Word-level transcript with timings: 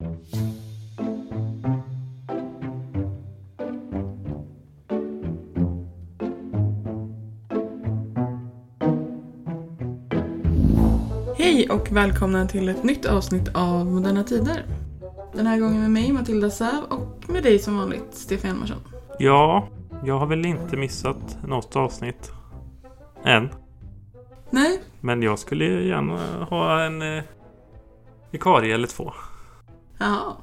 Hej 0.00 0.08
och 11.70 11.92
välkomna 11.92 12.46
till 12.46 12.68
ett 12.68 12.84
nytt 12.84 13.06
avsnitt 13.06 13.48
av 13.54 13.86
Moderna 13.86 14.24
Tider. 14.24 14.66
Den 15.32 15.46
här 15.46 15.58
gången 15.58 15.80
med 15.80 15.90
mig, 15.90 16.12
Matilda 16.12 16.50
Säv, 16.50 16.82
och 16.88 17.30
med 17.30 17.42
dig 17.42 17.58
som 17.58 17.78
vanligt, 17.78 18.08
Stefan 18.10 18.50
Hjalmarsson. 18.50 18.78
Ja, 19.18 19.68
jag 20.04 20.18
har 20.18 20.26
väl 20.26 20.46
inte 20.46 20.76
missat 20.76 21.38
något 21.46 21.76
avsnitt. 21.76 22.32
Än. 23.24 23.48
Nej, 24.50 24.82
Men 25.00 25.22
jag 25.22 25.38
skulle 25.38 25.64
gärna 25.64 26.44
ha 26.44 26.82
en 26.82 27.02
eh, 27.02 27.24
vikarie 28.30 28.74
eller 28.74 28.86
två. 28.86 29.12
Jaha, 29.98 30.36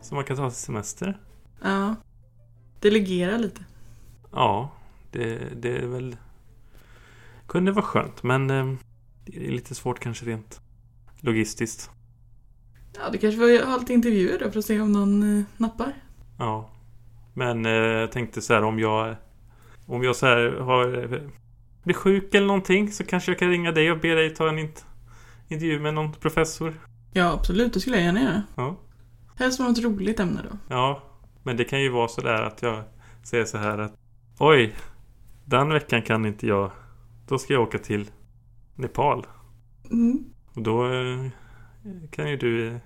Så 0.00 0.14
man 0.14 0.24
kan 0.24 0.36
ta 0.36 0.50
semester. 0.50 1.18
ja. 1.62 1.94
Delegera 2.80 3.36
lite. 3.36 3.64
Ja, 4.32 4.70
det, 5.10 5.62
det 5.62 5.76
är 5.76 5.86
väl... 5.86 6.16
Kunde 7.46 7.72
vara 7.72 7.84
skönt, 7.84 8.22
men 8.22 8.50
eh, 8.50 8.74
det 9.24 9.46
är 9.46 9.50
lite 9.50 9.74
svårt 9.74 10.00
kanske 10.00 10.26
rent 10.26 10.60
logistiskt. 11.20 11.90
Ja, 12.94 13.10
det 13.12 13.18
kanske 13.18 13.40
var 13.40 13.66
ha 13.66 13.76
lite 13.78 13.92
intervjuer 13.94 14.38
då 14.38 14.50
för 14.50 14.58
att 14.58 14.64
se 14.64 14.80
om 14.80 14.92
någon 14.92 15.38
eh, 15.38 15.44
nappar. 15.56 15.92
Ja. 16.38 16.70
Men 17.34 17.66
eh, 17.66 17.72
jag 17.72 18.12
tänkte 18.12 18.42
så 18.42 18.54
här 18.54 18.62
om 18.64 18.78
jag... 18.78 19.16
Om 19.86 20.02
jag 20.04 20.16
så 20.16 20.26
här 20.26 20.50
har... 20.60 21.20
Blir 21.82 21.94
sjuk 21.94 22.34
eller 22.34 22.46
någonting 22.46 22.92
så 22.92 23.04
kanske 23.04 23.30
jag 23.30 23.38
kan 23.38 23.50
ringa 23.50 23.72
dig 23.72 23.90
och 23.92 24.00
be 24.00 24.14
dig 24.14 24.34
ta 24.34 24.48
en 24.48 24.58
int- 24.58 24.84
intervju 25.48 25.80
med 25.80 25.94
någon 25.94 26.12
professor. 26.12 26.74
Ja, 27.12 27.32
absolut, 27.32 27.72
det 27.72 27.80
skulle 27.80 27.96
jag 27.96 28.04
gärna 28.04 28.22
göra. 28.22 28.42
Ja. 28.54 28.76
Helst 29.36 29.58
med 29.58 29.68
något 29.68 29.82
roligt 29.82 30.20
ämne 30.20 30.40
då. 30.50 30.56
Ja, 30.68 31.02
men 31.42 31.56
det 31.56 31.64
kan 31.64 31.82
ju 31.82 31.88
vara 31.88 32.08
så 32.08 32.20
där 32.20 32.42
att 32.42 32.62
jag 32.62 32.82
säger 33.22 33.44
så 33.44 33.58
här 33.58 33.78
att 33.78 33.92
Oj, 34.38 34.74
den 35.44 35.68
veckan 35.68 36.02
kan 36.02 36.26
inte 36.26 36.46
jag. 36.46 36.70
Då 37.28 37.38
ska 37.38 37.52
jag 37.52 37.62
åka 37.62 37.78
till 37.78 38.10
Nepal. 38.74 39.26
Mm. 39.90 40.24
Och 40.54 40.62
då 40.62 40.92
eh, 40.92 41.30
kan 42.10 42.30
ju 42.30 42.36
du 42.36 42.68
eh, 42.68 42.76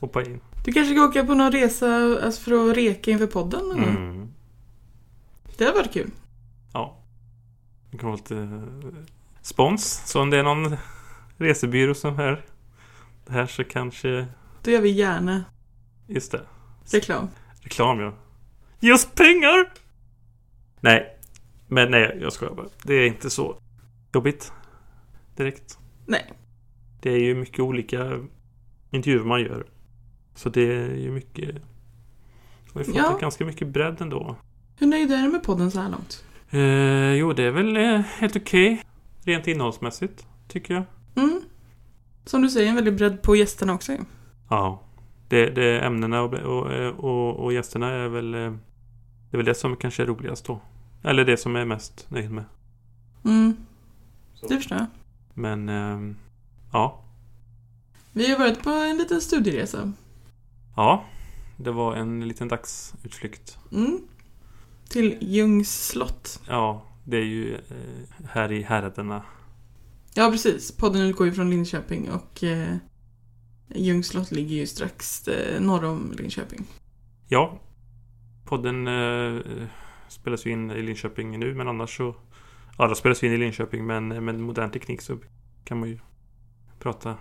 hoppa 0.00 0.22
in. 0.22 0.40
Du 0.64 0.72
kanske 0.72 0.94
ska 0.94 1.04
åka 1.04 1.24
på 1.24 1.34
någon 1.34 1.52
resa 1.52 2.18
alltså 2.24 2.40
för 2.40 2.70
att 2.70 2.76
reka 2.76 3.10
inför 3.10 3.26
podden 3.26 3.68
gång? 3.68 3.78
Mm. 3.78 4.28
Det 5.56 5.64
hade 5.64 5.76
varit 5.76 5.92
kul. 5.92 6.10
Ja. 6.72 7.04
Det 7.90 7.98
kan 7.98 8.06
vara 8.06 8.16
lite 8.16 8.36
eh, 8.36 9.04
spons. 9.42 10.02
Så 10.06 10.22
om 10.22 10.30
det 10.30 10.38
är 10.38 10.42
någon 10.42 10.76
resebyrå 11.36 11.94
som 11.94 12.16
hör 12.16 12.44
det 13.26 13.32
här 13.32 13.46
så 13.46 13.64
kanske... 13.64 14.26
Då 14.62 14.70
gör 14.70 14.80
vi 14.80 14.90
gärna 14.90 15.44
Just 16.08 16.32
det. 16.32 16.40
reklam. 16.92 17.28
Reklam 17.60 18.00
ja. 18.00 18.12
Ge 18.80 18.92
oss 18.92 19.08
pengar! 19.14 19.72
Nej. 20.80 21.16
Men 21.66 21.90
nej, 21.90 22.18
jag 22.22 22.32
skojar 22.32 22.54
bara. 22.54 22.66
Det 22.82 22.94
är 22.94 23.06
inte 23.06 23.30
så 23.30 23.58
jobbigt. 24.14 24.52
Direkt. 25.36 25.78
Nej. 26.06 26.32
Det 27.00 27.10
är 27.10 27.18
ju 27.18 27.34
mycket 27.34 27.60
olika 27.60 28.26
intervjuer 28.90 29.24
man 29.24 29.40
gör. 29.42 29.66
Så 30.34 30.48
det 30.48 30.60
är 30.74 30.94
ju 30.94 31.10
mycket... 31.10 31.54
Vi 31.54 31.60
har 32.74 32.84
fått 32.84 32.94
Ja. 32.96 33.18
ganska 33.20 33.44
mycket 33.44 33.68
bredd 33.68 34.00
ändå. 34.00 34.36
Hur 34.76 34.86
nöjd 34.86 35.12
är 35.12 35.22
du 35.22 35.28
med 35.28 35.42
podden 35.42 35.70
så 35.70 35.80
här 35.80 35.90
långt? 35.90 36.24
Eh, 36.50 37.12
jo, 37.14 37.32
det 37.32 37.42
är 37.42 37.50
väl 37.50 37.76
eh, 37.76 38.00
helt 38.00 38.36
okej. 38.36 38.84
Rent 39.24 39.46
innehållsmässigt, 39.46 40.26
tycker 40.48 40.74
jag. 40.74 40.84
Mm. 41.24 41.40
Som 42.24 42.42
du 42.42 42.50
säger, 42.50 42.68
en 42.68 42.74
väldigt 42.74 42.94
bredd 42.94 43.22
på 43.22 43.36
gästerna 43.36 43.74
också 43.74 43.92
ju. 43.92 43.98
Ja. 44.50 44.82
Det, 45.28 45.50
det 45.50 45.80
ämnena 45.80 46.22
och, 46.22 46.34
och, 46.34 46.66
och, 47.04 47.44
och 47.44 47.52
gästerna 47.52 47.90
är 47.90 48.08
väl... 48.08 48.34
eh, 48.34 48.52
Det 49.30 49.36
är 49.36 49.36
väl 49.36 49.46
det 49.46 49.54
som 49.54 49.76
kanske 49.76 50.02
är 50.02 50.06
roligast 50.06 50.44
då. 50.46 50.60
Eller 51.02 51.24
det 51.24 51.36
som 51.36 51.56
är 51.56 51.64
mest 51.64 52.06
nöjd 52.10 52.30
med. 52.30 52.44
Mm. 53.24 53.56
Det 54.48 54.56
förstår 54.56 54.78
jag. 54.78 54.86
Men... 55.34 55.68
ehm, 55.68 56.16
ja. 56.72 57.00
Vi 58.12 58.30
har 58.32 58.38
varit 58.38 58.62
på 58.62 58.70
en 58.70 58.96
liten 58.98 59.20
studieresa. 59.20 59.92
Ja. 60.76 61.04
Det 61.56 61.70
var 61.70 61.96
en 61.96 62.28
liten 62.28 62.48
dagsutflykt. 62.48 63.58
Mm. 63.72 63.98
Till 64.88 65.16
Ljungs 65.20 65.86
slott. 65.88 66.40
Ja, 66.48 66.82
det 67.04 67.16
är 67.16 67.24
ju 67.24 67.54
eh, 67.54 68.26
här 68.30 68.52
i 68.52 68.62
häraderna. 68.62 69.22
Ja, 70.14 70.30
precis. 70.30 70.72
Podden 70.72 71.02
utgår 71.02 71.26
ju 71.26 71.32
från 71.32 71.50
Linköping 71.50 72.10
och 72.10 72.44
eh, 72.44 72.76
Ljungs 73.74 74.08
slott 74.08 74.30
ligger 74.30 74.56
ju 74.56 74.66
strax 74.66 75.28
eh, 75.28 75.60
norr 75.60 75.84
om 75.84 76.12
Linköping. 76.18 76.66
Ja. 77.28 77.58
Podden 78.44 78.86
eh, 78.86 79.40
spelas 80.08 80.46
ju 80.46 80.50
in 80.50 80.70
i 80.70 80.82
Linköping 80.82 81.38
nu, 81.38 81.54
men 81.54 81.68
annars 81.68 81.96
så... 81.96 82.14
Alla 82.76 82.94
spelas 82.94 83.22
ju 83.22 83.26
in 83.26 83.32
i 83.32 83.36
Linköping, 83.36 83.86
men 83.86 84.24
med 84.24 84.40
modern 84.40 84.70
teknik 84.70 85.00
så 85.00 85.18
kan 85.64 85.80
man 85.80 85.88
ju 85.88 85.98
prata 86.78 87.16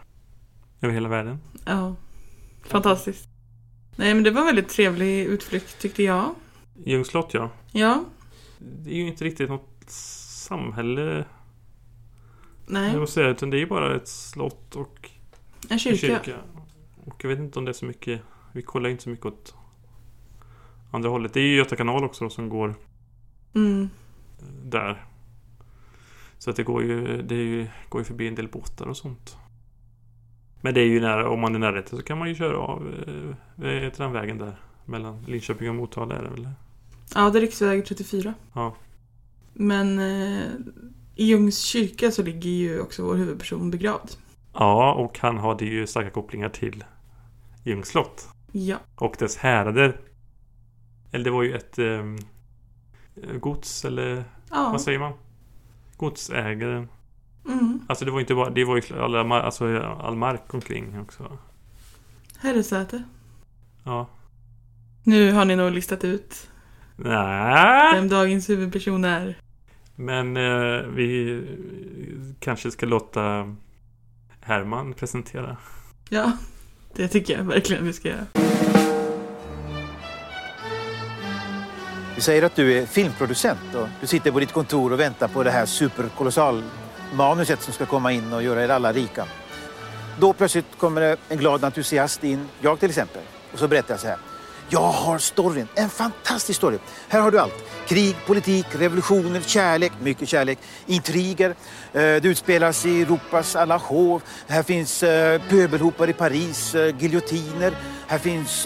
över 0.81 0.93
hela 0.93 1.09
världen. 1.09 1.39
Ja. 1.65 1.95
Fantastiskt. 2.63 3.29
Nej, 3.95 4.13
men 4.13 4.23
det 4.23 4.31
var 4.31 4.41
en 4.41 4.47
väldigt 4.47 4.69
trevlig 4.69 5.25
utflykt 5.25 5.79
tyckte 5.81 6.03
jag. 6.03 6.35
Ljungs 6.85 7.07
slott, 7.07 7.33
ja. 7.33 7.51
Ja. 7.71 8.05
Det 8.59 8.89
är 8.89 8.95
ju 8.95 9.07
inte 9.07 9.25
riktigt 9.25 9.49
något 9.49 9.83
samhälle, 9.87 11.25
Nej. 12.65 12.91
jag 12.91 12.99
måste 12.99 13.13
säga, 13.13 13.29
utan 13.29 13.49
det 13.49 13.57
är 13.57 13.59
ju 13.59 13.67
bara 13.67 13.95
ett 13.95 14.07
slott 14.07 14.75
och 14.75 15.09
En 15.67 15.73
en 15.73 15.79
kyrka. 15.79 15.99
kyrka. 16.23 16.37
Och 17.05 17.23
jag 17.23 17.29
vet 17.29 17.39
inte 17.39 17.59
om 17.59 17.65
det 17.65 17.71
är 17.71 17.73
så 17.73 17.85
mycket, 17.85 18.21
vi 18.53 18.61
kollar 18.61 18.89
inte 18.89 19.03
så 19.03 19.09
mycket 19.09 19.25
åt 19.25 19.55
andra 20.91 21.09
hållet. 21.09 21.33
Det 21.33 21.39
är 21.39 21.43
ju 21.43 21.55
Göta 21.55 21.75
kanal 21.75 22.03
också 22.03 22.23
då, 22.23 22.29
som 22.29 22.49
går 22.49 22.75
Mm. 23.55 23.89
där. 24.63 25.05
Så 26.37 26.49
att 26.49 26.55
det 26.55 26.63
går 26.63 26.83
ju, 26.83 27.21
det 27.21 27.35
ju, 27.35 27.67
går 27.89 28.01
ju 28.01 28.05
förbi 28.05 28.27
en 28.27 28.35
del 28.35 28.47
båtar 28.47 28.85
och 28.85 28.97
sånt. 28.97 29.37
Men 30.61 30.73
det 30.73 30.81
är 30.81 30.85
ju 30.85 30.99
nära, 31.01 31.29
om 31.29 31.39
man 31.39 31.55
är 31.55 31.59
nära 31.59 31.83
så 31.85 32.01
kan 32.01 32.17
man 32.17 32.29
ju 32.29 32.35
köra 32.35 32.57
av 32.57 32.93
eh, 33.63 33.91
den 33.97 34.11
vägen 34.11 34.37
där. 34.37 34.59
Mellan 34.85 35.23
Linköping 35.27 35.69
och 35.69 35.75
Motala 35.75 36.15
är 36.15 36.23
det 36.23 36.29
väl? 36.29 36.49
Ja, 37.15 37.29
det 37.29 37.39
är 37.39 37.41
riksväg 37.41 37.85
34. 37.85 38.33
Ja. 38.53 38.75
Men 39.53 39.99
eh, 39.99 40.43
i 41.15 41.25
Ljungs 41.25 41.59
kyrka 41.59 42.11
så 42.11 42.23
ligger 42.23 42.49
ju 42.49 42.79
också 42.79 43.03
vår 43.03 43.15
huvudperson 43.15 43.71
begravd. 43.71 44.09
Ja, 44.59 44.93
och 44.93 45.19
han 45.19 45.37
hade 45.37 45.65
ju 45.65 45.87
starka 45.87 46.09
kopplingar 46.09 46.49
till 46.49 46.83
Ljungs 47.63 47.87
slott. 47.87 48.27
Ja. 48.51 48.77
Och 48.95 49.15
dess 49.19 49.37
härader. 49.37 49.99
Eller 51.11 51.23
det 51.25 51.31
var 51.31 51.43
ju 51.43 51.55
ett 51.55 51.79
eh, 51.79 52.03
gods 53.39 53.85
eller 53.85 54.23
Ja. 54.49 54.69
vad 54.71 54.81
säger 54.81 54.99
man? 54.99 55.13
Godsägaren. 55.97 56.87
Mm. 57.47 57.79
Alltså 57.87 58.05
det 58.05 58.11
var 58.11 58.17
ju 58.19 58.21
inte 58.23 58.35
bara, 58.35 58.49
det 58.49 58.63
var 58.65 58.75
ju 58.75 58.99
alla, 59.01 59.41
alltså, 59.41 59.79
all 59.79 60.15
mark 60.15 60.53
omkring 60.53 60.99
också. 61.01 61.37
Herresäte. 62.39 63.03
Ja. 63.83 64.07
Nu 65.03 65.31
har 65.31 65.45
ni 65.45 65.55
nog 65.55 65.71
listat 65.71 66.03
ut 66.03 66.49
Nej. 66.95 67.95
vem 67.95 68.09
dagens 68.09 68.49
huvudperson 68.49 69.05
är. 69.05 69.37
Men 69.95 70.37
eh, 70.37 70.81
vi 70.87 71.43
kanske 72.39 72.71
ska 72.71 72.85
låta 72.85 73.55
Herman 74.47 74.93
presentera. 74.93 75.57
Ja, 76.09 76.31
det 76.95 77.07
tycker 77.07 77.37
jag 77.37 77.43
verkligen 77.43 77.85
vi 77.85 77.93
ska 77.93 78.07
göra. 78.07 78.25
Vi 82.15 82.21
säger 82.21 82.43
att 82.43 82.55
du 82.55 82.77
är 82.77 82.85
filmproducent 82.85 83.75
och 83.75 83.87
du 84.01 84.07
sitter 84.07 84.31
på 84.31 84.39
ditt 84.39 84.51
kontor 84.51 84.93
och 84.93 84.99
väntar 84.99 85.27
på 85.27 85.43
det 85.43 85.51
här 85.51 85.65
superkolossal 85.65 86.63
manuset 87.13 87.61
som 87.61 87.73
ska 87.73 87.85
komma 87.85 88.11
in 88.11 88.33
och 88.33 88.43
göra 88.43 88.63
er 88.63 88.69
alla 88.69 88.93
rika. 88.93 89.25
Då 90.19 90.33
plötsligt 90.33 90.77
kommer 90.77 91.01
det 91.01 91.17
en 91.29 91.37
glad 91.37 91.63
entusiast 91.63 92.23
in, 92.23 92.47
jag 92.61 92.79
till 92.79 92.89
exempel, 92.89 93.21
och 93.53 93.59
så 93.59 93.67
berättar 93.67 93.93
jag 93.93 93.99
så 93.99 94.07
här. 94.07 94.17
Jag 94.69 94.91
har 94.91 95.17
storyn, 95.17 95.67
en 95.75 95.89
fantastisk 95.89 96.57
story. 96.57 96.77
Här 97.07 97.19
har 97.19 97.31
du 97.31 97.39
allt. 97.39 97.53
Krig, 97.87 98.15
politik, 98.25 98.65
revolutioner, 98.71 99.41
kärlek, 99.41 99.91
mycket 100.01 100.29
kärlek, 100.29 100.59
intriger. 100.85 101.49
Eh, 101.49 101.55
det 101.93 102.25
utspelas 102.25 102.85
i 102.85 103.01
Europas 103.01 103.55
alla 103.55 103.77
hov. 103.77 104.21
Här 104.47 104.63
finns 104.63 105.03
eh, 105.03 105.41
pöbelhopar 105.49 106.09
i 106.09 106.13
Paris, 106.13 106.75
eh, 106.75 106.95
giljotiner. 106.99 107.73
Här 108.07 108.17
finns... 108.17 108.65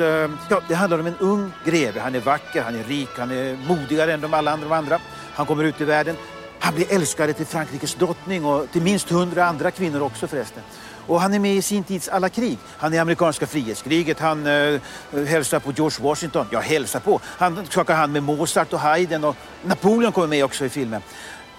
Ja, 0.50 0.62
det 0.68 0.76
handlar 0.76 1.00
om 1.00 1.06
en 1.06 1.18
ung 1.20 1.52
greve. 1.66 2.00
Han 2.00 2.16
är 2.16 2.20
vacker, 2.20 2.62
han 2.62 2.76
är 2.76 2.84
rik, 2.84 3.10
han 3.18 3.32
är 3.32 3.58
modigare 3.68 4.14
än 4.14 4.22
de 4.22 4.34
alla 4.34 4.52
andra, 4.52 4.68
de 4.70 4.76
andra. 4.76 5.00
Han 5.34 5.46
kommer 5.46 5.64
ut 5.64 5.82
i 5.82 5.84
världen. 5.84 6.16
Han 6.60 6.76
blir 6.76 6.94
älskare 6.94 7.34
till 7.34 7.46
Frankrikes 7.46 7.96
drottning 7.96 8.46
och 8.46 8.72
till 8.72 8.82
minst 8.82 9.10
hundra 9.10 9.46
andra 9.46 9.72
kvinnor 9.72 10.02
också 10.02 10.28
förresten. 10.28 10.64
Och 11.08 11.22
han 11.22 11.34
är 11.34 11.40
med 11.40 11.56
i 11.56 11.62
sin 11.62 11.84
tids 11.84 12.10
alla 12.10 12.30
krig. 12.30 12.58
Han 12.78 12.94
är 12.94 12.98
i 12.98 13.00
amerikanska 13.00 13.48
frihetskriget, 13.48 14.20
han 14.20 14.48
eh, 14.48 14.80
hälsar 15.28 15.60
på 15.60 15.72
George 15.72 16.04
Washington. 16.04 16.48
Ja, 16.52 16.60
hälsar 16.60 17.00
på. 17.00 17.20
Han 17.26 17.66
skakar 17.70 17.96
hand 17.96 18.14
med 18.14 18.24
Mozart 18.24 18.74
och 18.74 18.80
Haydn 18.80 19.24
och 19.24 19.36
Napoleon 19.64 20.12
kommer 20.12 20.28
med 20.28 20.46
också 20.46 20.66
i 20.66 20.70
filmen. 20.70 21.02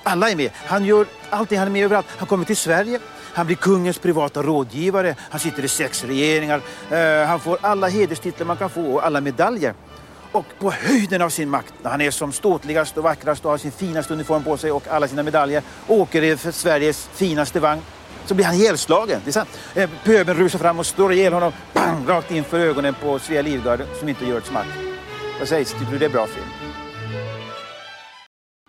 Alla 0.02 0.30
är 0.30 0.36
med. 0.36 0.50
Han 0.54 0.84
gör 0.84 1.06
allting, 1.30 1.58
han 1.58 1.66
är 1.66 1.72
med 1.72 1.84
överallt. 1.84 2.06
Han 2.18 2.28
kommer 2.28 2.44
till 2.44 2.56
Sverige, 2.56 3.00
han 3.34 3.46
blir 3.46 3.56
kungens 3.56 3.98
privata 3.98 4.42
rådgivare, 4.42 5.14
han 5.30 5.40
sitter 5.40 5.64
i 5.64 5.68
sex 5.68 6.04
regeringar, 6.04 6.60
eh, 6.90 7.26
han 7.26 7.40
får 7.40 7.58
alla 7.60 7.88
hederstitlar 7.88 8.46
man 8.46 8.56
kan 8.56 8.70
få 8.70 8.94
och 8.94 9.06
alla 9.06 9.20
medaljer. 9.20 9.74
Och 10.32 10.46
på 10.58 10.70
höjden 10.70 11.22
av 11.22 11.28
sin 11.28 11.50
makt, 11.50 11.74
när 11.82 11.90
han 11.90 12.00
är 12.00 12.10
som 12.10 12.32
ståtligast 12.32 12.98
och 12.98 13.04
vackrast 13.04 13.44
och 13.44 13.50
har 13.50 13.58
sin 13.58 13.72
finaste 13.72 14.14
uniform 14.14 14.44
på 14.44 14.56
sig 14.56 14.72
och 14.72 14.88
alla 14.88 15.08
sina 15.08 15.22
medaljer, 15.22 15.62
åker 15.88 16.22
i 16.22 16.36
för 16.36 16.50
Sveriges 16.52 17.08
finaste 17.14 17.60
vagn, 17.60 17.82
så 18.26 18.34
blir 18.34 18.44
han 18.44 18.54
ihjälslagen. 18.54 19.20
Det 19.24 19.30
är 19.30 19.32
sant. 19.32 19.48
Eh, 19.74 19.90
Pöbeln 20.04 20.38
rusar 20.38 20.58
fram 20.58 20.78
och 20.78 20.86
slår 20.86 21.12
ihjäl 21.12 21.32
honom 21.32 21.52
bang, 21.72 22.08
rakt 22.08 22.30
inför 22.30 22.60
ögonen 22.60 22.94
på 23.02 23.18
Svea 23.18 23.42
Livgarde 23.42 23.86
som 23.98 24.08
inte 24.08 24.24
gör 24.24 24.38
ett 24.38 24.46
smack. 24.46 24.66
Vad 25.38 25.48
sägs? 25.48 25.72
Tycker 25.72 25.92
du 25.92 25.98
det 25.98 26.04
är 26.04 26.10
bra 26.10 26.26
film? 26.26 26.46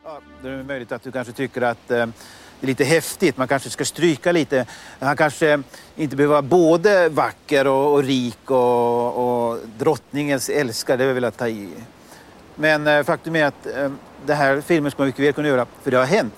Ja, 0.04 0.20
det 0.42 0.50
är 0.50 0.64
möjligt 0.64 0.92
att 0.92 1.04
du 1.04 1.12
kanske 1.12 1.34
tycker 1.34 1.62
att 1.62 1.92
eh, 1.92 2.06
det 2.60 2.66
är 2.66 2.68
lite 2.68 2.84
häftigt. 2.84 3.38
Man 3.38 3.48
kanske 3.48 3.70
ska 3.70 3.86
stryka 3.86 4.32
lite. 4.32 4.66
Han 5.00 5.18
kanske 5.18 5.64
inte 5.96 6.16
behöver 6.16 6.34
vara 6.34 6.42
både 6.42 7.10
vacker 7.10 7.68
och, 7.68 7.94
och 7.94 8.04
rik 8.04 8.52
och, 8.52 9.50
och 9.50 9.60
drottningens 9.78 10.50
älskare. 10.50 10.98
Det 10.98 11.04
är 11.04 11.14
väl 11.14 11.26
att 11.26 11.38
ta 11.38 11.48
i. 11.48 11.70
Men 12.56 12.88
eh, 12.88 13.04
faktum 13.04 13.36
är 13.36 13.46
att 13.46 13.66
eh, 13.66 13.92
det 14.26 14.34
här 14.34 14.62
filmen 14.62 14.92
ska 14.92 15.02
man 15.02 15.08
mycket 15.08 15.26
väl 15.26 15.34
kunna 15.34 15.48
göra, 15.48 15.66
för 15.84 15.92
det 15.92 15.98
har 15.98 16.06
hänt. 16.06 16.34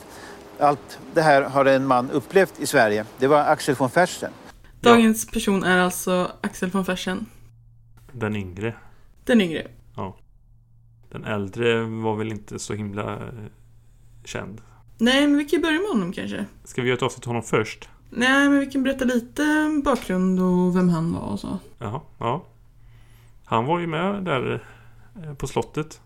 Allt 0.60 1.00
det 1.14 1.22
här 1.22 1.42
har 1.42 1.66
en 1.66 1.88
man 1.88 2.12
upplevt 2.12 2.60
i 2.60 2.66
Sverige. 2.66 3.06
Det 3.18 3.28
var 3.28 3.40
Axel 3.40 3.76
von 3.76 3.90
Fersen. 3.90 4.32
Dagens 4.80 5.28
person 5.28 5.64
är 5.64 5.78
alltså 5.78 6.32
Axel 6.42 6.70
von 6.70 6.86
Fersen. 6.86 7.26
Den 8.12 8.36
yngre. 8.36 8.74
Den 9.24 9.42
yngre. 9.42 9.68
Den 11.16 11.26
äldre 11.26 11.84
var 11.84 12.16
väl 12.16 12.32
inte 12.32 12.60
så 12.60 12.74
himla 12.74 13.14
eh, 13.14 13.30
känd. 14.24 14.62
Nej, 14.98 15.28
men 15.28 15.38
vi 15.38 15.46
kan 15.46 15.62
börja 15.62 15.80
med 15.80 15.90
honom 15.90 16.12
kanske. 16.12 16.46
Ska 16.64 16.82
vi 16.82 16.88
göra 16.88 16.98
ett 16.98 17.04
avsnitt 17.04 17.22
till 17.22 17.30
honom 17.30 17.44
först? 17.44 17.90
Nej, 18.10 18.50
men 18.50 18.60
vi 18.60 18.66
kan 18.66 18.84
berätta 18.84 19.06
lite 19.06 19.44
bakgrund 19.84 20.40
och 20.40 20.78
vem 20.78 20.90
han 20.90 21.14
var 21.14 21.22
och 21.22 21.40
så. 21.40 21.60
Jaha, 21.80 22.02
ja. 22.18 22.46
Han 23.46 23.66
var 23.66 23.80
ju 23.80 23.88
med 23.88 24.24
där 24.24 24.64
eh, 25.24 25.34
på 25.34 25.48
slottet. 25.48 26.02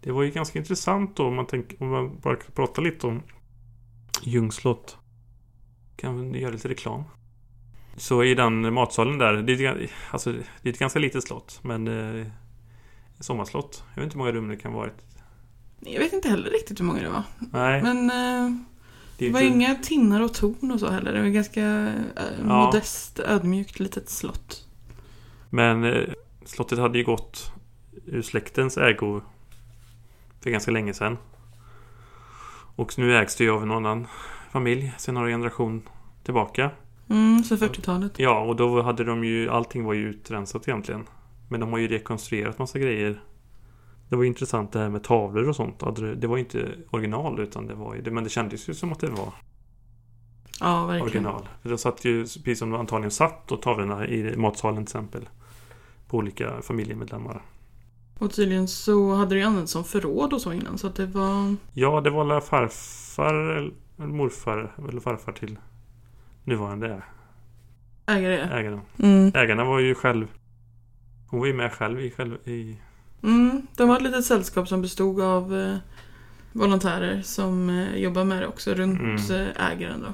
Det 0.00 0.12
var 0.12 0.22
ju 0.22 0.30
ganska 0.30 0.58
intressant 0.58 1.16
då 1.16 1.26
om 1.26 1.34
man, 1.34 1.46
tänker, 1.46 1.82
om 1.82 1.90
man 1.90 2.18
bara 2.22 2.36
pratar 2.54 2.82
lite 2.82 3.06
om 3.06 3.22
Ljungs 4.22 4.54
slott. 4.54 4.96
Kan 5.96 6.32
vi 6.32 6.38
göra 6.40 6.52
lite 6.52 6.68
reklam. 6.68 7.02
Så 7.96 8.24
i 8.24 8.34
den 8.34 8.74
matsalen 8.74 9.18
där, 9.18 9.32
det 9.42 9.52
är, 9.52 9.76
ett- 9.76 9.90
alltså, 10.10 10.32
det 10.62 10.68
är 10.68 10.72
ett 10.72 10.78
ganska 10.78 10.98
litet 10.98 11.24
slott 11.24 11.58
men 11.62 11.88
eh, 12.18 12.26
sommarslott. 13.20 13.84
Jag 13.94 14.02
vet 14.02 14.04
inte 14.04 14.14
hur 14.14 14.18
många 14.18 14.32
rum 14.32 14.48
det 14.48 14.56
kan 14.56 14.72
vara. 14.72 14.90
Jag 15.80 16.00
vet 16.00 16.12
inte 16.12 16.28
heller 16.28 16.50
riktigt 16.50 16.80
hur 16.80 16.84
många 16.84 17.02
det 17.02 17.08
var. 17.08 17.22
Nej, 17.52 17.82
Men 17.82 18.10
eh, 18.10 18.56
det 19.18 19.26
det 19.26 19.32
var 19.32 19.40
inte- 19.40 19.54
inga 19.56 19.74
tinnar 19.74 20.20
och 20.20 20.34
torn 20.34 20.70
och 20.72 20.80
så 20.80 20.90
heller. 20.90 21.12
Det 21.12 21.20
var 21.20 21.28
ganska 21.28 21.62
eh, 21.62 21.92
Ja. 22.48 22.64
modest, 22.66 23.18
ödmjukt 23.20 23.78
litet 23.80 24.08
slott. 24.10 24.68
Men 25.50 25.84
eh, 25.84 26.08
slottet 26.44 26.78
hade 26.78 26.98
ju 26.98 27.04
gått 27.04 27.52
ur 28.06 28.22
släktens 28.22 28.78
ägo 28.78 29.20
för 30.40 30.50
ganska 30.50 30.70
länge 30.70 30.94
sedan. 30.94 31.16
Och 32.76 32.98
nu 32.98 33.16
ägs 33.16 33.36
det 33.36 33.44
ju 33.44 33.50
av 33.50 33.62
en 33.62 33.70
annan 33.70 34.06
familj 34.52 34.92
sen 34.98 35.14
några 35.14 35.28
generation 35.28 35.82
tillbaka. 36.24 36.70
Mm, 37.10 37.44
så 37.44 37.56
40-talet. 37.56 38.12
Ja, 38.18 38.40
och 38.40 38.56
då 38.56 38.82
hade 38.82 39.04
de 39.04 39.24
ju... 39.24 39.50
Allting 39.50 39.84
var 39.84 39.92
ju 39.94 40.08
utrensat 40.08 40.68
egentligen. 40.68 41.06
Men 41.48 41.60
de 41.60 41.70
har 41.72 41.78
ju 41.78 41.88
rekonstruerat 41.88 42.58
massa 42.58 42.78
grejer. 42.78 43.20
Det 44.08 44.16
var 44.16 44.22
ju 44.22 44.28
intressant 44.28 44.72
det 44.72 44.78
här 44.78 44.88
med 44.88 45.04
tavlor 45.04 45.48
och 45.48 45.56
sånt. 45.56 45.78
Det 46.16 46.26
var 46.26 46.36
ju 46.36 46.42
inte 46.42 46.68
original 46.90 47.40
utan 47.40 47.66
det 47.66 47.74
var 47.74 47.94
ju... 47.94 48.10
Men 48.10 48.24
det 48.24 48.30
kändes 48.30 48.68
ju 48.68 48.74
som 48.74 48.92
att 48.92 49.00
det 49.00 49.10
var 49.10 49.32
Ja, 50.60 50.86
verkligen. 50.86 51.02
original. 51.02 51.48
För 51.62 51.68
det 51.68 51.78
satt 51.78 52.04
ju, 52.04 52.20
precis 52.22 52.58
som 52.58 52.70
det 52.70 52.78
antagligen 52.78 53.10
satt, 53.10 53.52
och 53.52 53.62
tavlorna 53.62 54.06
i 54.06 54.36
matsalen 54.36 54.76
till 54.76 54.82
exempel. 54.82 55.28
På 56.08 56.16
olika 56.16 56.62
familjemedlemmar. 56.62 57.42
Och 58.18 58.32
tydligen 58.32 58.68
så 58.68 59.14
hade 59.14 59.34
det 59.34 59.38
ju 59.38 59.44
använts 59.46 59.72
som 59.72 59.84
förråd 59.84 60.32
och 60.32 60.40
så 60.40 60.52
innan. 60.52 60.78
Så 60.78 60.86
att 60.86 60.94
det 60.94 61.06
var... 61.06 61.56
Ja, 61.72 62.00
det 62.00 62.10
var 62.10 62.24
väl 62.24 62.40
farfar 62.40 63.34
eller 63.34 63.72
morfar 63.96 64.72
eller 64.88 65.00
farfar 65.00 65.32
till 65.32 65.58
nuvarande 66.44 67.02
Ägare. 68.06 68.36
ägaren. 68.58 68.80
Mm. 68.98 69.32
Ägarna 69.34 69.64
var 69.64 69.78
ju 69.78 69.94
själv... 69.94 70.26
Hon 71.28 71.40
var 71.40 71.46
ju 71.46 71.54
med 71.54 71.72
själv 71.72 72.00
i... 72.00 72.10
Själv, 72.10 72.48
i 72.48 72.76
Mm, 73.22 73.66
de 73.76 73.88
var 73.88 73.96
ett 73.96 74.02
litet 74.02 74.24
sällskap 74.24 74.68
som 74.68 74.82
bestod 74.82 75.20
av 75.20 75.56
eh, 75.56 75.76
volontärer 76.52 77.22
som 77.22 77.70
eh, 77.70 77.96
jobbar 77.96 78.24
med 78.24 78.42
det 78.42 78.46
också 78.46 78.74
runt 78.74 79.00
Mm. 79.00 79.16
eh, 79.16 79.70
ägaren 79.72 80.00
då. 80.00 80.06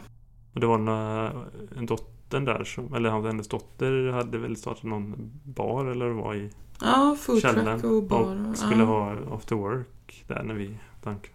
och 0.55 0.61
det 0.61 0.67
var 0.67 0.75
en, 0.79 0.89
eh, 0.89 1.43
en 1.79 1.87
dotter 1.87 2.15
där 2.39 2.65
som... 2.65 2.95
Eller 2.95 3.11
hennes 3.27 3.49
dotter 3.49 4.13
hade 4.13 4.39
väl 4.39 4.57
startat 4.57 4.83
någon 4.83 5.31
bar 5.45 5.85
eller 5.85 6.09
var 6.09 6.35
i 6.35 6.51
Ja, 6.81 7.17
foodtruck 7.21 7.85
och 7.85 8.03
bar. 8.03 8.49
Och 8.51 8.57
skulle 8.59 8.81
ja. 8.83 8.85
ha 8.85 9.17
after 9.37 9.57
work 9.57 10.25
där 10.27 10.43
när 10.43 10.55
vi... 10.55 10.77
Tank, 11.03 11.31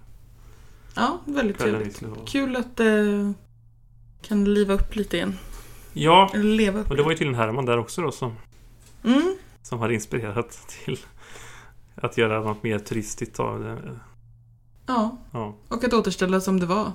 Ja, 0.95 1.19
väldigt 1.25 1.57
kvällen 1.57 1.91
trevligt. 1.91 2.29
Kul 2.29 2.55
att 2.55 2.77
det 2.77 3.33
kan 4.21 4.53
liva 4.53 4.73
upp 4.73 4.95
lite 4.95 5.17
igen. 5.17 5.37
Ja, 5.93 6.31
leva 6.33 6.79
upp. 6.79 6.89
och 6.89 6.95
det 6.97 7.03
var 7.03 7.11
ju 7.11 7.17
tydligen 7.17 7.39
Herman 7.39 7.65
där 7.65 7.77
också 7.77 8.01
då 8.01 8.11
som... 8.11 8.33
Mm, 9.03 9.35
Som 9.61 9.79
hade 9.79 9.93
inspirerat 9.93 10.51
till 10.67 10.99
att 11.95 12.17
göra 12.17 12.39
något 12.43 12.63
mer 12.63 12.79
turistigt 12.79 13.39
av 13.39 13.59
det. 13.59 13.77
ja, 14.85 15.17
Ja. 15.31 15.55
och 15.67 15.83
att 15.83 15.93
återställa 15.93 16.41
som 16.41 16.59
det 16.59 16.65
var. 16.65 16.91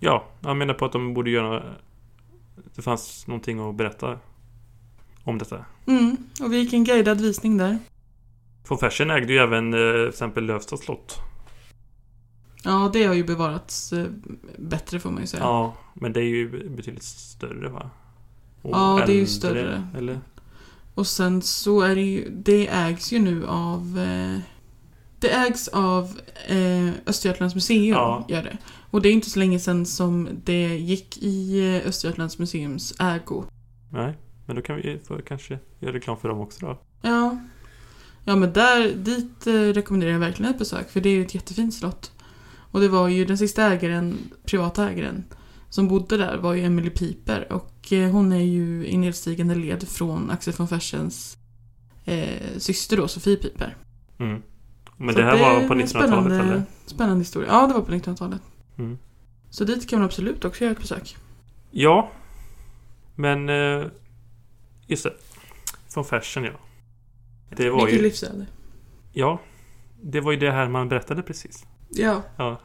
Ja, 0.00 0.24
jag 0.40 0.56
menar 0.56 0.74
på 0.74 0.84
att 0.84 0.92
de 0.92 1.14
borde 1.14 1.30
göra... 1.30 1.62
Det 2.74 2.82
fanns 2.82 3.26
någonting 3.26 3.68
att 3.68 3.74
berätta 3.74 4.18
om 5.24 5.38
detta. 5.38 5.64
Mm, 5.86 6.16
och 6.40 6.52
vi 6.52 6.58
gick 6.58 6.72
en 6.72 6.84
guidad 6.84 7.20
visning 7.20 7.56
där. 7.58 7.78
Von 8.68 8.78
Fersen 8.78 9.10
ägde 9.10 9.32
ju 9.32 9.38
även 9.38 9.74
eh, 9.74 9.92
till 10.00 10.08
exempel 10.08 10.44
Lövsta 10.44 10.76
slott. 10.76 11.16
Ja, 12.64 12.90
det 12.92 13.04
har 13.04 13.14
ju 13.14 13.24
bevarats 13.24 13.92
eh, 13.92 14.06
bättre 14.58 15.00
får 15.00 15.10
man 15.10 15.20
ju 15.20 15.26
säga. 15.26 15.42
Ja, 15.42 15.74
men 15.94 16.12
det 16.12 16.20
är 16.20 16.24
ju 16.24 16.68
betydligt 16.68 17.02
större 17.02 17.68
va? 17.68 17.90
Och 18.62 18.70
Ja, 18.76 19.02
det 19.06 19.12
är 19.12 19.16
ju 19.16 19.26
större. 19.26 19.88
Eller? 19.96 20.20
Och 20.94 21.06
sen 21.06 21.42
så 21.42 21.80
är 21.80 21.94
det 21.94 22.00
ju, 22.02 22.30
det 22.30 22.68
ägs 22.68 23.12
ju 23.12 23.18
nu 23.18 23.46
av 23.46 23.98
eh, 23.98 24.38
Det 25.18 25.30
ägs 25.30 25.68
av 25.68 26.20
Östergötlands 27.06 27.54
museum, 27.54 27.88
Ja. 27.88 28.24
gör 28.28 28.42
det. 28.42 28.58
Och 28.90 29.02
det 29.02 29.08
är 29.08 29.12
inte 29.12 29.30
så 29.30 29.38
länge 29.38 29.58
sedan 29.58 29.86
som 29.86 30.28
det 30.44 30.76
gick 30.78 31.18
i 31.22 31.60
eh, 31.76 31.88
Östergötlands 31.88 32.38
museums 32.38 32.94
ägo. 33.00 33.44
Nej, 33.90 34.14
men 34.46 34.56
då 34.56 34.62
kan 34.62 34.76
vi 34.76 35.00
få 35.08 35.18
kanske 35.26 35.58
göra 35.78 35.92
reklam 35.92 36.16
för 36.16 36.28
dem 36.28 36.40
också 36.40 36.66
då. 36.66 36.78
Ja. 37.02 37.38
Ja 38.24 38.36
men 38.36 38.52
där, 38.52 38.94
dit 38.94 39.46
eh, 39.46 39.52
rekommenderar 39.52 40.12
jag 40.12 40.18
verkligen 40.20 40.52
ett 40.52 40.58
besök 40.58 40.90
för 40.90 41.00
det 41.00 41.08
är 41.08 41.14
ju 41.14 41.22
ett 41.22 41.34
jättefint 41.34 41.74
slott. 41.74 42.12
Och 42.72 42.80
det 42.80 42.88
var 42.88 43.08
ju 43.08 43.24
den 43.24 43.38
sista 43.38 43.62
ägaren, 43.72 44.18
privata 44.44 44.90
ägaren, 44.90 45.24
som 45.68 45.88
bodde 45.88 46.16
där 46.16 46.36
var 46.38 46.54
ju 46.54 46.64
Emily 46.64 46.90
Piper 46.90 47.52
och 47.52 47.92
eh, 47.92 48.10
hon 48.10 48.32
är 48.32 48.44
ju 48.44 48.86
i 48.86 48.96
nedstigande 48.96 49.54
led 49.54 49.88
från 49.88 50.30
Axel 50.30 50.54
von 50.56 50.68
Fersens 50.68 51.36
eh, 52.04 52.58
syster 52.58 52.96
då, 52.96 53.08
Sofie 53.08 53.36
Piper. 53.36 53.76
Mm. 54.18 54.42
Men 54.96 55.14
Så 55.14 55.20
det 55.20 55.26
här 55.26 55.38
var 55.38 55.60
är 55.60 55.68
på 55.68 55.72
en 55.74 55.80
1900-talet 55.80 55.90
spännande- 55.90 56.38
eller? 56.38 56.62
Spännande 56.86 57.18
historia. 57.20 57.48
Ja, 57.52 57.66
det 57.66 57.74
var 57.74 57.80
på 57.80 57.92
1900-talet. 57.92 58.42
Mm. 58.80 58.98
Så 59.50 59.64
dit 59.64 59.88
kan 59.88 59.98
man 59.98 60.06
absolut 60.06 60.44
också 60.44 60.64
göra 60.64 60.72
ett 60.72 60.80
besök. 60.80 61.16
Ja. 61.70 62.10
Men... 63.14 63.48
Eh, 63.48 63.86
just 64.86 65.04
det. 65.04 65.12
Von 65.94 66.04
Fersen 66.04 66.44
ja. 66.44 66.52
Det 67.56 67.70
var 67.70 67.84
Mycket 67.84 67.98
ju... 67.98 68.02
livsöde. 68.02 68.46
Ja. 69.12 69.40
Det 70.02 70.20
var 70.20 70.32
ju 70.32 70.38
det 70.38 70.50
här 70.50 70.68
man 70.68 70.88
berättade 70.88 71.22
precis. 71.22 71.66
Ja, 71.88 72.22
Ja. 72.36 72.60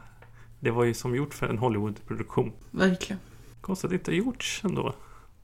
Det 0.60 0.70
var 0.70 0.84
ju 0.84 0.94
som 0.94 1.14
gjort 1.16 1.34
för 1.34 1.48
en 1.48 1.58
Hollywood-produktion. 1.58 2.52
verkligen. 2.70 3.20
Konstigt 3.60 3.84
att 3.84 3.90
det 3.90 3.96
inte 3.96 4.10
har 4.10 4.16
gjorts 4.16 4.60
ändå. 4.64 4.94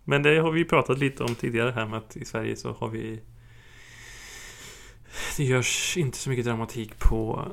Men 0.05 0.23
det 0.23 0.39
har 0.39 0.51
vi 0.51 0.59
ju 0.59 0.65
pratat 0.65 0.99
lite 0.99 1.25
om 1.25 1.35
tidigare 1.35 1.71
här 1.71 1.87
med 1.87 1.99
att 1.99 2.17
i 2.17 2.25
Sverige 2.25 2.57
så 2.57 2.73
har 2.73 2.89
vi... 2.89 3.21
Det 5.37 5.45
görs 5.45 5.97
inte 5.97 6.19
så 6.19 6.31
mycket 6.31 6.45
dramatik 6.45 6.99
på 6.99 7.47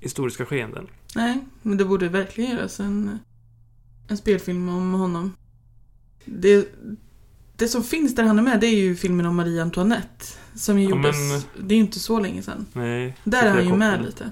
historiska 0.00 0.46
skeenden. 0.46 0.86
Nej, 1.16 1.44
men 1.62 1.76
det 1.78 1.84
borde 1.84 2.08
verkligen 2.08 2.50
göras 2.56 2.80
en, 2.80 3.18
en 4.08 4.16
spelfilm 4.16 4.68
om 4.68 4.92
honom. 4.92 5.32
Det, 6.24 6.68
det 7.56 7.68
som 7.68 7.82
finns 7.84 8.14
där 8.14 8.24
han 8.24 8.38
är 8.38 8.42
med, 8.42 8.60
det 8.60 8.66
är 8.66 8.76
ju 8.76 8.96
filmen 8.96 9.26
om 9.26 9.36
Marie 9.36 9.62
Antoinette. 9.62 10.24
Som 10.54 10.78
ju 10.78 10.84
Ja, 10.84 10.90
gjordes, 10.90 11.16
men- 11.16 11.66
det 11.68 11.74
är 11.74 11.76
ju 11.76 11.82
inte 11.84 11.98
så 12.00 12.20
länge 12.20 12.42
sedan. 12.42 12.66
Nej. 12.72 13.16
Där 13.24 13.46
är 13.46 13.50
han 13.54 13.66
ju 13.66 13.76
med 13.76 14.02
lite. 14.04 14.30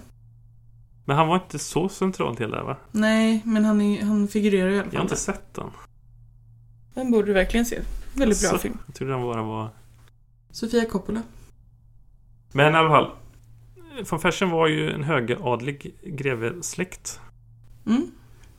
Men 1.05 1.17
han 1.17 1.29
var 1.29 1.37
inte 1.37 1.59
så 1.59 1.89
central 1.89 2.37
till 2.37 2.51
det 2.51 2.63
va? 2.63 2.77
Nej, 2.93 3.43
men 3.45 3.65
han, 3.65 3.81
är, 3.81 4.03
han 4.05 4.29
figurerar 4.29 4.71
i 4.71 4.73
alla 4.73 4.79
Jag 4.79 4.85
har 4.85 4.91
fall 4.91 5.01
inte 5.03 5.15
där. 5.15 5.19
sett 5.21 5.55
den. 5.55 5.71
Den 6.95 7.11
borde 7.11 7.27
du 7.27 7.33
verkligen 7.33 7.67
se. 7.67 7.81
Väldigt 8.15 8.41
bra 8.41 8.51
Så. 8.51 8.59
film. 8.59 8.79
Jag 8.87 8.95
trodde 8.95 9.13
den 9.13 9.23
bara 9.23 9.43
var... 9.43 9.71
Sofia 10.51 10.85
Coppola. 10.85 11.23
Men 12.53 12.75
i 12.75 12.77
alla 12.77 12.89
fall. 12.89 13.11
Von 14.11 14.21
Fersen 14.21 14.51
var 14.51 14.67
ju 14.69 14.91
en 14.91 15.03
högadlig 15.05 15.95
grevesläkt. 16.03 17.21
Mm. 17.87 18.11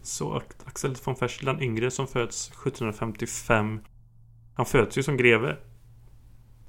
Så 0.01 0.41
Axel 0.65 0.95
von 1.05 1.15
Fersen 1.15 1.45
den 1.45 1.61
yngre 1.61 1.91
som 1.91 2.07
föds 2.07 2.47
1755 2.47 3.79
Han 4.55 4.65
föds 4.65 4.97
ju 4.97 5.03
som 5.03 5.17
greve. 5.17 5.57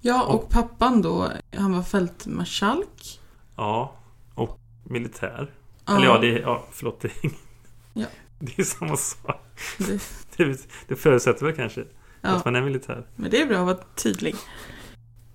Ja, 0.01 0.23
och 0.25 0.51
pappan 0.51 1.03
då, 1.03 1.29
han 1.57 1.73
var 1.73 1.83
fältmarskalk. 1.83 3.21
Ja. 3.57 3.97
Och 4.35 4.59
militär. 4.85 5.51
Eller 5.89 6.05
ja, 6.05 6.19
det 6.19 6.27
är... 6.39 6.41
Ja, 6.41 6.65
förlåt. 6.71 7.01
Det 7.01 7.09
är, 7.25 7.31
Ja. 7.93 8.07
det 8.39 8.59
är 8.59 8.65
samma 8.65 8.97
sak. 8.97 9.37
Det, 9.79 10.01
Det, 10.37 10.69
det 10.89 10.97
förutsätter 10.97 11.47
väl 11.47 11.55
kanske 11.57 11.85
ja, 12.21 12.29
att 12.29 12.45
man 12.45 12.57
är 12.57 12.63
militär. 12.63 13.07
men 13.17 13.31
det 13.31 13.43
är 13.43 13.47
bra 13.47 13.59
att 13.59 13.67
vara 13.67 13.87
tydlig. 13.95 14.35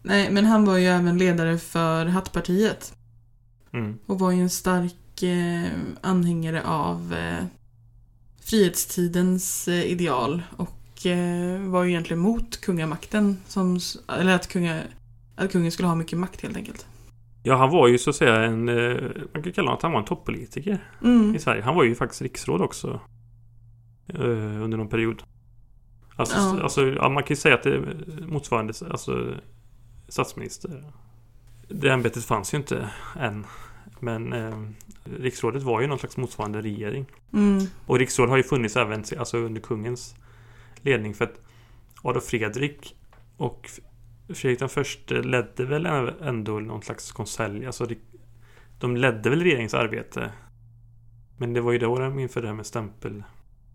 Nej, 0.01 0.31
men 0.31 0.45
han 0.45 0.65
var 0.65 0.77
ju 0.77 0.85
även 0.87 1.17
ledare 1.17 1.57
för 1.57 2.05
Hattpartiet. 2.05 2.93
Mm. 3.75 3.97
Och 4.05 4.19
var 4.19 4.31
ju 4.31 4.41
en 4.41 4.49
stark 4.49 5.23
eh, 5.23 5.69
anhängare 6.01 6.63
av 6.65 7.13
eh, 7.13 7.43
frihetstidens 8.41 9.67
eh, 9.67 9.83
ideal. 9.91 10.41
Och 10.57 11.05
eh, 11.05 11.59
var 11.61 11.83
ju 11.83 11.89
egentligen 11.89 12.19
mot 12.21 12.61
kungamakten. 12.61 13.37
Som, 13.47 13.79
eller 14.19 14.35
att, 14.35 14.47
kunga, 14.47 14.81
att 15.35 15.51
kungen 15.51 15.71
skulle 15.71 15.87
ha 15.87 15.95
mycket 15.95 16.19
makt 16.19 16.41
helt 16.41 16.57
enkelt. 16.57 16.85
Ja, 17.43 17.55
han 17.55 17.69
var 17.69 17.87
ju 17.87 17.97
så 17.97 18.09
att 18.09 18.15
säga 18.15 18.35
en... 18.43 18.69
eh, 18.69 19.01
Man 19.33 19.43
kan 19.43 19.51
kalla 19.53 19.67
honom 19.67 19.75
att 19.77 19.81
han 19.83 19.91
var 19.91 19.99
en 19.99 20.05
toppolitiker 20.05 20.83
Mm. 21.03 21.35
i 21.35 21.39
Sverige. 21.39 21.61
Han 21.61 21.75
var 21.75 21.83
ju 21.83 21.95
faktiskt 21.95 22.21
riksråd 22.21 22.61
också. 22.61 22.99
eh, 24.07 24.19
Under 24.63 24.77
någon 24.77 24.89
period. 24.89 25.23
Alltså, 26.15 26.35
Ja. 26.37 26.63
alltså 26.63 26.81
man 26.85 27.23
kan 27.23 27.29
ju 27.29 27.35
säga 27.35 27.55
att 27.55 27.63
det 27.63 27.75
är 27.75 28.25
motsvarande 28.27 28.73
alltså, 28.91 29.33
statsminister. 30.09 30.83
Det 31.67 31.89
ämbetet 31.89 32.25
fanns 32.25 32.53
ju 32.53 32.57
inte 32.57 32.89
än. 33.19 33.45
Men 33.99 34.33
eh, 34.33 34.59
riksrådet 35.03 35.63
var 35.63 35.81
ju 35.81 35.87
någon 35.87 35.99
slags 35.99 36.17
motsvarande 36.17 36.61
regering. 36.61 37.05
Mm. 37.33 37.65
Och 37.85 37.99
riksråd 37.99 38.29
har 38.29 38.37
ju 38.37 38.43
funnits 38.43 38.75
även 38.75 39.03
alltså, 39.17 39.37
under 39.37 39.61
kungens 39.61 40.15
ledning. 40.81 41.13
För 41.13 41.25
att 41.25 41.41
Adolf 42.01 42.25
Fredrik 42.25 42.95
och 43.37 43.69
Fredrik 44.27 44.59
den 44.59 44.69
förste 44.69 45.21
ledde 45.21 45.65
väl 45.65 45.85
ändå 46.21 46.59
någon 46.59 46.81
slags 46.81 47.11
konselj. 47.11 47.65
Alltså 47.65 47.87
de 48.79 48.97
ledde 48.97 49.29
väl 49.29 49.43
regeringsarbete. 49.43 50.31
Men 51.37 51.53
det 51.53 51.61
var 51.61 51.71
ju 51.71 51.77
då 51.77 51.99
de 51.99 52.19
införde 52.19 52.45
det 52.45 52.49
här 52.49 52.55
med 52.55 52.65
stämpel. 52.65 53.23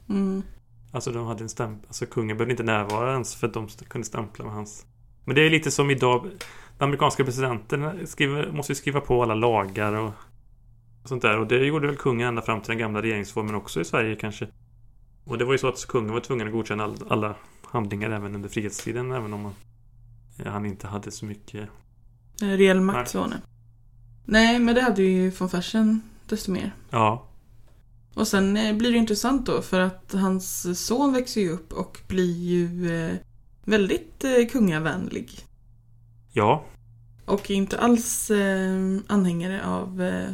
Mm. 0.09 0.43
Alltså 0.93 1.13
de 1.13 1.27
hade 1.27 1.45
en 1.45 1.49
stämpel. 1.49 1.87
Alltså 1.87 2.07
kungen 2.07 2.37
behövde 2.37 2.53
inte 2.53 2.63
närvara 2.63 3.13
ens 3.13 3.35
för 3.35 3.47
att 3.47 3.55
de 3.55 3.69
kunde 3.69 4.07
stämpla 4.07 4.45
med 4.45 4.55
hans. 4.55 4.87
Men 5.25 5.35
det 5.35 5.43
är 5.43 5.51
lite 5.51 5.71
som 5.71 5.91
idag. 5.91 6.31
Den 6.81 6.89
amerikanska 6.89 7.25
presidenten 7.25 8.07
skriver, 8.07 8.53
måste 8.53 8.73
ju 8.73 8.77
skriva 8.77 9.01
på 9.01 9.23
alla 9.23 9.35
lagar 9.35 9.93
och 9.93 10.13
sånt 11.05 11.23
där. 11.23 11.39
Och 11.39 11.47
det 11.47 11.67
gjorde 11.67 11.87
väl 11.87 11.97
kungen 11.97 12.29
ända 12.29 12.43
fram 12.43 12.61
till 12.61 12.69
den 12.69 12.79
gamla 12.79 13.03
regeringsformen 13.03 13.55
också 13.55 13.81
i 13.81 13.85
Sverige 13.85 14.17
kanske. 14.17 14.49
Och 15.25 15.39
det 15.39 15.45
var 15.45 15.53
ju 15.53 15.59
så 15.59 15.69
att 15.69 15.87
kungen 15.87 16.13
var 16.13 16.21
tvungen 16.21 16.47
att 16.47 16.53
godkänna 16.53 16.85
all, 16.85 16.97
alla 17.09 17.35
handlingar 17.63 18.11
även 18.11 18.35
under 18.35 18.49
frihetstiden. 18.49 19.13
Även 19.13 19.33
om 19.33 19.41
man, 19.43 19.53
ja, 20.37 20.51
han 20.51 20.67
inte 20.67 20.87
hade 20.87 21.11
så 21.11 21.25
mycket. 21.25 21.69
Eh, 22.43 22.47
Reell 22.49 22.77
Nej. 22.77 22.87
makt 22.87 23.11
så 23.11 23.27
nej. 23.27 23.39
Nej, 24.25 24.59
men 24.59 24.75
det 24.75 24.81
hade 24.81 25.03
ju 25.03 25.31
von 25.31 25.49
Fersen 25.51 26.03
desto 26.29 26.51
mer. 26.53 26.75
Ja, 26.91 27.27
Och 28.15 28.29
sen 28.29 28.57
eh, 28.57 28.77
blir 28.77 28.93
det 28.93 28.99
intressant 28.99 29.47
då 29.47 29.63
för 29.63 29.81
att 29.81 30.13
hans 30.13 30.79
son 30.87 31.13
växer 31.13 31.41
ju 31.41 31.51
upp 31.51 31.73
och 31.73 32.01
blir 32.09 32.39
ju 32.39 32.97
eh, 32.97 33.17
väldigt 33.65 34.25
eh, 34.25 34.47
kungavänlig. 34.53 35.47
Ja, 36.33 36.65
Och 37.25 37.51
inte 37.51 37.79
alls 37.79 38.31
eh, 38.31 38.99
anhängare 39.07 39.67
av 39.67 40.03
eh, 40.03 40.31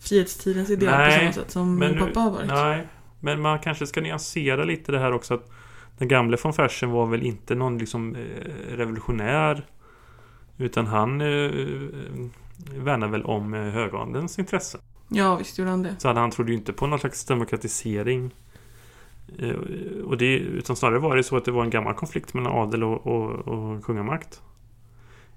frihetstidens 0.00 0.70
ideal 0.70 0.92
på 0.92 0.98
Nej, 0.98 1.18
samma 1.20 1.32
sätt 1.32 1.50
som 1.50 1.78
min 1.78 1.98
pappa 1.98 2.20
har 2.20 2.30
varit. 2.30 2.48
nej. 2.48 2.86
Men 3.20 3.40
man 3.40 3.58
kanske 3.58 3.86
ska 3.86 4.00
nyansera 4.00 4.64
lite 4.64 4.92
det 4.92 4.98
här 4.98 5.12
också 5.12 5.34
att 5.34 5.50
den 5.98 6.08
gamle 6.08 6.36
von 6.42 6.52
Fersen 6.52 6.90
var 6.90 7.06
väl 7.06 7.22
inte 7.22 7.54
någon 7.54 7.78
liksom 7.78 8.14
eh, 8.16 8.76
revolutionär 8.76 9.66
utan 10.58 10.86
han 10.86 11.20
eh, 11.20 11.50
värnar 12.76 13.08
väl 13.08 13.22
om 13.24 13.54
eh, 13.54 13.60
högadelns 13.60 14.38
intressen. 14.38 14.80
Ja, 15.08 15.36
visst 15.36 15.58
gjorde 15.58 15.70
han 15.70 15.82
det. 15.82 15.94
Så 15.98 16.12
han 16.12 16.30
trodde 16.30 16.52
ju 16.52 16.58
inte 16.58 16.72
på 16.72 16.86
någon 16.86 16.98
slags 16.98 17.24
demokratisering. 17.24 18.34
Eh, 19.38 19.54
Och 20.04 20.18
det, 20.18 20.38
utan 20.38 20.76
snarare 20.76 20.98
var 20.98 21.16
det 21.16 21.22
så 21.24 21.36
att 21.36 21.44
det 21.44 21.50
var 21.50 21.64
en 21.64 21.70
gammal 21.70 21.94
konflikt 21.94 22.34
mellan 22.34 22.52
adel 22.52 22.84
och, 22.84 23.06
och, 23.06 23.30
och 23.48 23.84
kungamakt. 23.84 24.40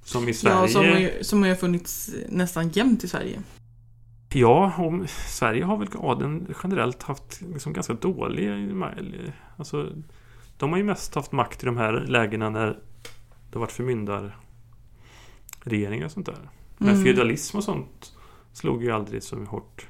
Som 0.03 0.29
i 0.29 0.33
Sverige... 0.33 0.55
Ja, 0.55 0.67
som 0.67 0.85
har, 0.85 0.99
ju, 0.99 1.23
som 1.23 1.41
har 1.41 1.49
ju 1.49 1.55
funnits 1.55 2.09
nästan 2.29 2.69
jämt 2.69 3.03
i 3.03 3.07
Sverige. 3.07 3.41
Ja, 4.29 4.73
och 4.77 5.09
Sverige 5.09 5.63
har 5.63 5.77
väl 5.77 5.87
adeln 5.97 6.53
generellt 6.63 7.03
haft 7.03 7.41
liksom 7.53 7.73
ganska 7.73 7.93
dålig... 7.93 8.71
Alltså, 9.57 9.89
de 10.57 10.69
har 10.71 10.77
ju 10.77 10.83
mest 10.83 11.15
haft 11.15 11.31
makt 11.31 11.63
i 11.63 11.65
de 11.65 11.77
här 11.77 11.93
lägena 12.07 12.49
när 12.49 12.65
det 12.67 13.53
har 13.53 13.59
varit 13.59 13.71
förmyndarregeringar 13.71 16.05
och 16.05 16.11
sånt 16.11 16.25
där. 16.25 16.49
Men 16.77 16.89
Mm. 16.89 17.03
feudalism 17.03 17.57
och 17.57 17.63
sånt 17.63 18.13
slog 18.53 18.83
ju 18.83 18.91
aldrig 18.91 19.23
så 19.23 19.43
hårt 19.43 19.87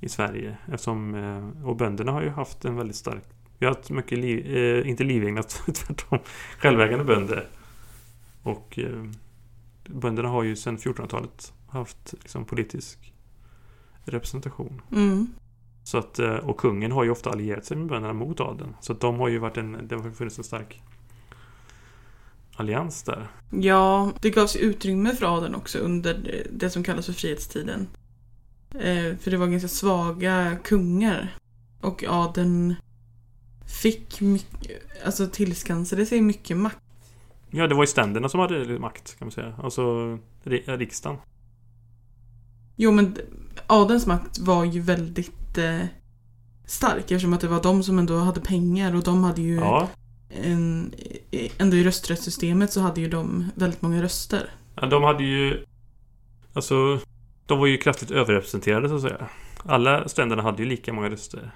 i 0.00 0.08
Sverige. 0.08 0.56
Eftersom, 0.72 1.14
eh, 1.14 1.66
och 1.68 1.76
bönderna 1.76 2.12
har 2.12 2.22
ju 2.22 2.28
haft 2.30 2.64
en 2.64 2.76
väldigt 2.76 2.96
stark... 2.96 3.22
Vi 3.58 3.66
har 3.66 3.74
haft 3.74 3.90
mycket, 3.90 4.18
liv, 4.18 4.56
eh, 4.56 4.88
inte 4.88 5.04
livegna, 5.04 5.42
tvärtom, 5.72 6.18
självägande 6.58 7.04
bönder. 7.04 7.48
Och 8.42 8.78
eh, 8.78 9.04
bönderna 9.84 10.28
har 10.28 10.42
ju 10.42 10.56
sedan 10.56 10.78
1400-talet 10.78 11.52
haft 11.68 12.14
liksom, 12.20 12.44
politisk 12.44 13.12
representation. 14.04 14.82
Mm. 14.92 15.26
Så 15.84 15.98
att, 15.98 16.18
eh, 16.18 16.34
och 16.34 16.56
kungen 16.56 16.92
har 16.92 17.04
ju 17.04 17.10
ofta 17.10 17.30
allierat 17.30 17.64
sig 17.64 17.76
med 17.76 17.86
bönderna 17.86 18.14
mot 18.14 18.40
adeln. 18.40 18.74
Så 18.80 18.92
att 18.92 19.00
de 19.00 19.18
har 19.18 19.28
ju 19.28 19.38
varit 19.38 19.56
en... 19.56 19.88
Det 19.88 19.94
har 19.94 20.10
funnits 20.10 20.38
en 20.38 20.44
stark 20.44 20.82
allians 22.54 23.02
där. 23.02 23.28
Ja, 23.50 24.12
det 24.20 24.30
gavs 24.30 24.56
utrymme 24.56 25.14
för 25.14 25.36
adeln 25.36 25.54
också 25.54 25.78
under 25.78 26.44
det 26.52 26.70
som 26.70 26.84
kallas 26.84 27.06
för 27.06 27.12
frihetstiden. 27.12 27.88
Eh, 28.70 29.16
för 29.16 29.30
det 29.30 29.36
var 29.36 29.46
ganska 29.46 29.68
svaga 29.68 30.56
kungar. 30.64 31.36
Och 31.80 32.04
adeln 32.08 32.74
fick 33.82 34.20
mycket, 34.20 35.04
alltså 35.04 35.26
tillskansade 35.26 36.06
sig 36.06 36.20
mycket 36.20 36.56
makt. 36.56 36.78
Ja, 37.54 37.66
det 37.66 37.74
var 37.74 37.82
ju 37.82 37.86
ständerna 37.86 38.28
som 38.28 38.40
hade 38.40 38.78
makt 38.78 39.18
kan 39.18 39.26
man 39.26 39.32
säga. 39.32 39.54
Alltså 39.62 39.82
ri- 40.44 40.76
riksdagen. 40.76 41.18
Jo, 42.76 42.92
men 42.92 43.16
adelns 43.66 44.06
makt 44.06 44.38
var 44.38 44.64
ju 44.64 44.80
väldigt 44.80 45.58
eh, 45.58 45.86
stark 46.66 47.00
eftersom 47.02 47.32
att 47.32 47.40
det 47.40 47.48
var 47.48 47.62
de 47.62 47.82
som 47.82 47.98
ändå 47.98 48.18
hade 48.18 48.40
pengar 48.40 48.94
och 48.96 49.02
de 49.02 49.24
hade 49.24 49.42
ju 49.42 49.54
Ja, 49.54 49.88
en, 50.28 50.94
ändå 51.58 51.76
i 51.76 51.84
rösträttssystemet 51.84 52.72
så 52.72 52.80
hade 52.80 53.00
ju 53.00 53.08
de 53.08 53.50
väldigt 53.54 53.82
många 53.82 54.02
röster. 54.02 54.50
Ja, 54.74 54.86
De 54.86 55.02
hade 55.02 55.24
ju... 55.24 55.64
Alltså... 56.52 56.98
De 57.46 57.58
var 57.58 57.66
ju 57.66 57.76
kraftigt 57.76 58.10
överrepresenterade 58.10 58.88
så 58.88 58.94
att 58.94 59.02
säga. 59.02 59.28
Alla 59.64 60.08
ständerna 60.08 60.42
hade 60.42 60.62
ju 60.62 60.68
lika 60.68 60.92
många 60.92 61.10
röster. 61.10 61.50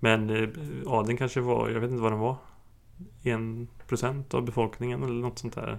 Men 0.00 0.30
eh, 0.30 0.48
adeln 0.86 1.16
kanske 1.18 1.40
var, 1.40 1.68
jag 1.68 1.80
vet 1.80 1.90
inte 1.90 2.02
vad 2.02 2.12
den 2.12 2.18
var. 2.18 2.36
En 3.22 3.68
procent 3.88 4.34
av 4.34 4.44
befolkningen 4.44 5.02
eller 5.02 5.22
något 5.22 5.38
sånt 5.38 5.54
där. 5.54 5.78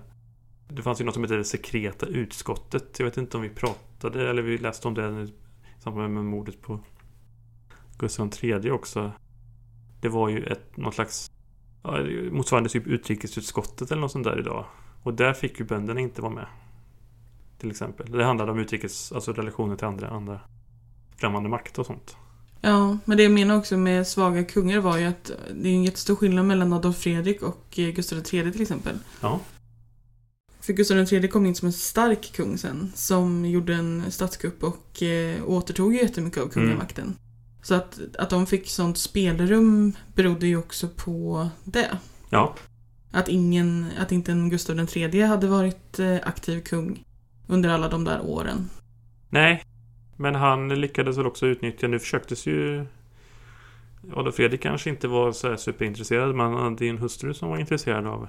Det 0.67 0.81
fanns 0.81 1.01
ju 1.01 1.05
något 1.05 1.13
som 1.13 1.23
hette 1.23 1.35
det 1.35 1.43
sekreta 1.43 2.05
utskottet. 2.05 2.99
Jag 2.99 3.05
vet 3.05 3.17
inte 3.17 3.37
om 3.37 3.43
vi 3.43 3.49
pratade 3.49 4.29
eller 4.29 4.41
vi 4.41 4.57
läste 4.57 4.87
om 4.87 4.93
det 4.93 5.21
i 5.21 5.33
samband 5.79 6.13
med 6.13 6.25
mordet 6.25 6.61
på 6.61 6.79
Gustav 7.97 8.31
III 8.41 8.71
också. 8.71 9.11
Det 10.01 10.09
var 10.09 10.29
ju 10.29 10.43
ett, 10.43 10.77
något 10.77 10.95
slags 10.95 11.31
ja, 11.83 11.97
motsvarande 12.31 12.69
typ 12.69 12.87
utrikesutskottet 12.87 13.91
eller 13.91 14.01
något 14.01 14.11
sånt 14.11 14.25
där 14.25 14.39
idag. 14.39 14.65
Och 15.03 15.13
där 15.13 15.33
fick 15.33 15.59
ju 15.59 15.65
bönderna 15.65 15.99
inte 15.99 16.21
vara 16.21 16.33
med. 16.33 16.47
Till 17.57 17.71
exempel. 17.71 18.11
Det 18.11 18.23
handlade 18.23 18.51
om 18.51 18.59
utrikes, 18.59 19.11
alltså 19.11 19.33
relationer 19.33 19.75
till 19.75 19.87
andra, 19.87 20.09
andra 20.09 20.39
främmande 21.15 21.49
makt 21.49 21.79
och 21.79 21.85
sånt. 21.85 22.17
Ja, 22.61 22.97
men 23.05 23.17
det 23.17 23.23
jag 23.23 23.31
menar 23.31 23.57
också 23.57 23.77
med 23.77 24.07
svaga 24.07 24.43
kungar 24.43 24.79
var 24.79 24.97
ju 24.97 25.05
att 25.05 25.31
det 25.53 25.69
är 25.69 25.73
en 25.73 25.83
jättestor 25.83 26.15
skillnad 26.15 26.45
mellan 26.45 26.73
Adolf 26.73 26.97
Fredrik 26.97 27.41
och 27.41 27.79
eh, 27.79 27.89
Gustav 27.89 28.17
III 28.17 28.51
till 28.51 28.61
exempel. 28.61 28.95
Ja. 29.21 29.39
För 30.61 30.73
Gustav 30.73 31.13
III 31.13 31.27
kom 31.27 31.45
in 31.45 31.55
som 31.55 31.65
en 31.65 31.73
stark 31.73 32.31
kung 32.35 32.57
sen, 32.57 32.91
som 32.95 33.45
gjorde 33.45 33.73
en 33.73 34.11
statskupp 34.11 34.63
och 34.63 35.03
eh, 35.03 35.49
återtog 35.49 35.95
jättemycket 35.95 36.43
av 36.43 36.47
kungamakten. 36.47 37.15
Så 37.61 37.75
att, 37.75 37.99
att 38.17 38.29
de 38.29 38.45
fick 38.45 38.69
sånt 38.69 38.97
spelrum 38.97 39.93
berodde 40.15 40.47
ju 40.47 40.57
också 40.57 40.87
på 40.87 41.49
det. 41.63 41.97
Ja. 42.29 42.55
Att, 43.11 43.29
ingen, 43.29 43.87
att 43.99 44.11
inte 44.11 44.31
en 44.31 44.49
Gustav 44.49 44.87
III 44.95 45.21
hade 45.21 45.47
varit 45.47 45.99
eh, 45.99 46.17
aktiv 46.23 46.61
kung 46.61 47.03
under 47.47 47.69
alla 47.69 47.89
de 47.89 48.03
där 48.03 48.21
åren. 48.21 48.69
Nej. 49.29 49.63
Men 50.21 50.35
han 50.35 50.69
lyckades 50.69 51.17
väl 51.17 51.27
också 51.27 51.45
utnyttja, 51.45 51.87
nu 51.87 51.99
försöktes 51.99 52.47
ju 52.47 52.85
Adolf 54.13 54.35
Fredrik 54.35 54.61
kanske 54.61 54.89
inte 54.89 55.07
var 55.07 55.31
så 55.31 55.57
superintresserad 55.57 56.35
men 56.35 56.53
han 56.53 56.63
hade 56.63 56.85
ju 56.85 56.89
en 56.89 56.97
hustru 56.97 57.33
som 57.33 57.49
var 57.49 57.57
intresserad 57.57 58.07
av 58.07 58.27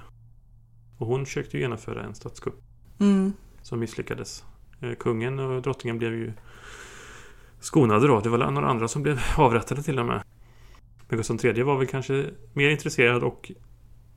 Och 0.97 1.07
hon 1.07 1.25
försökte 1.25 1.57
ju 1.57 1.63
genomföra 1.63 2.03
en 2.03 2.15
statskupp 2.15 2.53
Mm. 2.99 3.33
som 3.61 3.79
misslyckades. 3.79 4.43
Eh, 4.81 4.93
Kungen 4.93 5.39
och 5.39 5.61
drottningen 5.61 5.97
blev 5.97 6.13
ju 6.13 6.33
skonade 7.59 8.07
då. 8.07 8.19
Det 8.19 8.29
var 8.29 8.51
några 8.51 8.67
andra 8.67 8.87
som 8.87 9.03
blev 9.03 9.19
avrättade 9.37 9.83
till 9.83 9.99
och 9.99 10.05
med. 10.05 10.23
Men 11.09 11.17
Gustav 11.17 11.45
III 11.45 11.61
var 11.63 11.77
väl 11.77 11.87
kanske 11.87 12.29
mer 12.53 12.69
intresserad 12.69 13.23
och 13.23 13.51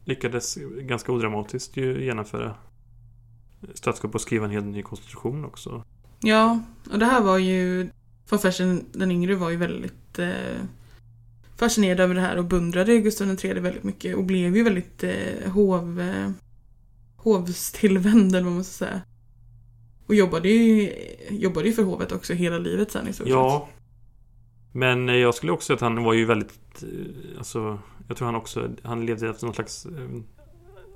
lyckades 0.04 0.58
ganska 0.80 1.12
odramatiskt 1.12 1.76
ju 1.76 2.04
genomföra 2.04 2.54
statskupp 3.74 4.14
och 4.14 4.20
skriva 4.20 4.44
en 4.44 4.50
helt 4.50 4.66
ny 4.66 4.82
konstitution 4.82 5.44
också. 5.44 5.84
Ja, 6.24 6.60
och 6.90 6.98
det 6.98 7.06
här 7.06 7.22
var 7.22 7.38
ju... 7.38 7.90
Von 8.28 8.38
Fersen 8.38 8.84
den 8.92 9.10
yngre 9.10 9.34
var 9.34 9.50
ju 9.50 9.56
väldigt 9.56 10.18
eh, 10.18 10.62
fascinerad 11.56 12.00
över 12.00 12.14
det 12.14 12.20
här 12.20 12.36
och 12.36 12.44
beundrade 12.44 12.98
Gustav 12.98 13.44
III 13.44 13.60
väldigt 13.60 13.84
mycket 13.84 14.16
och 14.16 14.24
blev 14.24 14.56
ju 14.56 14.62
väldigt 14.62 15.04
eh, 15.04 15.50
hov... 15.52 16.00
Eh, 16.00 16.30
hovstillvänd 17.16 18.34
eller 18.34 18.44
vad 18.44 18.52
man 18.52 18.64
ska 18.64 18.86
säga. 18.86 19.00
Och 20.06 20.14
jobbade 20.14 20.48
ju, 20.48 20.92
jobbade 21.30 21.68
ju 21.68 21.72
för 21.72 21.82
hovet 21.82 22.12
också 22.12 22.32
hela 22.32 22.58
livet 22.58 22.90
sen 22.90 23.08
i 23.08 23.12
stort 23.12 23.28
Ja. 23.28 23.68
Men 24.72 25.08
eh, 25.08 25.14
jag 25.14 25.34
skulle 25.34 25.52
också 25.52 25.66
säga 25.66 25.74
att 25.74 25.80
han 25.80 26.04
var 26.04 26.12
ju 26.12 26.24
väldigt... 26.24 26.82
eh, 26.82 27.38
Alltså, 27.38 27.78
jag 28.08 28.16
tror 28.16 28.26
han 28.26 28.34
också... 28.34 28.70
Han 28.82 29.06
levde 29.06 29.28
efter 29.28 29.46
någon 29.46 29.54
slags 29.54 29.86
eh, 29.86 29.92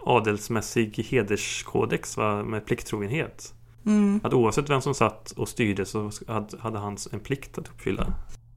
adelsmässig 0.02 1.06
hederskodex 1.10 2.16
va? 2.16 2.44
med 2.44 2.66
plikttrogenhet. 2.66 3.54
Mm. 3.88 4.20
Att 4.22 4.32
oavsett 4.32 4.70
vem 4.70 4.80
som 4.80 4.94
satt 4.94 5.30
och 5.30 5.48
styrde 5.48 5.86
så 5.86 6.10
hade 6.58 6.78
han 6.78 6.96
en 7.12 7.20
plikt 7.20 7.58
att 7.58 7.68
uppfylla. 7.68 8.12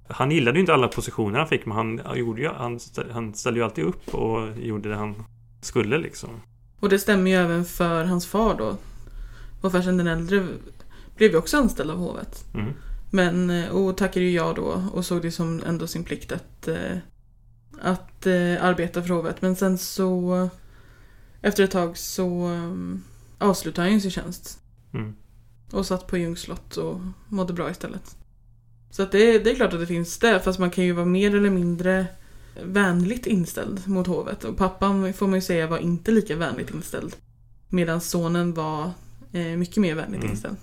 Han 0.07 0.31
gillade 0.31 0.57
ju 0.57 0.59
inte 0.59 0.73
alla 0.73 0.87
positioner 0.87 1.39
han 1.39 1.47
fick 1.47 1.65
men 1.65 1.77
han, 1.77 2.01
gjorde 2.15 2.41
ju, 2.41 2.47
han, 2.47 2.79
han 3.11 3.33
ställde 3.33 3.59
ju 3.59 3.63
alltid 3.63 3.85
upp 3.85 4.13
och 4.13 4.57
gjorde 4.57 4.89
det 4.89 4.95
han 4.95 5.23
skulle 5.61 5.97
liksom. 5.97 6.29
Och 6.79 6.89
det 6.89 6.99
stämmer 6.99 7.31
ju 7.31 7.37
även 7.37 7.65
för 7.65 8.05
hans 8.05 8.27
far 8.27 8.55
då. 8.57 8.77
Von 9.61 9.71
Fersen 9.71 9.97
den 9.97 10.07
äldre 10.07 10.47
blev 11.15 11.31
ju 11.31 11.37
också 11.37 11.57
anställd 11.57 11.91
av 11.91 11.97
hovet. 11.97 12.45
Mm. 12.53 12.73
Men, 13.11 13.49
eh, 13.49 13.69
och 13.69 13.97
tackade 13.97 14.25
ju 14.25 14.31
ja 14.31 14.53
då 14.55 14.83
och 14.93 15.05
såg 15.05 15.21
det 15.21 15.31
som 15.31 15.61
ändå 15.65 15.87
sin 15.87 16.03
plikt 16.03 16.31
att, 16.31 16.67
eh, 16.67 16.97
att 17.81 18.27
eh, 18.27 18.63
arbeta 18.65 19.01
för 19.01 19.13
hovet. 19.13 19.41
Men 19.41 19.55
sen 19.55 19.77
så, 19.77 20.49
efter 21.41 21.63
ett 21.63 21.71
tag 21.71 21.97
så 21.97 22.47
um, 22.47 23.03
avslutade 23.37 23.87
han 23.87 23.93
ju 23.93 24.01
sin 24.01 24.11
tjänst. 24.11 24.59
Mm. 24.93 25.15
Och 25.71 25.85
satt 25.85 26.07
på 26.07 26.17
Ljungs 26.17 26.39
slott 26.39 26.77
och 26.77 26.99
mådde 27.29 27.53
bra 27.53 27.71
istället. 27.71 28.17
Så 28.89 29.03
att 29.03 29.11
det, 29.11 29.39
det 29.39 29.51
är 29.51 29.55
klart 29.55 29.73
att 29.73 29.79
det 29.79 29.87
finns 29.87 30.19
det, 30.19 30.39
fast 30.39 30.59
man 30.59 30.71
kan 30.71 30.83
ju 30.83 30.91
vara 30.91 31.05
mer 31.05 31.35
eller 31.35 31.49
mindre 31.49 32.05
vänligt 32.63 33.25
inställd 33.25 33.87
mot 33.87 34.07
hovet. 34.07 34.43
Och 34.43 34.57
pappan 34.57 35.13
får 35.13 35.27
man 35.27 35.35
ju 35.35 35.41
säga 35.41 35.67
var 35.67 35.77
inte 35.77 36.11
lika 36.11 36.35
vänligt 36.35 36.73
inställd. 36.73 37.15
Medan 37.69 38.01
sonen 38.01 38.53
var 38.53 38.91
eh, 39.31 39.45
mycket 39.57 39.77
mer 39.77 39.95
vänligt 39.95 40.19
Mm. 40.19 40.31
inställd. 40.31 40.57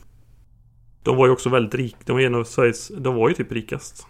De 1.03 1.17
var 1.17 1.27
ju 1.27 1.33
också 1.33 1.49
väldigt 1.49 1.75
rik. 1.75 1.97
De 2.05 2.13
var 2.13 2.21
en 2.21 2.35
av 2.35 2.45
Sveriges... 2.45 2.89
De 2.99 3.15
var 3.15 3.29
ju 3.29 3.35
typ 3.35 3.53
rikast 3.53 4.07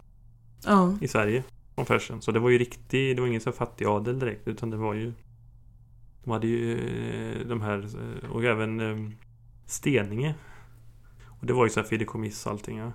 Ja, 0.65 0.99
i 1.01 1.09
Sverige. 1.09 1.45
Från 1.75 1.87
Fersen. 1.87 2.23
Så 2.23 2.33
det 2.33 2.39
var 2.41 2.51
ju 2.51 2.59
riktig... 2.59 3.17
Det 3.17 3.21
var 3.21 3.29
ingen 3.29 3.41
så 3.41 3.53
fattig 3.53 3.85
adel 3.87 4.19
direkt 4.19 4.49
utan 4.49 4.71
det 4.71 4.77
var 4.77 4.95
ju... 4.95 5.13
De 6.25 6.31
hade 6.31 6.47
ju 6.47 6.73
eh, 6.79 7.47
de 7.49 7.61
här... 7.61 7.79
eh, 8.25 8.31
Och 8.31 8.45
även 8.45 8.81
eh, 8.81 9.11
Steninge. 9.67 10.35
Och 11.41 11.47
det 11.47 11.53
var 11.53 11.65
ju 11.65 11.71
så 11.71 11.81
här 11.81 11.87
fideikommiss 11.87 12.47
och 12.47 12.53
allting. 12.53 12.79
Ja. 12.79 12.93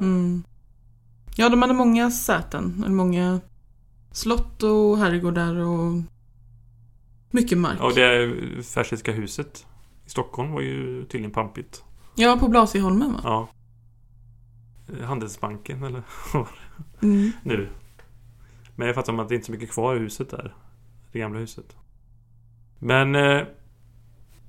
Mm. 0.00 0.44
Ja, 1.36 1.48
de 1.48 1.62
hade 1.62 1.74
många 1.74 2.10
säten. 2.10 2.74
eller 2.84 2.94
Många 2.94 3.40
slott 4.12 4.62
och 4.62 4.98
herrgårdar 4.98 5.54
och 5.56 6.02
mycket 7.30 7.58
mark. 7.58 7.80
Och 7.80 7.94
det 7.94 8.32
Fersenska 8.66 9.12
huset 9.12 9.66
i 10.06 10.10
Stockholm 10.10 10.52
var 10.52 10.60
ju 10.60 11.04
tydligen 11.04 11.30
pampigt. 11.30 11.84
Ja, 12.14 12.36
på 12.40 12.48
Blasieholmen 12.48 13.12
va? 13.12 13.20
Ja. 13.24 13.48
Handelsbanken 15.06 15.82
eller 15.82 16.02
Mm. 17.02 17.30
nu. 17.42 17.68
Men 18.76 18.86
jag 18.86 18.94
fattar 18.94 19.18
att 19.22 19.28
det 19.28 19.34
inte 19.34 19.44
är 19.44 19.46
så 19.46 19.52
mycket 19.52 19.70
kvar 19.70 19.96
i 19.96 19.98
huset 19.98 20.30
där. 20.30 20.54
Det 21.12 21.18
gamla 21.18 21.38
huset. 21.38 21.76
Men... 22.78 23.14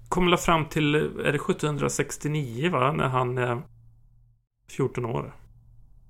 Kommer 0.09 0.31
la 0.31 0.37
fram 0.37 0.65
till... 0.65 0.95
Är 0.95 1.31
det 1.31 1.35
1769 1.35 2.69
va? 2.71 2.91
När 2.91 3.07
han 3.07 3.37
är 3.37 3.61
14 4.69 5.05
år. 5.05 5.35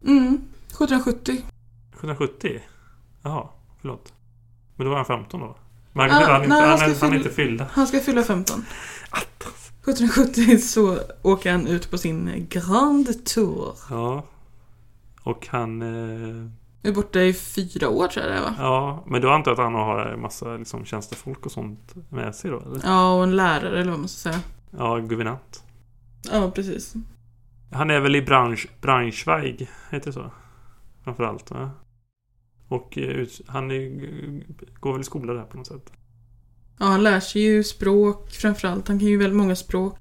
Mm. 0.05 0.41
1770. 0.67 1.31
1770? 1.33 2.61
Jaha, 3.23 3.47
förlåt. 3.81 4.13
Men 4.75 4.85
då 4.85 4.89
var 4.89 4.97
han 4.97 5.05
15 5.05 5.39
då? 5.39 5.55
Men 5.93 6.09
Ah, 6.11 6.13
han, 6.13 6.23
han, 6.23 6.35
inte, 6.43 6.49
nej, 6.49 6.59
han 6.61 6.69
han, 6.69 6.79
är- 6.79 6.85
han 6.87 6.95
fylla- 6.95 7.15
inte 7.15 7.29
fyllda. 7.29 7.67
Han 7.71 7.87
ska 7.87 7.99
fylla 7.99 8.23
15. 8.23 8.65
Attans. 9.09 9.71
1770 9.87 10.57
så 10.57 10.99
åker 11.21 11.51
han 11.51 11.67
ut 11.67 11.91
på 11.91 11.97
sin 11.97 12.47
Grand 12.49 13.25
Tour. 13.25 13.75
Ja. 13.89 14.23
Och 15.23 15.47
han... 15.47 15.81
Eh, 15.81 16.51
Är 16.87 16.91
borta 16.91 17.21
i 17.21 17.33
fyra 17.33 17.89
år 17.89 18.07
tror 18.07 18.25
jag 18.25 18.33
det 18.33 18.39
är 18.39 18.43
va? 18.43 18.55
ja, 18.59 19.03
men 19.07 19.21
då 19.21 19.29
antar 19.29 19.51
att 19.51 19.57
han 19.57 19.73
har 19.73 20.05
en 20.05 20.21
massa 20.21 20.57
liksom, 20.57 20.85
tjänstefolk 20.85 21.45
och 21.45 21.51
sånt 21.51 21.95
med 22.09 22.35
sig 22.35 22.51
då? 22.51 22.59
Eller? 22.59 22.81
Ja, 22.83 23.13
och 23.17 23.23
en 23.23 23.35
lärare 23.35 23.81
eller 23.81 23.91
vad 23.91 23.99
man 23.99 24.07
ska 24.07 24.29
säga. 24.29 24.41
Ja, 24.77 24.97
guvernant. 24.97 25.63
Ja, 26.31 26.51
precis. 26.51 26.93
Han 27.71 27.89
är 27.89 27.99
väl 27.99 28.15
i 28.15 28.21
bransch, 28.21 28.67
Braunschweig, 28.81 29.69
heter 29.89 30.05
det 30.05 30.13
så? 30.13 30.31
Framförallt 31.03 31.51
va? 31.51 31.71
Och 32.67 32.97
eh, 32.97 33.03
ut, 33.03 33.41
han 33.47 33.71
är, 33.71 33.89
går 34.79 34.91
väl 34.91 35.01
i 35.01 35.03
skola 35.03 35.33
där 35.33 35.43
på 35.43 35.57
något 35.57 35.67
sätt. 35.67 35.91
Ja, 36.79 36.85
han 36.85 37.03
lär 37.03 37.19
sig 37.19 37.41
ju 37.41 37.63
språk 37.63 38.31
framförallt. 38.31 38.87
Han 38.87 38.99
kan 38.99 39.07
ju 39.07 39.17
väldigt 39.17 39.37
många 39.37 39.55
språk. 39.55 39.97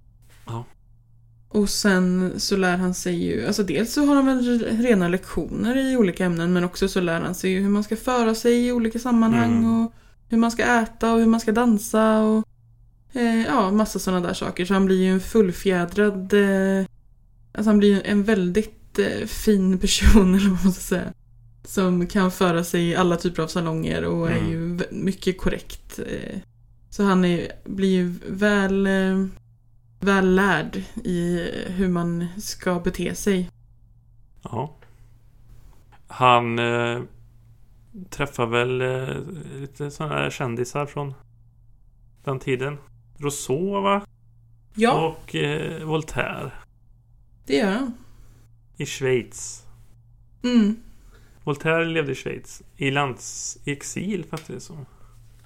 Och 1.57 1.71
sen 1.71 2.33
så 2.37 2.57
lär 2.57 2.77
han 2.77 2.95
sig 2.95 3.25
ju, 3.25 3.47
alltså 3.47 3.63
dels 3.63 3.93
så 3.93 4.05
har 4.07 4.15
han 4.15 4.27
väl 4.27 4.65
rena 4.83 5.09
lektioner 5.09 5.77
i 5.93 5.97
olika 5.97 6.25
ämnen 6.25 6.53
men 6.53 6.65
också 6.65 6.89
så 6.89 7.01
lär 7.01 7.21
han 7.21 7.35
sig 7.35 7.51
ju 7.51 7.61
hur 7.61 7.69
man 7.69 7.85
ska 7.85 7.97
föra 7.97 8.35
sig 8.35 8.67
i 8.67 8.73
olika 8.73 8.99
sammanhang 8.99 9.53
Mm. 9.59 9.81
och 9.85 9.93
hur 10.29 10.39
man 10.39 10.51
ska 10.51 10.63
äta 10.65 11.13
och 11.13 11.19
hur 11.19 11.27
man 11.27 11.41
ska 11.41 11.53
dansa 11.53 12.19
och 12.21 12.45
eh, 13.13 13.45
ja, 13.47 13.71
massa 13.71 13.99
sådana 13.99 14.27
där 14.27 14.35
saker. 14.35 14.65
Så 14.65 14.75
han 14.75 14.87
blir 14.87 15.03
ju 15.03 15.13
en 15.13 15.21
fullfjädrad, 15.21 16.33
eh, 16.33 16.87
alltså 17.53 17.71
han 17.71 17.79
blir 17.79 17.95
ju 17.95 18.03
en 18.05 18.23
väldigt 18.25 18.99
eh, 18.99 19.27
fin 19.27 19.79
person 19.79 20.35
eller 20.39 20.49
vad 20.51 20.65
man 20.65 20.73
ska 20.73 20.81
säga. 20.83 21.13
Som 21.65 22.07
kan 22.07 22.31
föra 22.31 22.65
sig 22.65 22.89
i 22.89 22.97
alla 22.97 23.17
typer 23.17 23.43
av 23.43 23.47
salonger 23.49 24.05
och 24.05 24.31
är 24.31 24.37
Mm. 24.37 24.51
ju 24.51 24.77
vä- 24.77 24.93
mycket 25.05 25.39
korrekt. 25.39 25.99
Eh, 25.99 26.39
så 26.91 27.03
han 27.03 27.25
är, 27.25 27.49
blir 27.65 27.91
ju 27.91 28.15
väl, 28.29 28.87
eh, 28.87 29.27
väl 30.01 30.35
lärd 30.35 30.77
i 31.05 31.51
hur 31.67 31.89
man 31.89 32.27
ska 32.39 32.81
bete 32.81 33.15
sig. 33.15 33.51
Ja. 34.43 34.77
Han 36.09 36.59
eh, 36.59 37.03
träffar 38.11 38.47
väl 38.47 38.81
eh, 38.81 39.17
lite 39.61 39.91
sådana 39.91 40.15
här 40.15 40.31
kändisar 40.31 40.87
från 40.87 41.15
den 42.25 42.39
tiden. 42.39 42.79
Rousseau 43.19 43.81
va? 43.83 44.07
Ja, 44.75 45.07
Och 45.07 45.35
eh, 45.35 45.85
Voltaire. 45.85 46.51
det 47.47 47.57
gör 47.57 47.73
han. 47.73 47.95
I 48.77 48.87
Schweiz. 48.87 49.67
Mm. 50.45 50.77
Voltaire 51.45 51.85
levde 51.85 52.13
i 52.13 52.15
Schweiz. 52.15 52.63
I 52.77 52.91
lands... 52.91 53.59
I 53.65 53.73
exil 53.73 54.25
fattar 54.25 54.55
det 54.55 54.61
som. 54.61 54.87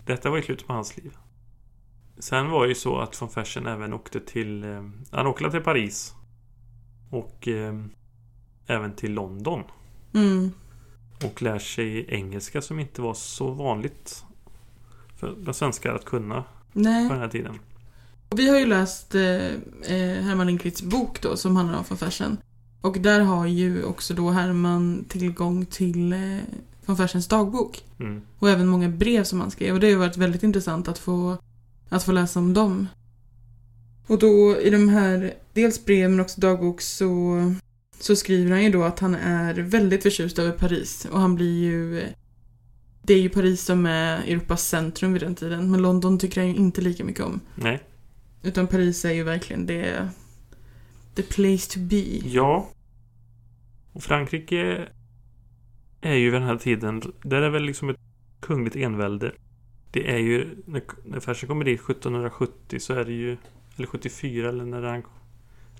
Detta 0.06 0.30
var 0.30 0.38
i 0.38 0.42
slutet 0.42 0.66
på 0.66 0.72
hans 0.72 0.96
liv. 0.96 1.16
Sen 2.20 2.50
var 2.50 2.62
det 2.62 2.68
ju 2.68 2.74
så 2.74 2.98
att 2.98 3.22
von 3.22 3.28
Fersen 3.28 3.66
även 3.66 3.92
åkte 3.92 4.20
till... 4.20 4.64
Eh, 4.64 4.82
han 5.10 5.26
åkte 5.26 5.50
till 5.50 5.60
Paris. 5.60 6.14
Och 7.10 7.48
eh, 7.48 7.74
även 8.66 8.96
till 8.96 9.12
London. 9.12 9.62
Mm. 10.14 10.52
Och 11.24 11.42
lär 11.42 11.58
sig 11.58 12.06
engelska 12.08 12.62
som 12.62 12.80
inte 12.80 13.02
var 13.02 13.14
så 13.14 13.50
vanligt 13.50 14.24
för 15.16 15.52
svenskar 15.52 15.94
att 15.94 16.04
kunna 16.04 16.44
Nej. 16.72 17.08
på 17.08 17.12
den 17.14 17.22
här 17.22 17.28
tiden. 17.28 17.58
Och 18.28 18.38
vi 18.38 18.48
har 18.48 18.58
ju 18.58 18.66
läst 18.66 19.14
eh, 19.14 19.46
eh, 19.82 20.22
Herman 20.22 20.46
Lindqvists 20.46 20.82
bok 20.82 21.20
då 21.20 21.36
som 21.36 21.56
handlar 21.56 21.78
om 21.78 21.84
von 21.88 21.98
Fersen. 21.98 22.38
Och 22.80 22.98
där 23.00 23.20
har 23.20 23.46
ju 23.46 23.84
också 23.84 24.14
då 24.14 24.30
Herman 24.30 25.04
tillgång 25.08 25.66
till 25.66 26.12
eh, 26.12 26.38
von 26.86 26.96
Fersens 26.96 27.28
dagbok. 27.28 27.84
Mm. 28.00 28.22
Och 28.38 28.50
även 28.50 28.68
många 28.68 28.88
brev 28.88 29.24
som 29.24 29.40
han 29.40 29.50
skrev. 29.50 29.74
Och 29.74 29.80
det 29.80 29.86
har 29.86 29.90
ju 29.90 29.96
varit 29.96 30.16
väldigt 30.16 30.42
intressant 30.42 30.88
att 30.88 30.98
få, 30.98 31.36
att 31.90 32.04
få 32.04 32.12
läsa 32.12 32.38
om 32.38 32.54
dem. 32.54 32.88
Och 34.06 34.18
då 34.18 34.60
i 34.60 34.70
de 34.70 34.88
här, 34.88 35.34
dels 35.52 35.84
brev 35.84 36.10
men 36.10 36.20
också 36.20 36.40
dagbok 36.40 36.80
så, 36.80 37.36
så 38.00 38.16
skriver 38.16 38.50
han 38.50 38.64
ju 38.64 38.70
då 38.70 38.82
att 38.82 38.98
han 38.98 39.14
är 39.14 39.54
väldigt 39.54 40.02
förtjust 40.02 40.38
över 40.38 40.52
Paris. 40.52 41.06
Och 41.12 41.20
han 41.20 41.34
blir 41.34 41.64
ju... 41.64 42.02
Det 43.02 43.14
är 43.14 43.20
ju 43.20 43.28
Paris 43.28 43.64
som 43.64 43.86
är 43.86 44.18
Europas 44.18 44.68
centrum 44.68 45.12
vid 45.12 45.22
den 45.22 45.34
tiden. 45.34 45.70
Men 45.70 45.82
London 45.82 46.18
tycker 46.18 46.40
han 46.40 46.50
ju 46.50 46.56
inte 46.56 46.80
lika 46.80 47.04
mycket 47.04 47.24
om. 47.24 47.40
Nej. 47.54 47.80
Utan 48.42 48.66
Paris 48.66 49.04
är 49.04 49.12
ju 49.12 49.22
verkligen 49.22 49.66
det... 49.66 50.08
The 51.14 51.22
place 51.22 51.70
to 51.70 51.80
be. 51.80 52.28
Ja. 52.28 52.68
Och 53.92 54.02
Frankrike 54.02 54.88
är 56.00 56.14
ju 56.14 56.24
vid 56.24 56.40
den 56.40 56.48
här 56.48 56.56
tiden, 56.56 57.02
där 57.22 57.42
är 57.42 57.50
väl 57.50 57.62
liksom 57.62 57.88
ett 57.88 57.96
kungligt 58.40 58.76
envälde. 58.76 59.32
Det 59.90 60.10
är 60.10 60.18
ju, 60.18 60.48
när, 60.66 61.20
Fersen 61.20 61.48
kommer 61.48 61.64
dit 61.64 61.80
1770 61.80 62.80
så 62.80 62.92
är 62.94 63.04
det 63.04 63.12
ju, 63.12 63.36
eller 63.76 63.86
74 63.86 64.48
eller 64.48 64.64
när 64.64 64.82
han 64.82 65.02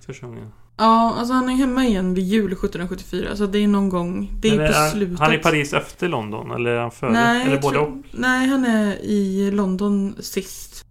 första 0.06 0.26
gången. 0.26 0.52
Ja, 0.76 1.14
alltså 1.18 1.34
han 1.34 1.48
är 1.48 1.54
hemma 1.54 1.84
igen 1.84 2.14
vid 2.14 2.24
jul 2.24 2.52
1774. 2.52 3.36
Så 3.36 3.46
det 3.46 3.58
är 3.58 3.68
någon 3.68 3.88
gång. 3.88 4.32
Det 4.40 4.48
är 4.48 4.56
Men 4.56 4.66
på 4.72 4.78
han- 4.78 4.90
slutet. 4.90 5.18
Han 5.18 5.30
är 5.30 5.34
i 5.34 5.42
Paris 5.42 5.72
efter 5.72 6.08
London, 6.08 6.50
eller 6.50 6.70
är 6.70 6.80
han 6.80 6.90
före? 6.90 7.12
Nej, 7.12 7.46
eller 7.46 7.60
både 7.60 7.74
tror, 7.76 8.02
nej, 8.12 8.48
han 8.48 8.64
är 8.64 8.96
i 8.96 9.50
London 9.50 10.14
sist. 10.20 10.86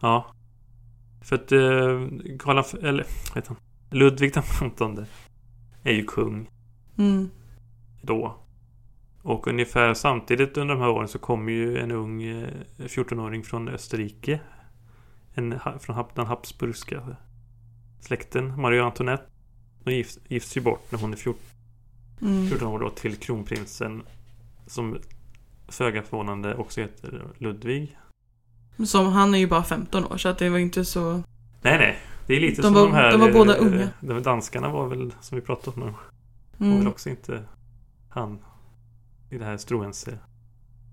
Ja. 0.00 0.32
För 1.22 1.36
att 1.36 1.52
eh, 1.52 1.58
Karl 2.38 2.58
eller 2.86 3.04
vad 3.28 3.34
heter 3.36 3.48
han? 3.48 3.56
Ludvig 3.90 4.34
den 4.34 4.42
15 4.42 5.06
är 5.82 5.92
ju 5.92 6.04
kung 6.04 6.50
Mm. 6.98 7.30
då. 8.02 8.36
Och 9.22 9.46
ungefär 9.46 9.94
samtidigt 9.94 10.56
under 10.56 10.74
de 10.74 10.80
här 10.80 10.90
åren 10.90 11.08
så 11.08 11.18
kommer 11.18 11.52
ju 11.52 11.78
en 11.78 11.90
ung 11.90 12.22
eh, 12.22 12.48
14-åring 12.78 13.42
från 13.44 13.68
Österrike. 13.68 14.40
En, 15.34 15.58
från 15.80 16.04
den 16.14 16.26
Habsburgska 16.26 17.02
släkten, 18.00 18.60
Marie 18.60 18.82
Antoinette. 18.84 19.24
De 19.84 19.92
gifts, 19.94 20.18
gifts 20.28 20.56
ju 20.56 20.60
bort 20.60 20.92
när 20.92 20.98
hon 20.98 21.12
är 21.12 21.16
14, 21.16 21.40
Mm. 22.22 22.46
14 22.48 22.68
år 22.68 22.78
då 22.78 22.90
till 22.90 23.16
kronprinsen. 23.16 24.02
Som 24.66 24.98
föga 25.68 26.02
förvånande 26.02 26.54
också 26.54 26.80
heter 26.80 27.22
Ludvig. 27.38 27.98
Som, 28.86 29.06
han 29.06 29.34
är 29.34 29.38
ju 29.38 29.46
bara 29.46 29.62
15 29.64 30.04
år 30.04 30.16
så 30.16 30.28
att 30.28 30.38
det 30.38 30.48
var 30.50 30.58
inte 30.58 30.84
så... 30.84 31.12
Nej, 31.62 31.78
nej. 31.78 31.98
Det 32.26 32.34
är 32.36 32.40
lite 32.40 32.62
De 32.62 32.62
som 32.62 32.74
var- 32.74 32.82
de 32.82 32.92
här... 32.92 33.10
de 33.12 33.20
var 33.20 33.32
båda 33.32 33.56
eh, 33.56 33.62
unga. 33.66 33.88
De 34.00 34.22
danskarna 34.22 34.68
var 34.68 34.86
väl, 34.88 35.14
som 35.20 35.36
vi 35.36 35.42
pratade 35.42 35.80
om 35.80 35.86
nu, 35.86 35.92
var 36.56 36.66
väl 36.68 36.76
Mm. 36.76 36.86
också 36.88 37.08
inte 37.10 37.44
han 38.08 38.38
i 39.30 39.38
det 39.38 39.44
här 39.44 39.56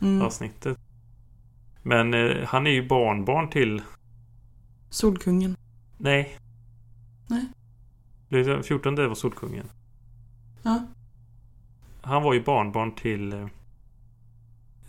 Mm. 0.01 0.21
avsnittet. 0.21 0.77
Men 1.83 2.13
eh, 2.13 2.45
han 2.47 2.67
är 2.67 2.71
ju 2.71 2.87
barnbarn 2.87 3.49
till... 3.49 3.81
Solkungen. 4.89 5.55
Nej. 5.97 6.37
Nej. 7.27 7.45
14 8.63 8.95
det 8.95 9.07
var 9.07 9.15
Solkungen. 9.15 9.69
Ja. 10.63 10.85
Han 12.01 12.23
var 12.23 12.33
ju 12.33 12.43
barnbarn 12.43 12.91
till... 12.95 13.33
eh, 13.33 13.47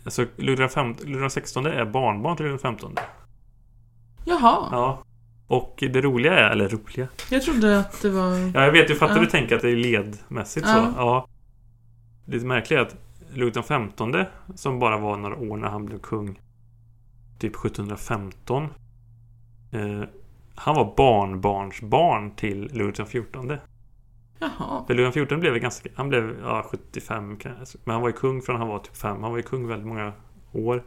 Alltså 0.03 0.25
Ludvig 0.35 0.69
XV 0.69 0.79
Ludvig 1.05 1.29
XVI 1.43 1.65
är 1.69 1.85
barnbarn 1.85 2.37
till 2.37 2.45
Ludvig 2.45 2.77
XV. 2.77 2.85
Jaha. 4.25 4.67
Ja. 4.71 5.03
Och 5.47 5.75
det 5.79 6.01
roliga 6.01 6.33
är, 6.39 6.49
eller 6.49 6.69
roliga. 6.69 7.07
Jag 7.31 7.41
trodde 7.43 7.79
att 7.79 8.01
det 8.01 8.09
var... 8.09 8.35
Ja, 8.37 8.63
jag 8.65 8.71
vet. 8.71 8.89
Jag 8.89 8.97
fattar 8.97 9.15
Ja. 9.15 9.21
du 9.21 9.27
tänker 9.27 9.55
att 9.55 9.61
det 9.61 9.69
är 9.69 9.75
ledmässigt 9.75 10.65
Ja. 10.67 10.73
så. 10.73 10.93
Ja. 10.97 11.27
Det 12.25 12.39
märkliga 12.39 12.79
är 12.79 12.83
att 12.85 12.95
Ludvig 13.33 13.63
XV, 13.63 14.25
som 14.55 14.79
bara 14.79 14.97
var 14.97 15.17
några 15.17 15.35
år 15.35 15.57
när 15.57 15.67
han 15.67 15.85
blev 15.85 15.99
kung, 15.99 16.39
typ 17.39 17.55
1715. 17.55 18.67
Eh, 19.71 20.03
han 20.55 20.75
var 20.75 20.93
barnbarnsbarn 20.97 22.35
till 22.35 22.69
Ludvig 22.73 23.07
XIV. 23.07 23.57
Jaha. 24.39 24.83
För 24.87 24.93
Ludvig 24.93 25.27
XIV 25.27 25.39
blev 25.39 25.57
ganska... 25.57 25.89
Han 25.95 26.09
blev 26.09 26.39
ja, 26.43 26.63
75 26.71 27.37
kanske. 27.37 27.77
Men 27.83 27.93
han 27.93 28.01
var 28.01 28.09
ju 28.09 28.13
kung 28.13 28.41
från 28.41 28.55
han 28.55 28.67
var 28.67 28.79
typ 28.79 28.97
5. 28.97 29.23
Han 29.23 29.31
var 29.31 29.37
ju 29.37 29.43
kung 29.43 29.67
väldigt 29.67 29.87
många 29.87 30.13
år. 30.51 30.83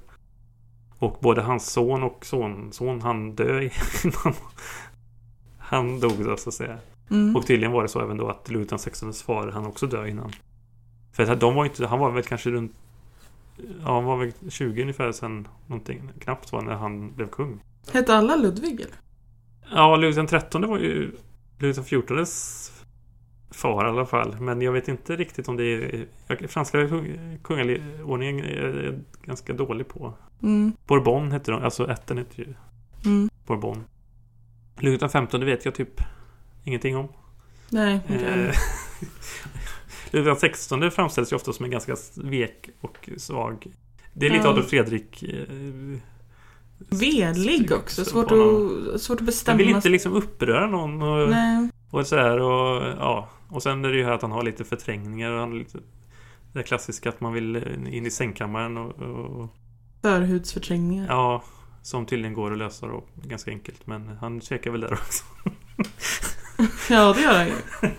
Och 0.98 1.18
både 1.20 1.42
hans 1.42 1.72
son 1.72 2.02
och 2.02 2.26
sonson 2.26 3.00
han 3.00 3.35
dö 3.35 3.61
innan 3.62 4.35
han 5.59 6.00
dog 6.00 6.24
då 6.24 6.37
så 6.37 6.48
att 6.48 6.55
säga. 6.55 6.78
Mm. 7.11 7.37
Och 7.37 7.46
tydligen 7.46 7.72
var 7.72 7.83
det 7.83 7.88
så 7.88 8.00
även 8.00 8.16
då 8.16 8.28
att 8.28 8.50
Ludvig 8.50 8.81
XVIs 8.81 9.22
far 9.22 9.50
han 9.50 9.66
också 9.66 9.87
dö 9.87 10.07
innan. 10.07 10.33
För 11.12 11.22
att 11.33 11.40
de 11.40 11.55
var 11.55 11.64
inte, 11.64 11.87
han 11.87 11.98
var 11.98 12.11
väl 12.11 12.22
kanske 12.22 12.51
runt 12.51 12.72
Ja, 13.85 13.94
han 13.94 14.05
var 14.05 14.16
väl 14.16 14.33
20 14.51 14.83
ungefär 14.83 15.12
sen 15.12 15.48
någonting 15.66 16.11
knappt 16.20 16.53
var 16.53 16.62
när 16.62 16.75
han 16.75 17.12
blev 17.14 17.29
kung. 17.29 17.62
Hette 17.92 18.14
alla 18.14 18.37
Ludvig 18.37 18.81
eller? 18.81 18.94
Ja, 19.75 19.96
Ludvig 19.96 20.29
XIII 20.29 20.66
var 20.66 20.79
ju 20.79 21.12
Ludvig 21.59 21.85
XIVs 21.85 22.72
far 23.51 23.87
i 23.87 23.88
alla 23.88 24.07
fall. 24.07 24.40
Men 24.40 24.62
jag 24.62 24.72
vet 24.72 24.88
inte 24.88 25.16
riktigt 25.16 25.48
om 25.48 25.57
det 25.57 25.64
är... 25.64 26.07
Franska 26.48 26.79
kung- 26.88 27.38
kungaordningen 27.42 28.44
är 28.44 28.83
jag 28.85 29.01
ganska 29.27 29.53
dålig 29.53 29.88
på. 29.88 30.14
Mm. 30.42 30.72
Bourbon 30.87 31.33
hette 31.33 31.51
de, 31.51 31.62
alltså 31.64 31.90
ätten 31.90 32.18
hette 32.18 32.40
ju 32.42 32.55
Mm. 33.05 33.31
Bourbon. 33.46 33.85
Ludvig 34.79 35.01
XV 35.11 35.38
vet 35.44 35.64
jag 35.64 35.75
typ 35.75 36.01
ingenting 36.64 36.96
om. 36.96 37.09
Nej, 37.70 38.01
inte 38.09 38.27
Eh, 38.27 38.55
Ludvig 40.12 40.53
XVI 40.55 40.90
framställs 40.90 41.33
ju 41.33 41.37
ofta 41.37 41.53
som 41.53 41.64
en 41.64 41.70
ganska 41.70 41.96
vek 42.16 42.68
och 42.81 43.09
svag. 43.16 43.66
Det 44.12 44.27
är 44.27 44.31
lite 44.31 44.44
Ja. 44.44 44.51
Adolf 44.51 44.68
Fredrik. 44.68 45.22
eh, 45.22 45.98
Velig 46.90 47.72
också. 47.72 48.05
Svårt 48.05 48.31
att, 48.33 49.01
svårt 49.01 49.14
att 49.14 49.20
Han 49.20 49.27
bestämma. 49.27 49.59
vill 49.59 49.68
inte 49.68 49.88
liksom 49.88 50.12
uppröra 50.12 50.66
någon. 50.66 51.03
Och, 51.03 51.31
Nej. 51.31 51.68
och 51.90 52.07
sådär 52.07 52.38
och 52.38 52.83
ja. 52.98 53.29
Och 53.48 53.62
sen 53.62 53.85
är 53.85 53.88
det 53.88 53.96
ju 53.98 54.05
här 54.05 54.12
att 54.12 54.22
han 54.22 54.33
har 54.33 54.42
lite 54.42 54.64
förträngningar. 54.64 55.31
Och 55.31 55.40
han 55.40 55.59
lite, 55.59 55.79
det 56.53 56.62
klassiska 56.62 57.09
att 57.09 57.20
man 57.20 57.33
vill 57.33 57.57
eh, 57.57 57.62
in 57.96 58.07
i 58.07 58.11
sängkammaren 58.11 58.77
och, 58.77 59.03
och 59.03 59.48
Förhudsförträngningar. 60.03 61.07
ja. 61.09 61.44
Som 61.83 62.07
tydligen 62.07 62.35
går 62.35 62.53
att 62.53 62.59
lösa 62.59 62.87
då 62.87 63.05
ganska 63.14 63.51
enkelt. 63.51 63.87
Men 63.87 64.09
han 64.20 64.40
tvekar 64.40 64.70
väl 64.70 64.81
där 64.81 64.92
också. 64.92 65.25
Ja, 66.90 67.12
det 67.12 67.22
gör 67.22 67.35
han 67.38 67.46
ju. 67.46 67.53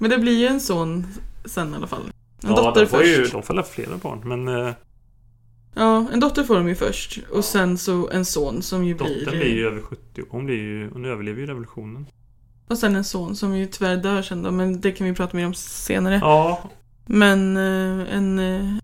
Men 0.00 0.10
det 0.10 0.18
blir 0.18 0.38
ju 0.38 0.46
en 0.46 0.60
son 0.60 1.06
sen 1.44 1.72
i 1.72 1.76
alla 1.76 1.86
fall. 1.86 2.02
En 2.42 2.50
ja, 2.50 2.56
dotter 2.56 2.86
får 2.86 3.02
ju, 3.04 3.16
först. 3.16 3.32
de 3.32 3.42
får 3.42 3.62
flera 3.62 3.96
barn. 3.96 4.20
Men 4.24 4.48
eh, 4.66 4.72
Ja, 5.74 6.06
en 6.12 6.20
dotter 6.20 6.44
får 6.44 6.54
de 6.54 6.68
ju 6.68 6.74
först. 6.74 7.18
Och 7.32 7.44
sen 7.44 7.78
så 7.78 8.10
en 8.10 8.24
son 8.24 8.62
som 8.62 8.84
ju 8.84 8.94
blir... 8.94 9.18
dottern 9.24 9.38
blir 9.40 9.54
ju 9.54 9.66
över 9.66 9.80
70. 9.82 10.22
Hon 10.30 10.46
blir 10.46 10.56
ju, 10.56 10.90
hon 10.92 11.04
överlever 11.04 11.40
ju 11.40 11.46
revolutionen. 11.46 12.06
Och 12.68 12.78
sen 12.78 12.96
en 12.96 13.04
son 13.04 13.36
som 13.36 13.56
ju 13.56 13.66
tyvärr 13.66 13.96
dör 13.96 14.22
sen 14.22 14.42
då. 14.42 14.50
Men 14.50 14.80
det 14.80 14.92
kan 14.92 15.06
vi 15.06 15.14
prata 15.14 15.36
mer 15.36 15.46
om 15.46 15.54
senare. 15.54 16.18
Ja, 16.22 16.62
Men 17.06 17.56
eh, 17.56 18.14
en, 18.16 18.38
eh, 18.38 18.74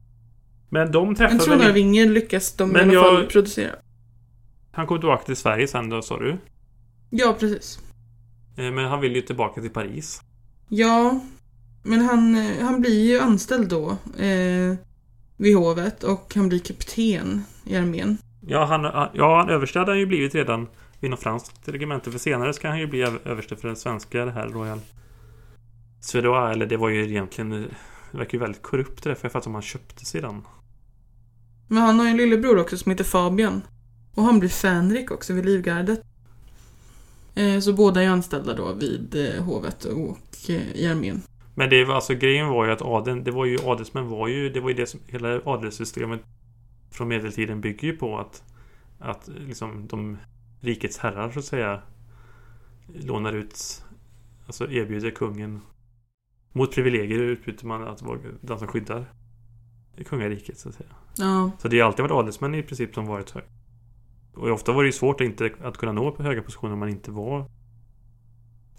men 0.69 0.93
de 0.93 1.09
en 1.09 1.15
träffar 1.15 1.37
väl... 1.37 1.47
tronarvinge 1.47 2.05
lyckas 2.07 2.53
de 2.57 2.69
Men 2.69 2.81
i 2.81 2.83
alla 2.83 2.93
jag- 2.93 3.05
fall 3.19 3.27
producera. 3.27 3.73
Han 4.73 4.87
kom 4.87 4.99
tillbaka 4.99 5.25
till 5.25 5.37
Sverige 5.37 5.69
sen 5.69 5.89
då, 5.91 6.03
sa 6.03 6.19
du? 6.19 6.37
Ja, 7.11 7.37
precis. 7.41 7.79
Men 8.57 8.79
han 8.79 9.01
vill 9.01 9.15
ju 9.17 9.23
tillbaka 9.23 9.61
till 9.61 9.71
Paris. 9.71 10.23
Ja, 10.69 11.21
men 11.83 12.01
han, 12.01 12.35
han 12.61 12.81
blir 12.81 13.13
ju 13.13 13.21
anställd 13.21 13.69
då 13.69 13.91
eh, 14.19 14.75
vid 15.37 15.57
hovet 15.57 16.05
och 16.05 16.33
han 16.35 16.49
blir 16.49 16.59
kapten 16.59 17.45
i 17.65 17.77
armén. 17.77 18.19
Ja, 18.47 18.65
han, 18.65 19.11
ja, 19.15 19.37
han 19.39 19.49
överste 19.49 19.79
hade 19.79 19.91
han 19.91 19.99
ju 19.99 20.07
blivit 20.07 20.35
redan 20.35 20.69
vid 21.01 21.11
något 21.11 21.21
franskt 21.21 21.69
regemente. 21.69 22.11
För 22.11 22.19
senare 22.19 22.53
ska 22.53 22.69
han 22.69 22.79
ju 22.79 22.87
bli 22.87 23.03
över- 23.03 23.21
överste 23.29 23.57
för 23.57 23.69
den 23.69 23.77
svenska, 23.77 24.25
det 24.25 24.31
här 24.31 24.49
Royal 24.49 24.81
Suédois. 26.01 26.55
Eller 26.55 26.67
det 26.67 26.77
var 26.77 26.89
ju 26.89 27.05
egentligen... 27.05 27.51
Det 28.13 28.19
verkar 28.19 28.33
ju 28.33 28.39
väldigt 28.39 28.63
korrupt 28.63 29.03
det 29.03 29.11
där, 29.11 29.15
för 29.15 29.25
jag 29.25 29.33
fattar 29.33 29.49
om 29.49 29.55
han 29.55 29.63
köpte 29.63 30.05
sig 30.05 30.21
den. 30.21 30.43
Men 31.69 31.83
han 31.83 31.99
har 31.99 32.07
ju 32.07 32.11
en 32.11 32.17
lillebror 32.17 32.59
också 32.59 32.79
som 32.79 32.91
heter 32.91 33.05
Fabian. 33.05 33.63
Och 34.15 34.23
han 34.23 34.39
blir 34.39 34.49
fänrik 34.49 35.11
också 35.11 35.33
vid 35.33 35.45
Livgardet. 35.45 36.03
Eh, 37.37 37.61
så 37.61 37.73
båda 37.73 38.03
är 38.03 38.09
anställda 38.09 38.55
då 38.55 38.73
vid 38.73 39.15
eh, 39.15 39.45
hovet 39.45 39.85
och 39.85 40.51
eh, 40.51 40.73
i 40.73 40.87
armén. 40.87 41.23
Men 41.55 41.71
det 41.71 41.85
var 41.85 41.95
alltså 41.95 42.15
grejen 42.15 42.49
var 42.49 42.67
ju 42.67 42.73
att 42.73 42.83
adeln, 42.83 43.25
det 43.25 43.31
var 43.31 43.45
ju 43.45 43.59
adelsmän 43.65 44.09
var 44.09 44.29
ju, 44.29 44.49
det 44.49 44.61
var 44.61 44.69
ju 44.69 44.75
det 44.75 44.87
som 44.87 45.01
hela 45.07 45.41
adelssystemet 45.45 46.21
från 46.91 47.09
medeltiden 47.09 47.61
bygger 47.61 47.89
ju 47.89 47.97
på 47.97 48.19
att 48.19 48.43
att 48.99 49.29
liksom 49.29 49.87
de 49.87 50.19
rikets 50.61 50.99
herrar 50.99 51.31
så 51.31 51.39
att 51.39 51.45
säga 51.45 51.83
lånar 52.95 53.33
ut, 53.33 53.85
alltså 54.47 54.71
erbjuder 54.71 55.11
kungen 55.11 55.61
mot 56.53 56.75
privilegier 56.75 57.19
utbyter 57.19 57.67
man 57.67 57.89
att 57.89 58.03
vara 58.03 58.19
den 58.41 58.59
som 58.59 58.69
skyddar 58.69 59.05
kungariket 60.07 60.59
så 60.59 60.69
att 60.69 60.75
säga. 60.75 60.89
Ja, 61.17 61.51
Så 61.59 61.69
det 61.69 61.81
har 61.81 61.87
alltid 61.87 62.03
varit 62.03 62.13
adelsmän 62.13 62.55
i 62.55 62.63
princip 62.63 62.95
som 62.95 63.07
varit. 63.07 63.35
Och 64.37 64.49
ofta 64.51 64.73
var 64.73 64.83
det 64.83 64.87
ju 64.89 64.93
svårt 64.93 65.21
att, 65.21 65.25
inte, 65.27 65.51
att 65.63 65.77
kunna 65.77 65.93
nå 65.93 66.13
på 66.13 66.23
höga 66.23 66.43
positioner 66.43 66.73
om 66.73 66.79
man 66.79 66.89
inte 66.89 67.11
var 67.11 67.51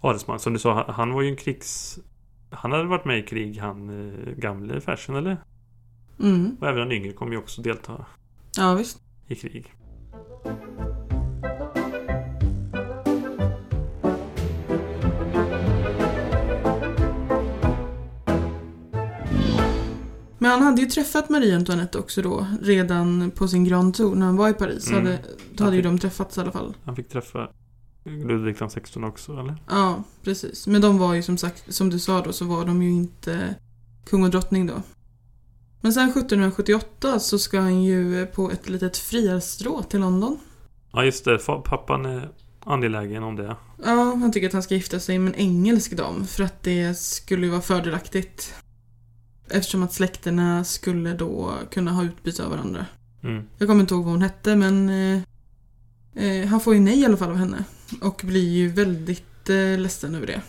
adelsman. 0.00 0.38
Som 0.38 0.52
du 0.52 0.58
sa, 0.58 0.84
han- 0.92 1.12
var 1.12 1.22
ju 1.22 1.28
en 1.28 1.36
krigs... 1.36 1.98
Han 2.50 2.72
hade 2.72 2.84
varit 2.84 3.04
med 3.04 3.18
i 3.18 3.22
krig, 3.22 3.58
han 3.58 3.88
eh, 4.08 4.32
gamle 4.32 4.80
Fersen 4.80 5.14
eller? 5.16 5.36
mm. 6.20 6.56
Och 6.60 6.66
även 6.68 6.80
den 6.88 6.92
yngre 6.92 7.12
kommer 7.12 7.32
ju 7.32 7.38
också 7.38 7.62
delta 7.62 8.06
ja 8.56 8.74
visst. 8.74 9.02
i 9.26 9.34
krig. 9.34 9.74
Men 20.48 20.58
han 20.58 20.62
hade 20.62 20.82
ju 20.82 20.88
träffat 20.88 21.28
Marie 21.28 21.56
Antoinette 21.56 21.98
också 21.98 22.22
då, 22.22 22.46
redan 22.62 23.30
på 23.30 23.48
sin 23.48 23.64
Grand 23.64 23.94
Tour 23.94 24.14
när 24.14 24.26
han 24.26 24.36
var 24.36 24.48
i 24.48 24.52
Paris. 24.54 24.84
Så 24.84 24.92
Mm. 24.92 25.04
hade, 25.04 25.18
då 25.54 25.64
hade 25.64 25.76
ju 25.76 25.82
de 25.82 25.98
träffats 25.98 26.38
i 26.38 26.40
alla 26.40 26.52
fall. 26.52 26.74
Han 26.84 26.96
fick 26.96 27.08
träffa 27.08 27.48
Ludvig 28.04 28.56
16 28.70 29.04
också, 29.04 29.32
eller? 29.32 29.56
Ja, 29.70 30.02
precis. 30.22 30.66
Men 30.66 30.80
de 30.80 30.98
var 30.98 31.14
ju 31.14 31.22
som 31.22 31.36
sagt, 31.36 31.74
som 31.74 31.90
du 31.90 31.98
sa 31.98 32.20
då, 32.22 32.32
så 32.32 32.44
var 32.44 32.64
de 32.64 32.82
ju 32.82 32.90
inte 32.90 33.54
kung 34.06 34.24
och 34.24 34.30
drottning 34.30 34.66
då. 34.66 34.82
Men 35.80 35.92
sen 35.92 36.08
1778 36.08 37.18
så 37.20 37.38
ska 37.38 37.60
han 37.60 37.82
ju 37.82 38.26
på 38.26 38.50
ett 38.50 38.68
litet 38.68 38.96
friarstrå 38.96 39.82
till 39.82 40.00
London. 40.00 40.38
Ja, 40.92 41.04
just 41.04 41.24
det. 41.24 41.38
Pappan 41.64 42.06
är 42.06 42.28
angelägen 42.64 43.22
om 43.22 43.36
det. 43.36 43.56
Ja, 43.84 43.92
han 44.20 44.32
tycker 44.32 44.46
att 44.46 44.52
han 44.52 44.62
ska 44.62 44.74
gifta 44.74 45.00
sig 45.00 45.18
med 45.18 45.32
en 45.34 45.40
engelsk 45.40 45.96
dam 45.96 46.26
för 46.26 46.44
att 46.44 46.62
det 46.62 46.98
skulle 46.98 47.48
vara 47.48 47.60
fördelaktigt. 47.60 48.54
Eftersom 49.50 49.82
att 49.82 49.92
släkterna 49.92 50.64
skulle 50.64 51.14
då 51.14 51.52
kunna 51.70 51.92
ha 51.92 52.04
utbyte 52.04 52.44
av 52.44 52.50
varandra. 52.50 52.86
Mm. 53.22 53.44
Jag 53.58 53.68
kommer 53.68 53.80
inte 53.80 53.94
ihåg 53.94 54.04
vad 54.04 54.12
hon 54.12 54.22
hette 54.22 54.56
men 54.56 54.88
eh, 54.88 55.22
eh, 56.24 56.46
han 56.48 56.60
får 56.60 56.74
ju 56.74 56.80
nej 56.80 57.00
i 57.00 57.04
alla 57.04 57.16
fall 57.16 57.30
av 57.30 57.36
henne. 57.36 57.64
Och 58.00 58.20
blir 58.24 58.48
ju 58.50 58.68
väldigt 58.68 59.48
eh, 59.48 59.78
ledsen 59.78 60.14
över 60.14 60.26
det. 60.26 60.42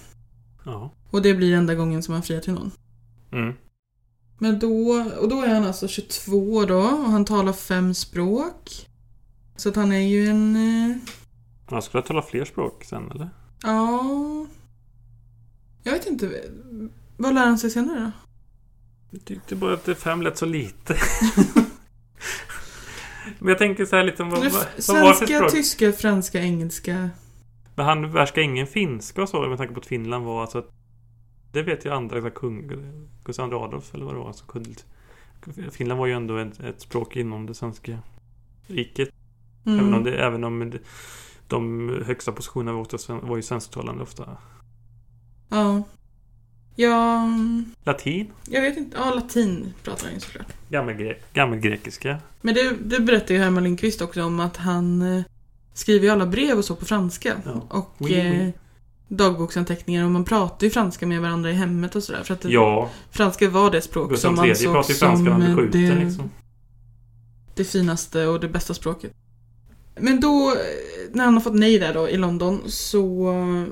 Ja. 0.65 0.91
Och 1.09 1.21
det 1.21 1.33
blir 1.33 1.53
enda 1.55 1.75
gången 1.75 2.03
som 2.03 2.13
han 2.13 2.23
friar 2.23 2.41
till 2.41 2.53
någon. 2.53 2.71
Mm. 3.31 3.53
Men 4.38 4.59
då, 4.59 5.05
och 5.21 5.29
då 5.29 5.41
är 5.41 5.53
han 5.53 5.63
alltså 5.65 5.88
22 5.88 6.65
då 6.65 6.79
och 6.79 7.12
han 7.12 7.25
talar 7.25 7.53
fem 7.53 7.93
språk. 7.93 8.88
Så 9.55 9.69
att 9.69 9.75
han 9.75 9.91
är 9.91 10.07
ju 10.07 10.27
en... 10.27 10.55
Eh, 10.55 10.97
Han 11.69 11.81
skulle 11.81 12.03
tala 12.03 12.21
fler 12.21 12.45
språk 12.45 12.83
sen 12.83 13.12
eller? 13.12 13.29
ja... 13.63 14.45
Jag 15.83 15.91
vet 15.91 16.07
inte. 16.07 16.43
Vad 17.17 17.33
lär 17.33 17.45
han 17.45 17.57
sig 17.57 17.69
senare 17.69 17.99
då? 17.99 18.12
Jag 19.10 19.26
tyckte 19.26 19.56
bara 19.56 19.74
att 19.74 19.86
det 19.86 19.95
fem 19.95 20.22
lät 20.22 20.38
så 20.38 20.45
lite. 20.45 20.98
Men 23.39 23.50
jag 23.50 23.58
tänker 23.58 23.86
så 23.86 23.95
här 23.95 24.04
lite 24.04 24.24
om 24.24 24.30
vad, 24.30 24.52
vad, 24.52 24.65
Svenska, 24.78 25.50
tyska, 25.50 25.91
franska, 25.91 26.41
engelska. 26.41 27.10
Men 27.76 27.86
han 27.86 28.12
värskade 28.12 28.41
ingen 28.41 28.67
finska 28.67 29.22
och 29.22 29.30
så 29.30 29.50
med 29.50 29.58
tanke 29.58 29.74
på 29.74 29.80
att 29.80 29.86
Finland 29.86 30.26
var 30.26 30.41
alltså 30.41 30.65
Det 31.52 31.62
vet 31.62 31.86
ju 31.86 31.93
andra 31.93 32.22
så 32.22 32.30
kung 32.30 32.72
Gustav 33.24 33.50
II 33.50 33.56
Adolf 33.56 33.93
eller 33.93 34.06
vad 34.06 34.13
det 34.13 34.19
var 34.19 34.34
som 34.34 34.48
kunde 34.48 34.69
Finland 35.72 36.00
var 36.00 36.08
ju 36.08 36.13
ändå 36.13 36.38
ett, 36.38 36.60
ett 36.60 36.82
språk 36.82 37.15
inom 37.15 37.45
det 37.45 37.54
svenska 37.54 38.00
riket. 38.67 39.10
Mm. 39.65 39.80
Även 39.80 39.93
om, 39.93 40.04
det, 40.04 40.17
även 40.17 40.43
om 40.43 40.69
det, 40.69 40.80
de 41.48 41.89
högsta 42.06 42.32
positionerna 42.32 42.74
var, 42.74 42.82
ofta, 42.82 43.15
var 43.15 43.36
ju 43.36 43.41
svensktalande 43.41 44.04
ofta. 44.04 44.38
Ja. 45.50 45.84
Ja, 46.81 47.27
Latin? 47.83 48.27
jag 48.49 48.61
vet 48.61 48.77
inte. 48.77 48.97
Ja, 48.97 49.13
latin 49.13 49.73
pratar 49.83 50.05
han 50.05 50.13
ju 50.13 50.19
såklart. 50.19 50.47
Gammelgre 50.69 51.15
gammelgrekiska. 51.33 52.17
Men 52.41 52.55
det, 52.55 52.73
det 52.83 52.99
berättar 52.99 53.33
ju 53.35 53.39
Herman 53.41 53.63
Lindqvist 53.63 54.01
också 54.01 54.23
om 54.23 54.39
att 54.39 54.57
han 54.57 55.01
eh, 55.01 55.23
skriver 55.73 56.05
ju 56.05 56.11
alla 56.11 56.25
brev 56.25 56.57
och 56.57 56.65
så 56.65 56.75
på 56.75 56.85
franska. 56.85 57.35
Ja. 57.45 57.51
Och 57.69 57.95
Oui, 57.97 58.11
oui. 58.13 58.39
eh, 58.39 58.49
dagboksanteckningar 59.07 60.05
och 60.05 60.11
man 60.11 60.25
pratar 60.25 60.65
ju 60.67 60.71
franska 60.71 61.07
med 61.07 61.21
varandra 61.21 61.49
i 61.51 61.53
hemmet 61.53 61.95
och 61.95 62.03
sådär. 62.03 62.23
För 62.23 62.33
att 62.33 62.45
Ja, 62.45 62.89
franska 63.11 63.49
var 63.49 63.71
det 63.71 63.81
språk 63.81 64.09
Gustav 64.09 64.29
som 64.35 64.39
ansågs 64.39 64.87
blir 64.87 64.95
som 64.95 65.55
skjuten 65.55 65.81
det, 65.81 66.05
liksom. 66.05 66.29
det 67.55 67.63
finaste 67.63 68.25
och 68.27 68.39
det 68.39 68.47
bästa 68.47 68.73
språket. 68.73 69.11
Men 69.99 70.19
då, 70.19 70.49
eh, 70.51 71.11
när 71.13 71.25
han 71.25 71.33
har 71.33 71.41
fått 71.41 71.55
nej 71.55 71.79
där 71.79 71.93
då 71.93 72.09
i 72.09 72.17
London 72.17 72.61
så 72.65 73.31
eh, 73.33 73.63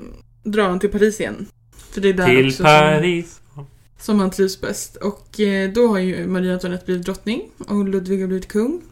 drar 0.50 0.68
han 0.68 0.78
till 0.80 0.90
Paris 0.90 1.20
igen. 1.20 1.46
För 1.98 2.02
det 2.02 2.08
är 2.08 2.12
där 2.12 2.26
Till 2.26 2.46
också 2.48 2.62
Paris. 2.62 3.40
som 3.98 4.20
han 4.20 4.30
trivs 4.30 4.60
bäst. 4.60 4.96
Och 4.96 5.40
eh, 5.40 5.72
då 5.72 5.88
har 5.88 5.98
ju 5.98 6.26
Maria 6.26 6.52
Antoinette 6.54 6.84
blivit 6.84 7.04
drottning 7.04 7.42
och 7.68 7.88
Ludvig 7.88 8.20
har 8.20 8.26
blivit 8.28 8.48
kung. 8.48 8.82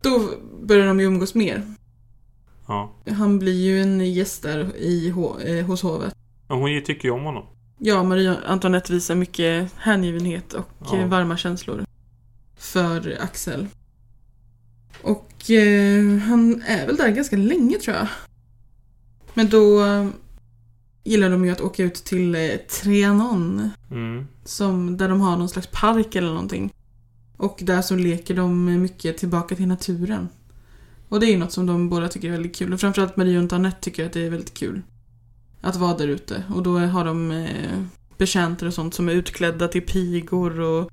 Då 0.00 0.28
börjar 0.62 0.86
de 0.86 1.00
ju 1.00 1.06
umgås 1.06 1.34
mer. 1.34 1.62
Ja. 2.66 2.92
Han 3.10 3.38
blir 3.38 3.60
ju 3.60 3.82
en 3.82 4.12
gäst 4.12 4.42
där 4.42 4.76
i, 4.76 5.08
eh, 5.44 5.66
hos 5.66 5.82
hovet. 5.82 6.14
Och 6.46 6.56
hon 6.58 6.82
tycker 6.84 7.08
ju 7.08 7.14
om 7.14 7.22
honom. 7.22 7.44
Ja, 7.78 8.02
Maria 8.02 8.36
Antoinette 8.46 8.92
visar 8.92 9.14
mycket 9.14 9.72
hängivenhet 9.76 10.52
och 10.52 10.68
Ja. 10.92 10.96
eh, 10.98 11.08
varma 11.08 11.36
känslor 11.36 11.84
för 12.56 13.18
Axel. 13.20 13.66
Och 15.02 15.50
eh, 15.50 16.18
han 16.18 16.62
är 16.66 16.86
väl 16.86 16.96
där 16.96 17.08
ganska 17.10 17.36
länge 17.36 17.78
tror 17.78 17.96
jag. 17.96 18.08
Men 19.34 19.48
då 19.48 19.82
gillar 21.04 21.30
de 21.30 21.44
ju 21.44 21.50
att 21.50 21.60
åka 21.60 21.82
ut 21.82 21.94
till 21.94 22.34
eh, 22.34 22.56
Trianon. 22.56 23.70
Mm. 23.90 24.26
Som, 24.44 24.96
där 24.96 25.08
de 25.08 25.20
har 25.20 25.36
någon 25.36 25.48
slags 25.48 25.66
park 25.66 26.14
eller 26.14 26.28
någonting. 26.28 26.72
Och 27.36 27.58
där 27.62 27.82
så 27.82 27.96
leker 27.96 28.34
de 28.34 28.64
mycket 28.82 29.18
tillbaka 29.18 29.54
till 29.54 29.68
naturen. 29.68 30.28
Och 31.08 31.20
det 31.20 31.26
är 31.26 31.30
ju 31.30 31.38
något 31.38 31.52
som 31.52 31.66
de 31.66 31.88
båda 31.88 32.08
tycker 32.08 32.28
är 32.28 32.32
väldigt 32.32 32.56
kul. 32.56 32.72
Och 32.72 32.80
framförallt 32.80 33.16
Marie 33.16 33.38
Antoinette 33.38 33.80
tycker 33.80 34.06
att 34.06 34.12
det 34.12 34.20
är 34.20 34.30
väldigt 34.30 34.54
kul. 34.54 34.82
Att 35.60 35.76
vara 35.76 35.96
där 35.96 36.08
ute. 36.08 36.44
Och 36.54 36.62
då 36.62 36.78
har 36.78 37.04
de 37.04 37.30
eh, 37.30 37.82
betjänter 38.18 38.66
och 38.66 38.74
sånt 38.74 38.94
som 38.94 39.08
är 39.08 39.12
utklädda 39.12 39.68
till 39.68 39.82
pigor 39.82 40.60
och 40.60 40.90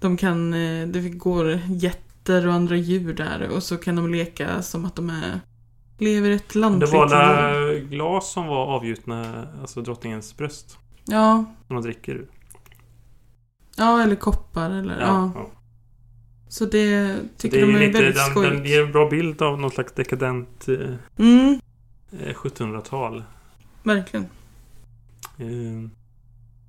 de 0.00 0.16
kan, 0.16 0.54
eh, 0.54 0.88
det 0.88 1.00
går 1.00 1.60
getter 1.66 2.46
och 2.46 2.54
andra 2.54 2.76
djur 2.76 3.14
där 3.14 3.48
och 3.48 3.62
så 3.62 3.76
kan 3.76 3.96
de 3.96 4.10
leka 4.10 4.62
som 4.62 4.84
att 4.84 4.96
de 4.96 5.10
är 5.10 5.40
lever 5.98 6.30
ett 6.30 6.48
Det 6.52 6.58
lantligt 6.58 6.92
var 6.92 7.06
liv. 7.06 7.14
alla 7.14 7.74
glas 7.78 8.32
som 8.32 8.46
var 8.46 8.66
avgjutna, 8.66 9.46
alltså 9.60 9.82
drottningens 9.82 10.36
bröst. 10.36 10.78
Ja, 11.04 11.44
Som 11.66 11.76
de 11.76 11.82
dricker 11.82 12.12
ur. 12.14 12.28
ja 13.76 14.02
eller 14.02 14.16
koppar 14.16 14.70
eller 14.70 15.00
ja. 15.00 15.30
ja. 15.34 15.50
Så 16.48 16.64
det 16.64 17.16
tycker 17.36 17.56
Det 17.56 17.62
är 17.62 17.66
de 17.66 17.74
är 17.74 17.78
lite, 17.86 17.92
väldigt 17.98 18.14
den, 18.16 18.30
skojigt. 18.30 18.54
den 18.54 18.64
ger 18.64 18.82
en 18.82 18.92
bra 18.92 19.08
bild 19.10 19.42
av 19.42 19.60
någon 19.60 19.70
slags 19.70 19.92
dekadent 19.92 20.68
eh, 20.68 20.74
Mm, 21.18 21.60
eh, 22.12 22.34
1700-tal. 22.34 23.24
verkligen. 23.82 24.26
Eh, 25.38 25.90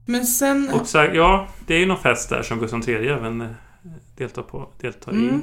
Men 0.05 0.25
sen... 0.25 0.69
och 0.73 0.87
så 0.87 0.97
ja, 0.97 1.47
det 1.67 1.75
är 1.75 1.79
ju 1.79 1.85
någon 1.85 1.97
fest 1.97 2.29
där 2.29 2.41
som 2.41 2.59
Gustav 2.59 2.89
III 2.89 3.07
även 3.07 3.41
eh, 3.41 3.47
deltar, 4.17 4.41
på, 4.43 4.69
deltar 4.81 5.11
i. 5.13 5.29
Mm, 5.29 5.41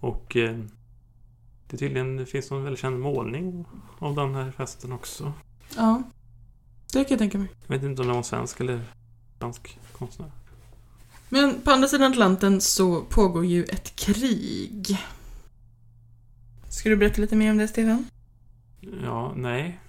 Och 0.00 0.36
eh, 0.36 0.58
det 1.68 1.76
tydligen 1.76 2.16
det 2.16 2.26
finns 2.26 2.50
någon 2.50 2.64
väldigt 2.64 2.80
känd 2.80 3.00
målning 3.00 3.64
av 3.98 4.14
den 4.14 4.34
här 4.34 4.50
festen 4.50 4.92
också. 4.92 5.32
ja. 5.76 6.02
Det 6.92 7.04
kan 7.04 7.10
jag 7.10 7.18
tänka 7.18 7.38
mig. 7.38 7.48
Jag 7.66 7.74
vet 7.74 7.82
inte 7.82 8.02
om 8.02 8.08
det 8.08 8.12
var 8.12 8.18
en 8.18 8.24
svensk 8.24 8.60
eller 8.60 8.80
fransk 9.38 9.78
konstnär. 9.92 10.30
Men 11.28 11.60
på 11.60 11.70
andra 11.70 11.88
sidan 11.88 12.12
Atlanten 12.12 12.60
så 12.60 13.00
pågår 13.02 13.46
ju 13.46 13.64
ett 13.64 13.96
krig. 13.96 14.98
Ska 16.68 16.88
du 16.88 16.96
berätta 16.96 17.20
lite 17.20 17.36
mer 17.36 17.50
om 17.50 17.56
det, 17.56 17.68
Stefan? 17.68 18.04
Ja, 19.02 19.32
nej. 19.36 19.80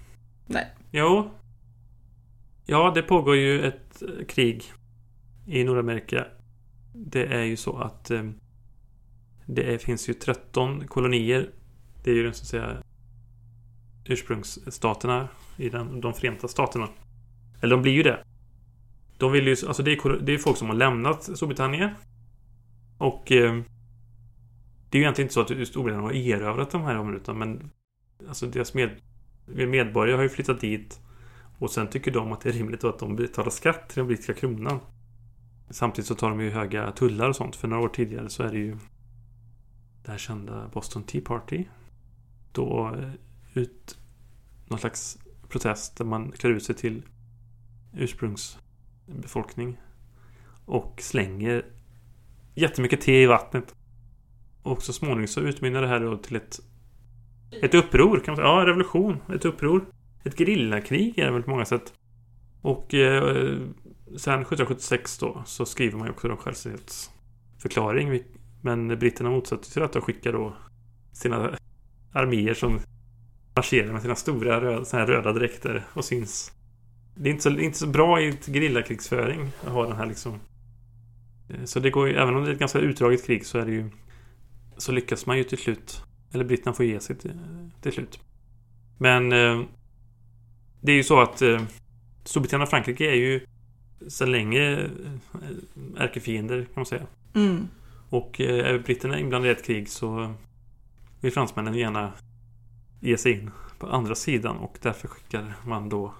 Nej. 0.46 0.66
Jo. 0.90 1.30
Ja, 2.66 2.92
det 2.94 3.02
pågår 3.02 3.36
ju 3.36 3.62
ett 3.62 4.02
krig 4.28 4.72
i 5.46 5.64
Nordamerika. 5.64 6.26
Det 6.92 7.26
är 7.26 7.42
ju 7.42 7.56
så 7.56 7.78
att 7.78 8.10
eh, 8.10 8.30
det 9.46 9.82
finns 9.82 10.08
ju 10.08 10.14
13 10.14 10.86
kolonier. 10.86 11.50
Det 12.04 12.10
är 12.10 12.14
ju 12.14 12.22
den 12.22 12.34
så 12.34 12.42
att 12.42 12.48
säga 12.48 12.82
ursprungsstaterna 14.04 15.28
i 15.56 15.68
den, 15.68 16.00
de 16.00 16.14
förenta 16.14 16.48
staterna. 16.48 16.88
Eller 17.60 17.76
de 17.76 17.82
blir 17.82 17.92
ju 17.92 18.02
det. 18.02 18.24
De 19.18 19.32
vill 19.32 19.46
ju, 19.46 19.56
alltså 19.66 19.82
det 19.82 19.92
är, 19.92 20.20
det 20.20 20.32
är 20.32 20.38
folk 20.38 20.56
som 20.56 20.68
har 20.68 20.74
lämnat 20.74 21.22
Storbritannien. 21.36 21.90
Och 22.98 23.32
eh, 23.32 23.62
det 24.90 24.98
är 24.98 24.98
ju 24.98 25.02
egentligen 25.02 25.26
inte 25.26 25.34
så 25.34 25.40
att 25.40 25.68
Storbritannien 25.68 26.04
har 26.04 26.12
erövrat 26.12 26.70
de 26.70 26.82
här 26.82 26.98
områdena 26.98 27.38
men 27.38 27.70
alltså 28.28 28.46
deras 28.46 28.74
med, 28.74 29.00
medborgare 29.46 30.16
har 30.16 30.22
ju 30.22 30.28
flyttat 30.28 30.60
dit 30.60 31.00
och 31.58 31.70
sen 31.70 31.86
tycker 31.86 32.10
de 32.10 32.32
att 32.32 32.40
det 32.40 32.48
är 32.48 32.52
rimligt 32.52 32.84
att 32.84 32.98
de 32.98 33.16
betalar 33.16 33.50
skatt 33.50 33.88
till 33.88 33.98
den 33.98 34.06
brittiska 34.06 34.34
kronan. 34.34 34.80
Samtidigt 35.70 36.08
så 36.08 36.14
tar 36.14 36.30
de 36.30 36.40
ju 36.40 36.50
höga 36.50 36.92
tullar 36.92 37.28
och 37.28 37.36
sånt. 37.36 37.56
För 37.56 37.68
några 37.68 37.82
år 37.82 37.88
tidigare 37.88 38.28
så 38.28 38.42
är 38.42 38.50
det 38.50 38.58
ju 38.58 38.76
det 40.04 40.10
här 40.10 40.18
kända 40.18 40.70
Boston 40.72 41.02
Tea 41.02 41.20
Party. 41.24 41.64
Då 42.52 42.96
ut 43.54 43.98
någon 44.66 44.78
slags 44.78 45.18
protest 45.48 45.96
där 45.96 46.04
man 46.04 46.32
klär 46.32 46.50
ut 46.50 46.62
sig 46.62 46.74
till 46.74 47.02
ursprungsbefolkning 47.92 49.80
och 50.64 50.94
slänger 51.02 51.66
jättemycket 52.54 53.00
te 53.00 53.22
i 53.22 53.26
vattnet. 53.26 53.74
Och 54.62 54.82
så 54.82 54.92
småningom 54.92 55.26
så 55.26 55.40
utmynnar 55.40 55.82
det 55.82 55.88
här 55.88 56.00
då 56.00 56.16
till 56.16 56.36
ett 56.36 56.60
ett 57.50 57.74
uppror 57.74 58.20
kan 58.20 58.32
man 58.32 58.36
säga. 58.36 58.48
Ja, 58.48 58.66
revolution. 58.66 59.20
Ett 59.34 59.44
uppror. 59.44 59.86
Ett 60.24 60.38
gerillakrig 60.38 61.18
är 61.18 61.26
det 61.26 61.32
väl 61.32 61.42
på 61.42 61.50
många 61.50 61.64
sätt. 61.64 61.92
Och 62.62 62.94
eh, 62.94 63.58
sen 64.06 64.40
1776 64.40 65.18
då 65.18 65.42
så 65.46 65.66
skriver 65.66 65.98
man 65.98 66.06
ju 66.06 66.12
också 66.12 66.28
en 66.28 66.36
självständighetsförklaring. 66.36 68.22
Men 68.60 68.88
britterna 68.88 69.30
motsätter 69.30 69.64
sig 69.64 69.82
detta 69.82 69.98
och 69.98 70.04
skickar 70.04 70.32
då 70.32 70.56
sina 71.12 71.58
arméer 72.12 72.54
som 72.54 72.80
marscherar 73.54 73.92
med 73.92 74.02
sina 74.02 74.14
stora 74.14 74.60
röda, 74.60 74.84
här 74.92 75.06
röda 75.06 75.32
dräkter 75.32 75.82
och 75.92 76.04
syns. 76.04 76.52
Det 77.14 77.28
är 77.28 77.30
inte 77.30 77.42
så, 77.42 77.50
inte 77.50 77.78
så 77.78 77.86
bra 77.86 78.20
i 78.20 78.28
ett 78.28 78.46
gerillakrigsföring 78.46 79.50
att 79.66 79.72
ha 79.72 79.86
den 79.86 79.96
här 79.96 80.06
liksom. 80.06 80.40
Eh, 81.48 81.64
Så 81.64 81.80
det 81.80 81.90
går 81.90 82.08
ju, 82.08 82.14
även 82.14 82.36
om 82.36 82.44
det 82.44 82.50
är 82.50 82.52
ett 82.52 82.60
ganska 82.60 82.78
utdraget 82.78 83.26
krig 83.26 83.46
så 83.46 83.58
är 83.58 83.66
det 83.66 83.72
ju 83.72 83.90
så 84.76 84.92
lyckas 84.92 85.26
man 85.26 85.38
ju 85.38 85.44
till 85.44 85.58
slut 85.58 86.02
eller 86.32 86.44
britterna 86.44 86.72
får 86.72 86.86
ge 86.86 87.00
sig 87.00 87.16
till, 87.16 87.32
till 87.82 87.92
slut. 87.92 88.20
Men 88.98 89.32
eh, 89.32 89.62
det 90.80 90.92
är 90.92 90.96
ju 90.96 91.04
så 91.04 91.20
att 91.20 91.42
eh, 91.42 91.62
Storbritannien 92.24 92.62
och 92.62 92.68
Frankrike 92.70 93.10
är 93.10 93.14
ju 93.14 93.40
sedan 94.08 94.32
länge 94.32 94.80
eh, 94.80 94.88
ärkefiender 95.96 96.64
kan 96.64 96.72
man 96.74 96.86
säga. 96.86 97.06
Mm. 97.34 97.68
Och 98.10 98.40
eh, 98.40 98.66
är 98.66 98.78
britterna 98.78 99.18
inblandade 99.18 99.52
i 99.52 99.56
ett 99.56 99.64
krig 99.64 99.88
så 99.88 100.34
vill 101.20 101.32
fransmännen 101.32 101.74
gärna 101.74 102.12
ge 103.00 103.18
sig 103.18 103.32
in 103.32 103.50
på 103.78 103.86
andra 103.86 104.14
sidan 104.14 104.56
och 104.56 104.78
därför 104.82 105.08
skickar 105.08 105.54
man 105.66 105.88
då 105.88 106.14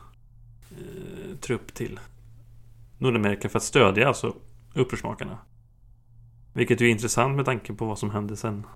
eh, 0.71 1.37
trupp 1.41 1.75
till 1.75 2.01
Nordamerika 2.99 3.49
för 3.49 3.59
att 3.59 3.63
stödja 3.63 4.09
alltså 4.09 4.37
upprorsmakarna. 4.75 5.39
Vilket 6.53 6.81
ju 6.81 6.87
är 6.87 6.91
intressant 6.91 7.37
med 7.37 7.45
tanke 7.45 7.75
på 7.75 7.87
vad 7.87 7.99
som 7.99 8.11
hände 8.11 8.37
sen 8.37 8.67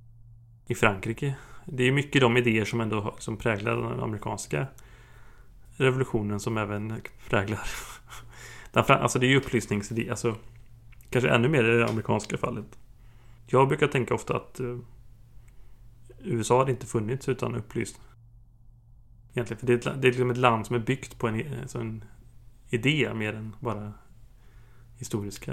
i 0.67 0.75
Frankrike. 0.75 1.37
Det 1.65 1.89
är 1.89 1.93
mycket 1.93 2.21
de 2.21 2.37
idéer 2.37 2.65
som 2.65 2.81
ändå 2.81 3.15
som 3.19 3.37
präglar 3.37 3.77
den 3.77 4.01
amerikanska 4.01 4.67
revolutionen 5.77 6.41
som 6.41 6.59
även 6.59 7.03
präglar 7.29 7.61
Alltså 8.73 9.19
det 9.19 9.27
är 9.27 9.29
ju 9.29 9.37
upplysningsidé, 9.37 10.11
alltså 10.11 10.37
kanske 11.11 11.31
ännu 11.31 11.49
mer 11.49 11.65
i 11.65 11.79
det 11.79 11.89
amerikanska 11.89 12.39
fallet. 12.39 12.79
Jag 13.47 13.69
brukar 13.69 13.87
tänka 13.87 14.15
ofta 14.15 14.37
att 14.37 14.61
eh, 14.61 14.79
USA 16.25 16.59
hade 16.59 16.71
inte 16.71 16.87
funnits 16.87 17.29
utan 17.29 17.55
upplyst. 17.55 18.01
Egentligen, 19.33 19.59
för 19.61 19.67
det 19.67 19.73
är, 19.73 19.77
ett, 19.77 20.03
det 20.03 20.09
är 20.09 20.13
liksom 20.13 20.31
ett 20.31 20.37
land 20.37 20.67
som 20.67 20.77
är 20.77 20.81
byggt 20.81 21.19
på 21.19 21.29
en, 21.29 21.43
alltså 21.63 21.79
en 21.79 22.05
idé 22.71 23.15
mer 23.15 23.33
än 23.33 23.57
bara 23.61 23.93
historiska 24.99 25.53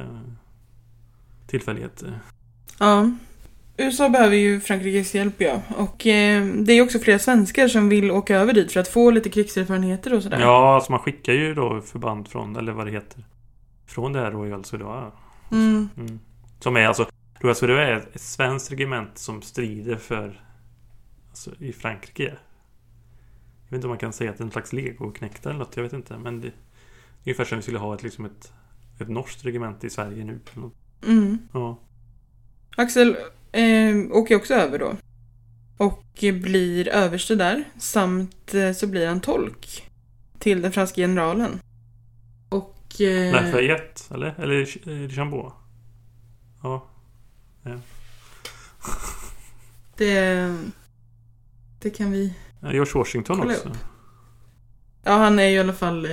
tillfälligheter. 1.47 2.19
Ja. 2.79 3.11
USA 3.77 4.09
behöver 4.09 4.35
ju 4.35 4.59
Frankrikes 4.59 5.15
hjälp 5.15 5.33
ja. 5.37 5.61
Och 5.77 6.07
eh, 6.07 6.45
det 6.45 6.73
är 6.73 6.81
också 6.81 6.99
flera 6.99 7.19
svenskar 7.19 7.67
som 7.67 7.89
vill 7.89 8.11
åka 8.11 8.37
över 8.37 8.53
dit 8.53 8.71
för 8.71 8.79
att 8.79 8.87
få 8.87 9.11
lite 9.11 9.29
krigserfarenheter 9.29 10.13
och 10.13 10.23
sådär. 10.23 10.39
Ja, 10.39 10.75
alltså 10.75 10.91
man 10.91 11.01
skickar 11.01 11.33
ju 11.33 11.53
då 11.53 11.81
förband 11.81 12.27
från, 12.27 12.55
eller 12.55 12.71
vad 12.71 12.87
det 12.87 12.91
heter, 12.91 13.23
från 13.85 14.13
det 14.13 14.19
här 14.19 14.31
Royal 14.31 14.65
Sudan. 14.65 15.11
Mm. 15.51 15.89
Mm. 15.97 16.19
Som 16.59 16.77
är 16.77 16.87
alltså, 16.87 17.07
Royal 17.39 17.55
Sudan 17.55 17.77
är 17.77 17.97
ett 17.97 18.21
svenskt 18.21 18.71
regement 18.71 19.17
som 19.17 19.41
strider 19.41 19.95
för, 19.95 20.41
alltså 21.31 21.51
i 21.59 21.73
Frankrike. 21.73 22.23
Jag 22.23 23.69
vet 23.69 23.77
inte 23.77 23.87
om 23.87 23.89
man 23.89 23.97
kan 23.97 24.13
säga 24.13 24.31
att 24.31 24.37
det 24.37 24.41
är 24.41 24.45
en 24.45 24.51
slags 24.51 24.73
legoknektar 24.73 25.49
eller 25.49 25.59
något, 25.59 25.75
jag 25.75 25.83
vet 25.83 25.93
inte. 25.93 26.17
Men 26.17 26.41
det, 26.41 26.47
det 26.47 26.51
är 26.51 27.33
ungefär 27.33 27.45
som 27.45 27.57
vi 27.57 27.61
skulle 27.61 27.77
ha 27.77 27.95
ett, 27.95 28.03
liksom 28.03 28.25
ett, 28.25 28.53
ett 28.99 29.09
norskt 29.09 29.45
regemente 29.45 29.87
i 29.87 29.89
Sverige 29.89 30.25
nu. 30.25 30.39
Mm. 31.07 31.37
Ja. 31.53 31.79
Axel 32.75 33.17
eh, 33.51 33.95
åker 34.11 34.35
också 34.35 34.53
över 34.53 34.79
då. 34.79 34.95
Och 35.77 36.05
blir 36.21 36.87
överste 36.87 37.35
där. 37.35 37.63
Samt 37.77 38.53
eh, 38.53 38.71
så 38.71 38.87
blir 38.87 39.07
han 39.07 39.21
tolk. 39.21 39.89
Till 40.39 40.61
den 40.61 40.71
franska 40.71 41.01
generalen. 41.01 41.59
Och... 42.49 43.01
Eh, 43.01 43.33
Lafayette, 43.33 44.01
eller? 44.13 44.35
Eller 44.37 44.59
eh, 44.89 45.09
Chambeau? 45.09 45.51
Ja. 46.63 46.87
det... 49.97 50.57
Det 51.81 51.89
kan 51.89 52.11
vi... 52.11 52.33
Ja, 52.59 52.71
George 52.71 52.93
Washington 52.95 53.37
Kolla 53.37 53.53
också. 53.53 53.69
upp. 53.69 53.77
Ja, 55.03 55.11
han 55.11 55.39
är 55.39 55.43
ju 55.43 55.55
i 55.55 55.59
alla 55.59 55.73
fall 55.73 56.05
eh, 56.05 56.11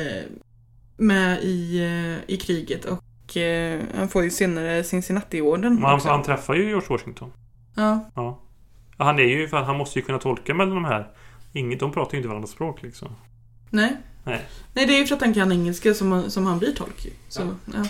med 0.96 1.42
i, 1.42 1.78
eh, 1.78 2.34
i 2.34 2.36
kriget 2.36 2.84
och 2.84 3.36
eh, 3.36 3.80
han 3.94 4.08
får 4.08 4.24
ju 4.24 4.30
senare 4.30 4.82
Cincinnati-orden 4.84 5.82
han, 5.82 6.00
han 6.00 6.22
träffar 6.22 6.54
ju 6.54 6.68
George 6.68 6.88
Washington. 6.88 7.32
Ja, 7.74 8.10
Ja. 8.14 8.40
Ja, 8.98 9.04
Han 9.04 9.18
är 9.18 9.24
ju, 9.24 9.48
för 9.48 9.56
han 9.56 9.76
måste 9.76 9.98
ju 9.98 10.04
kunna 10.04 10.18
tolka 10.18 10.54
mellan 10.54 10.74
de 10.74 10.84
här. 10.84 11.08
Inget, 11.52 11.80
de 11.80 11.92
pratar 11.92 12.12
ju 12.12 12.18
inte 12.18 12.28
varandras 12.28 12.50
språk 12.50 12.82
liksom. 12.82 13.08
nej. 13.70 13.96
Nej. 14.24 14.46
Nej, 14.74 14.86
det 14.86 14.94
är 14.94 14.98
ju 14.98 15.06
för 15.06 15.14
att 15.14 15.20
han 15.20 15.34
kan 15.34 15.52
engelska 15.52 15.94
som, 15.94 16.30
som 16.30 16.46
han 16.46 16.58
blir 16.58 16.72
tolk. 16.72 17.06
Så, 17.28 17.42
ja. 17.74 17.84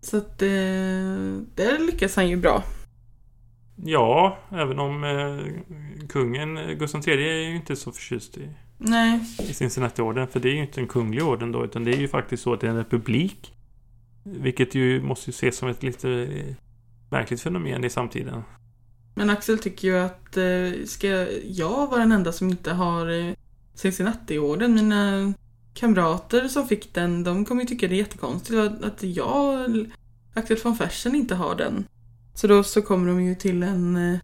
Så 0.00 0.16
att 0.16 0.38
det 0.38 1.78
lyckas 1.78 2.16
han 2.16 2.28
ju 2.28 2.36
bra. 2.36 2.62
Ja, 3.76 4.38
även 4.50 4.78
om 4.78 5.04
eh, 5.04 6.06
kungen, 6.08 6.56
eh, 6.56 6.72
Gustav 6.72 7.08
III, 7.08 7.28
är 7.28 7.48
ju 7.48 7.56
inte 7.56 7.76
så 7.76 7.92
förtjust 7.92 8.36
i, 8.36 8.48
Nej, 8.78 9.20
i 9.38 9.54
Cincinnati-orden. 9.54 10.28
För 10.28 10.40
det 10.40 10.48
är 10.48 10.54
ju 10.54 10.60
inte 10.60 10.80
en 10.80 10.86
kunglig 10.86 11.24
orden 11.24 11.52
då, 11.52 11.64
utan 11.64 11.84
det 11.84 11.90
är 11.90 11.96
ju 11.96 12.08
faktiskt 12.08 12.42
så 12.42 12.52
att 12.52 12.60
det 12.60 12.66
är 12.66 12.70
en 12.70 12.76
republik. 12.76 13.54
Vilket 14.22 14.74
ju 14.74 15.02
måste 15.02 15.30
ju 15.30 15.32
ses 15.32 15.56
som 15.56 15.68
ett 15.68 15.82
lite 15.82 16.10
eh, 16.10 16.54
märkligt 17.10 17.40
fenomen 17.40 17.84
i 17.84 17.90
samtiden. 17.90 18.42
men 19.14 19.30
Axel 19.30 19.58
tycker 19.58 19.88
ju 19.88 19.98
att 19.98 20.36
eh, 20.36 20.84
ska 20.86 21.08
jag 21.44 21.90
vara 21.90 22.00
den 22.00 22.12
enda 22.12 22.32
som 22.32 22.48
inte 22.48 22.72
har 22.72 23.10
eh, 23.10 23.34
Cincinnati-orden? 23.74 24.74
Mina 24.74 25.32
kamrater 25.74 26.48
som 26.48 26.68
fick 26.68 26.94
den, 26.94 27.24
de 27.24 27.44
kommer 27.44 27.62
ju 27.62 27.68
tycka 27.68 27.88
det 27.88 27.94
är 27.94 27.98
jättekonstigt 27.98 28.58
att, 28.58 28.82
att 28.82 29.02
jag, 29.02 29.66
Axel 30.34 30.58
von 30.64 30.76
Fersen, 30.76 31.14
inte 31.14 31.34
har 31.34 31.54
den. 31.54 31.84
Så 32.34 32.46
då 32.46 32.62
så 32.62 32.82
kommer 32.82 33.08
de 33.08 33.24
ju 33.24 33.34
till 33.34 33.62
en 33.62 33.96
eh, 33.96 34.18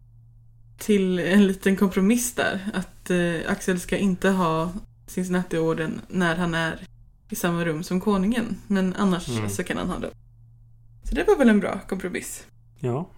till 0.77 1.19
en 1.19 1.47
liten 1.47 1.75
kompromiss 1.75 2.33
där. 2.33 2.69
Att 2.73 3.09
eh, 3.09 3.51
Axel 3.51 3.79
ska 3.79 3.97
inte 3.97 4.29
ha 4.29 4.71
Cincinnati-orden 5.07 6.01
när 6.07 6.35
han 6.35 6.53
är 6.53 6.79
i 7.29 7.35
samma 7.35 7.65
rum 7.65 7.83
som 7.83 8.01
konungen. 8.01 8.57
Men 8.67 8.95
annars 8.97 9.29
Mm. 9.29 9.49
så 9.49 9.63
kan 9.63 9.77
han 9.77 9.89
ha 9.89 9.99
den. 9.99 10.11
Så 11.03 11.15
det 11.15 11.23
var 11.27 11.35
väl 11.37 11.49
en 11.49 11.59
bra 11.59 11.79
kompromiss. 11.89 12.43
Ja. 12.79 13.09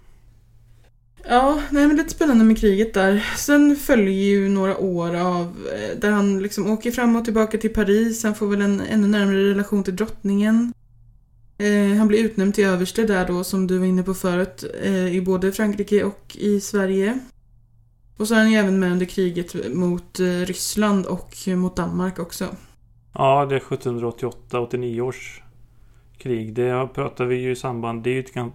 Ja, 1.29 1.61
nej 1.71 1.87
men 1.87 1.97
lite 1.97 2.09
spännande 2.09 2.43
med 2.45 2.57
kriget 2.57 2.93
där. 2.93 3.25
Sen 3.37 3.75
följer 3.75 4.13
ju 4.13 4.49
några 4.49 4.77
år 4.77 5.15
av 5.15 5.67
eh, 5.75 5.99
där 5.99 6.11
han 6.11 6.39
liksom 6.43 6.71
åker 6.71 6.91
fram 6.91 7.15
och 7.15 7.25
tillbaka 7.25 7.57
till 7.57 7.73
Paris. 7.73 8.23
Han 8.23 8.35
får 8.35 8.47
väl 8.47 8.61
en 8.61 8.81
ännu 8.81 9.07
närmare 9.07 9.49
relation 9.49 9.83
till 9.83 9.95
drottningen. 9.95 10.73
Eh, 11.57 11.97
han 11.97 12.07
blir 12.07 12.23
utnämnd 12.23 12.53
till 12.53 12.65
överste 12.65 13.03
där 13.03 13.27
då 13.27 13.43
som 13.43 13.67
du 13.67 13.77
var 13.77 13.85
inne 13.85 14.03
på 14.03 14.13
förut. 14.13 14.63
Eh, 14.83 15.15
I 15.15 15.21
både 15.21 15.51
Frankrike 15.51 16.03
och 16.03 16.35
i 16.39 16.59
Sverige. 16.61 17.19
Och 18.17 18.27
så 18.27 18.33
är 18.33 18.39
han 18.39 18.51
ju 18.51 18.57
även 18.57 18.79
med 18.79 18.91
under 18.91 19.05
kriget 19.05 19.73
mot 19.75 20.19
eh, 20.19 20.25
Ryssland 20.25 21.05
och 21.05 21.35
mot 21.47 21.75
Danmark 21.75 22.19
också. 22.19 22.55
Ja, 23.13 23.45
det 23.45 23.55
är 23.55 23.59
1788-89 23.59 25.01
års 25.01 25.41
krig. 26.17 26.53
Det 26.53 26.87
pratar 26.93 27.25
vi 27.25 27.35
ju 27.35 27.51
i 27.51 27.55
samband... 27.55 28.03
Det 28.03 28.09
är 28.09 28.13
ju 28.13 28.19
ett, 28.19 28.53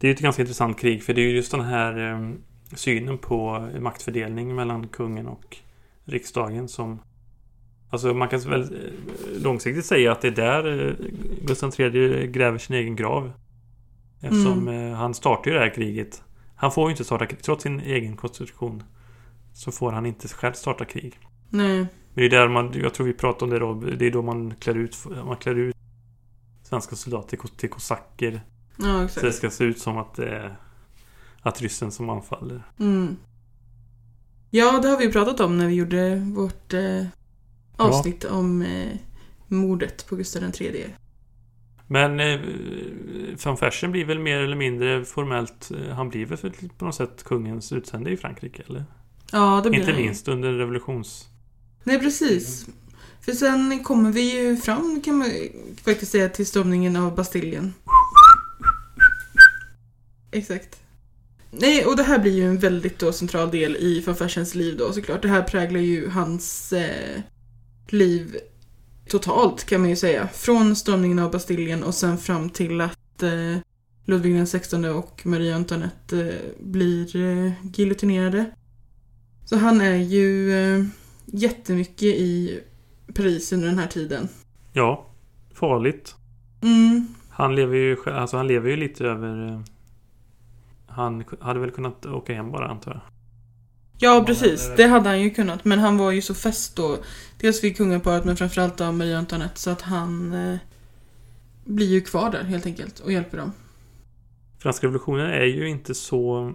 det 0.00 0.08
är 0.08 0.12
ett 0.12 0.20
ganska 0.20 0.42
intressant 0.42 0.78
krig 0.78 1.02
för 1.02 1.14
det 1.14 1.20
är 1.20 1.26
ju 1.28 1.36
just 1.36 1.50
den 1.50 1.60
här 1.60 2.12
eh, 2.12 2.30
synen 2.74 3.18
på 3.18 3.68
maktfördelning 3.80 4.54
mellan 4.54 4.88
kungen 4.88 5.26
och 5.26 5.56
riksdagen 6.04 6.68
som... 6.68 7.00
Alltså 7.90 8.14
man 8.14 8.28
kan 8.28 8.40
väl 8.40 8.62
eh, 8.62 9.42
långsiktigt 9.42 9.86
säga 9.86 10.12
att 10.12 10.20
det 10.20 10.28
är 10.28 10.32
där 10.32 10.88
eh, 10.88 10.94
Gustav 11.46 11.80
III 11.80 12.26
gräver 12.26 12.58
sin 12.58 12.76
egen 12.76 12.96
grav. 12.96 13.32
Eftersom 14.20 14.68
eh, 14.68 14.92
han 14.92 15.14
startar 15.14 15.50
ju 15.50 15.56
det 15.56 15.62
här 15.62 15.74
kriget. 15.74 16.22
Han 16.56 16.72
får 16.72 16.84
ju 16.84 16.90
inte 16.90 17.04
starta 17.04 17.26
krig. 17.26 17.42
Trots 17.42 17.62
sin 17.62 17.80
egen 17.80 18.16
konstitution 18.16 18.82
så 19.52 19.72
får 19.72 19.92
han 19.92 20.06
inte 20.06 20.28
själv 20.28 20.52
starta 20.52 20.84
krig. 20.84 21.18
Nej. 21.50 21.76
Men 21.78 21.88
det 22.14 22.24
är 22.24 22.30
där 22.30 22.48
man, 22.48 22.72
jag 22.82 22.94
tror 22.94 23.06
vi 23.06 23.12
pratade 23.12 23.44
om 23.44 23.50
det 23.50 23.58
då, 23.90 23.96
det 23.96 24.06
är 24.06 24.10
då 24.10 24.22
man 24.22 24.54
klär 24.54 24.74
ut, 24.74 24.96
man 25.26 25.36
klär 25.36 25.54
ut 25.54 25.76
svenska 26.62 26.96
soldater 26.96 27.28
till, 27.28 27.38
kos- 27.38 27.56
till 27.56 27.70
kosacker. 27.70 28.40
Ja, 28.78 28.84
Så 29.08 29.20
det 29.20 29.26
exakt. 29.26 29.34
ska 29.36 29.50
se 29.50 29.64
ut 29.64 29.78
som 29.78 29.98
att 29.98 30.14
det 30.14 30.28
är 30.28 30.56
att 31.42 31.60
ryssen 31.62 31.90
som 31.92 32.10
anfaller. 32.10 32.62
Mm. 32.78 33.16
Ja, 34.50 34.78
det 34.82 34.88
har 34.88 34.98
vi 34.98 35.04
ju 35.04 35.12
pratat 35.12 35.40
om 35.40 35.58
när 35.58 35.66
vi 35.66 35.74
gjorde 35.74 36.16
vårt 36.16 36.72
eh, 36.74 37.04
avsnitt 37.76 38.24
om 38.24 38.62
eh, 38.62 38.96
mordet 39.48 40.06
på 40.08 40.16
Gustav 40.16 40.42
III. 40.60 40.86
Men 41.86 42.20
eh, 42.20 42.40
van 43.44 43.56
Fersen 43.56 43.92
blir 43.92 44.04
väl 44.04 44.18
mer 44.18 44.38
eller 44.38 44.56
mindre 44.56 45.04
formellt, 45.04 45.70
eh, 45.70 45.94
han 45.94 46.08
blir 46.08 46.26
väl 46.26 46.52
på 46.78 46.84
något 46.84 46.94
sätt 46.94 47.24
kungens 47.24 47.72
utsände 47.72 48.10
i 48.10 48.16
Frankrike 48.16 48.62
eller? 48.68 48.84
Ja, 49.32 49.60
det 49.64 49.70
blir 49.70 49.80
Inte 49.80 49.92
han 49.92 50.00
minst 50.02 50.28
under 50.28 50.52
revolutions... 50.52 51.28
Nej, 51.84 52.00
precis. 52.00 52.66
För 53.20 53.32
sen 53.32 53.84
kommer 53.84 54.12
vi 54.12 54.36
ju 54.36 54.56
fram, 54.56 55.00
kan 55.04 55.18
man 55.18 55.28
faktiskt 55.84 56.12
säga, 56.12 56.28
till 56.28 56.46
stormningen 56.46 56.96
av 56.96 57.14
Bastiljen. 57.14 57.74
Exakt. 60.30 60.80
Nej, 61.50 61.84
och 61.84 61.96
det 61.96 62.02
här 62.02 62.18
blir 62.18 62.32
ju 62.32 62.48
en 62.48 62.58
väldigt 62.58 62.98
då 62.98 63.12
central 63.12 63.50
del 63.50 63.76
i 63.76 64.00
van 64.06 64.16
Fersens 64.16 64.54
liv 64.54 64.76
då 64.76 64.92
såklart. 64.92 65.22
Det 65.22 65.28
här 65.28 65.42
präglar 65.42 65.80
ju 65.80 66.08
hans 66.08 66.72
eh, 66.72 67.20
liv 67.92 68.36
totalt 69.08 69.64
kan 69.64 69.80
man 69.80 69.90
ju 69.90 69.96
säga. 69.96 70.28
Från 70.28 70.76
stormningen 70.76 71.18
av 71.18 71.30
Bastiljen 71.30 71.84
och 71.84 71.94
sen 71.94 72.18
fram 72.18 72.50
till 72.50 72.80
att 72.80 73.22
eh, 73.22 73.56
Ludvig 74.04 74.46
XVI 74.46 74.88
och 74.88 75.26
Marie 75.26 75.54
Antoinette 75.56 76.20
eh, 76.28 76.64
blir 76.64 77.16
eh, 77.16 77.52
giljotinerade. 77.72 78.44
Så 79.44 79.56
han 79.56 79.80
är 79.80 79.96
ju 79.96 80.52
eh, 80.52 80.84
jättemycket 81.26 82.02
i 82.02 82.60
Paris 83.14 83.52
under 83.52 83.68
den 83.68 83.78
här 83.78 83.86
tiden. 83.86 84.28
Ja, 84.72 85.06
farligt. 85.54 86.14
Mm, 86.62 87.06
Han 87.30 87.56
lever 87.56 87.76
ju, 87.76 87.96
alltså 88.06 88.36
han 88.36 88.46
lever 88.48 88.70
ju 88.70 88.76
lite 88.76 89.04
över... 89.04 89.48
eh, 89.52 89.60
Han 90.86 91.24
hade 91.40 91.60
väl 91.60 91.70
kunnat 91.70 92.06
åka 92.06 92.34
hem 92.34 92.50
bara 92.52 92.68
antar 92.68 92.92
jag. 92.92 93.00
Ja, 93.98 94.24
precis. 94.26 94.70
Det 94.76 94.86
hade 94.86 95.08
han 95.08 95.20
ju 95.20 95.30
kunnat. 95.30 95.64
Men 95.64 95.78
han 95.78 95.96
var 95.96 96.10
ju 96.10 96.22
så 96.22 96.34
fäst 96.34 96.76
då. 96.76 96.98
Dels 97.40 97.64
vid 97.64 97.76
kungaparet 97.76 98.24
men 98.24 98.36
framförallt 98.36 98.80
av 98.80 98.94
Marie 98.94 99.18
Antoinette. 99.18 99.60
Så 99.60 99.70
att 99.70 99.82
han 99.82 100.32
eh, 100.32 100.58
blir 101.64 101.86
ju 101.86 102.00
kvar 102.00 102.30
där 102.30 102.44
helt 102.44 102.66
enkelt 102.66 103.00
och 103.00 103.12
hjälper 103.12 103.38
dem. 103.38 103.52
Franska 104.58 104.86
revolutionen 104.86 105.26
är 105.26 105.44
ju 105.44 105.68
inte 105.68 105.94
så... 105.94 106.52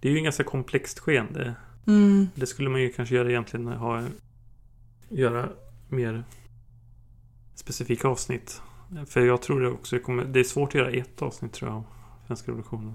Det 0.00 0.08
är 0.08 0.12
ju 0.12 0.18
en 0.18 0.24
ganska 0.24 0.44
komplext 0.44 0.98
skeende. 0.98 1.54
Mm. 1.86 2.28
Det 2.34 2.46
skulle 2.46 2.70
man 2.70 2.80
ju 2.80 2.92
kanske 2.92 3.14
göra 3.14 3.30
egentligen. 3.30 3.66
Ha, 3.66 4.02
göra 5.08 5.48
mer 5.88 6.24
specifika 7.54 8.08
avsnitt. 8.08 8.62
För 9.06 9.20
jag 9.20 9.42
tror 9.42 9.60
det 9.60 9.68
också 9.68 9.98
kommer, 9.98 10.24
det 10.24 10.40
är 10.40 10.44
svårt 10.44 10.68
att 10.68 10.74
göra 10.74 10.90
ett 10.90 11.22
avsnitt 11.22 11.52
tror 11.52 11.70
jag. 11.70 11.82
Svenska 12.26 12.50
revolutionen. 12.50 12.94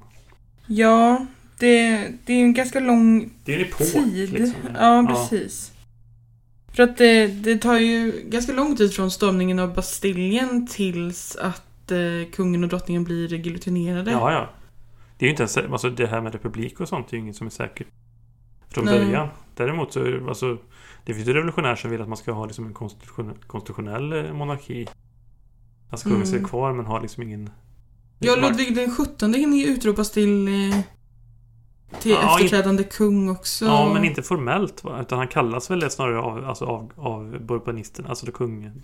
Ja, 0.67 1.25
det, 1.63 2.11
det 2.25 2.33
är 2.33 2.43
en 2.43 2.53
ganska 2.53 2.79
lång 2.79 3.29
Det 3.45 3.53
är 3.53 3.59
en 3.59 3.65
epok. 3.65 3.87
tid. 3.91 4.29
Liksom. 4.33 4.55
Ja, 4.75 5.05
precis. 5.09 5.71
För 6.73 6.83
att 6.83 6.97
det, 6.97 7.27
det 7.27 7.57
tar 7.57 7.79
ju 7.79 8.23
ganska 8.25 8.53
lång 8.53 8.75
tid 8.75 8.93
från 8.93 9.11
stormningen 9.11 9.59
av 9.59 9.73
Bastiljen 9.75 10.67
tills 10.67 11.35
att 11.35 11.91
eh, 11.91 12.31
kungen 12.33 12.63
och 12.63 12.69
drottningen 12.69 13.03
blir 13.03 13.33
giljotinerade. 13.33 14.11
Ja, 14.11 14.31
ja. 14.31 14.49
Det 15.17 15.25
är 15.25 15.27
ju 15.27 15.31
inte 15.31 15.43
ens, 15.43 15.57
alltså 15.57 15.89
det 15.89 16.07
här 16.07 16.21
med 16.21 16.33
republik 16.33 16.79
och 16.79 16.87
sånt 16.89 17.07
är 17.09 17.13
ju 17.13 17.19
inget 17.19 17.35
som 17.35 17.47
är 17.47 17.51
säkert 17.51 17.87
från 18.69 18.85
Nej. 18.85 18.99
början. 19.05 19.27
Däremot 19.55 19.93
så 19.93 19.99
är 19.99 20.11
det, 20.11 20.27
alltså, 20.27 20.57
det 21.05 21.13
finns 21.13 21.27
ju 21.27 21.33
revolutionärer 21.33 21.75
som 21.75 21.91
vill 21.91 22.01
att 22.01 22.07
man 22.07 22.17
ska 22.17 22.31
ha 22.31 22.45
liksom 22.45 22.65
en 22.67 22.73
konstitutionell, 22.73 23.35
konstitutionell 23.47 24.13
eh, 24.13 24.33
monarki. 24.33 24.87
Alltså 25.89 26.09
kungen 26.09 26.27
ska 26.27 26.35
Mm. 26.35 26.43
vara 26.43 26.49
kvar 26.49 26.73
men 26.73 26.85
har 26.85 27.01
liksom 27.01 27.23
ingen... 27.23 27.49
Ja, 28.19 28.35
makt. 28.35 28.41
Ludvig 28.59 28.75
den 28.75 28.91
17 28.95 29.33
hinner 29.33 29.57
ju 29.57 29.65
utropas 29.65 30.11
till, 30.11 30.47
eh, 30.47 30.79
till 32.03 32.11
Ja, 32.11 32.35
efterträdande 32.35 32.83
kung 32.83 33.29
också. 33.29 33.65
Ja, 33.65 33.93
men 33.93 34.05
inte 34.05 34.23
formellt 34.23 34.83
va? 34.83 35.01
Utan 35.01 35.17
han 35.17 35.27
kallas 35.27 35.71
väl 35.71 35.91
snarare 35.91 36.19
av, 36.19 36.45
alltså 36.45 36.65
av, 36.65 36.91
av 36.95 37.39
bourbonisterna, 37.41 38.09
alltså 38.09 38.31
kungen. 38.31 38.83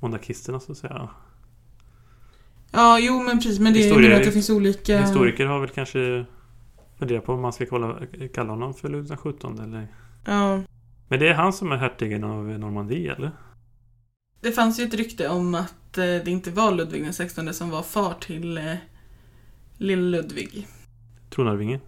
Monarkisterna 0.00 0.60
så 0.60 0.72
att 0.72 0.78
säga. 0.78 1.08
Ja, 2.70 2.98
jo 2.98 3.22
men 3.22 3.38
precis. 3.38 3.58
Men 3.60 3.72
det 3.72 3.78
är 3.78 3.82
Historia- 3.84 4.10
ju 4.10 4.16
att 4.16 4.24
det 4.24 4.32
finns 4.32 4.50
olika... 4.50 5.00
Historiker 5.00 5.46
har 5.46 5.60
väl 5.60 5.68
kanske 5.68 6.24
funderat 6.98 7.24
på 7.24 7.32
om 7.32 7.40
man 7.40 7.52
ska 7.52 7.66
kalla, 7.66 7.98
kalla 8.34 8.50
honom 8.50 8.74
för 8.74 8.88
Ludvig 8.88 9.18
17 9.18 9.58
eller... 9.58 9.88
Ja. 10.24 10.60
Men 11.08 11.20
det 11.20 11.28
är 11.28 11.34
han 11.34 11.52
som 11.52 11.72
är 11.72 11.76
hertigen 11.76 12.24
av 12.24 12.44
Normandie 12.44 13.14
eller? 13.14 13.30
Det 14.40 14.52
fanns 14.52 14.80
ju 14.80 14.84
ett 14.84 14.94
rykte 14.94 15.28
om 15.28 15.54
att 15.54 15.98
eh, 15.98 16.04
det 16.04 16.28
inte 16.28 16.50
var 16.50 16.72
Ludvig 16.72 17.14
16 17.14 17.54
som 17.54 17.70
var 17.70 17.82
far 17.82 18.14
till 18.20 18.58
eh, 18.58 18.74
Lille 19.76 20.02
Ludvig. 20.18 20.66
Tronarvinge? 21.30 21.80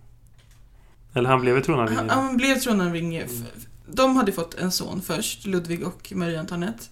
Eller 1.12 1.28
han 1.30 1.40
blev 1.40 1.62
tronarvinge? 1.62 1.98
Han, 1.98 2.10
han 2.10 2.36
blev 2.36 2.56
tronarvinge. 2.56 3.26
De 3.86 4.16
hade 4.16 4.32
fått 4.32 4.54
en 4.54 4.72
son 4.72 5.02
först, 5.02 5.46
Ludvig 5.46 5.86
och 5.86 6.12
Marie 6.14 6.40
Antoinette. 6.40 6.84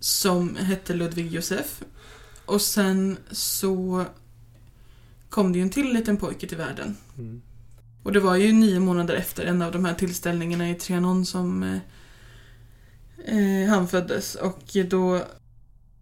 Som 0.00 0.56
hette 0.56 0.94
Ludvig 0.94 1.32
Josef. 1.32 1.82
Och 2.44 2.60
sen 2.60 3.16
så 3.30 4.04
kom 5.28 5.52
det 5.52 5.58
ju 5.58 5.62
en 5.62 5.70
till 5.70 5.92
liten 5.92 6.16
pojke 6.16 6.46
till 6.46 6.58
världen. 6.58 6.96
Mm. 7.18 7.42
Och 8.02 8.12
det 8.12 8.20
var 8.20 8.36
ju 8.36 8.52
nio 8.52 8.80
månader 8.80 9.14
efter 9.14 9.44
en 9.44 9.62
av 9.62 9.72
de 9.72 9.84
här 9.84 9.94
tillställningarna 9.94 10.70
i 10.70 10.74
Trianon 10.74 11.26
som 11.26 11.62
eh, 11.62 11.78
eh, 13.36 13.68
han 13.68 13.88
föddes. 13.88 14.34
Och 14.34 14.76
då 14.90 15.22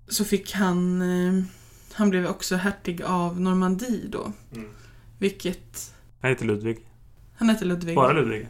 så 0.08 0.24
fick 0.24 0.52
han... 0.52 1.02
Eh, 1.02 1.44
han 1.92 2.10
blev 2.10 2.26
också 2.26 2.56
hertig 2.56 3.02
av 3.02 3.40
Normandie 3.40 4.08
då. 4.08 4.32
Mm. 4.54 4.68
Vilket... 5.18 5.94
Han 6.20 6.30
heter 6.30 6.44
Ludvig. 6.44 6.78
Han 7.40 7.48
hette 7.48 7.64
Ludvig. 7.64 7.94
Bara 7.96 8.12
Ludvig? 8.12 8.48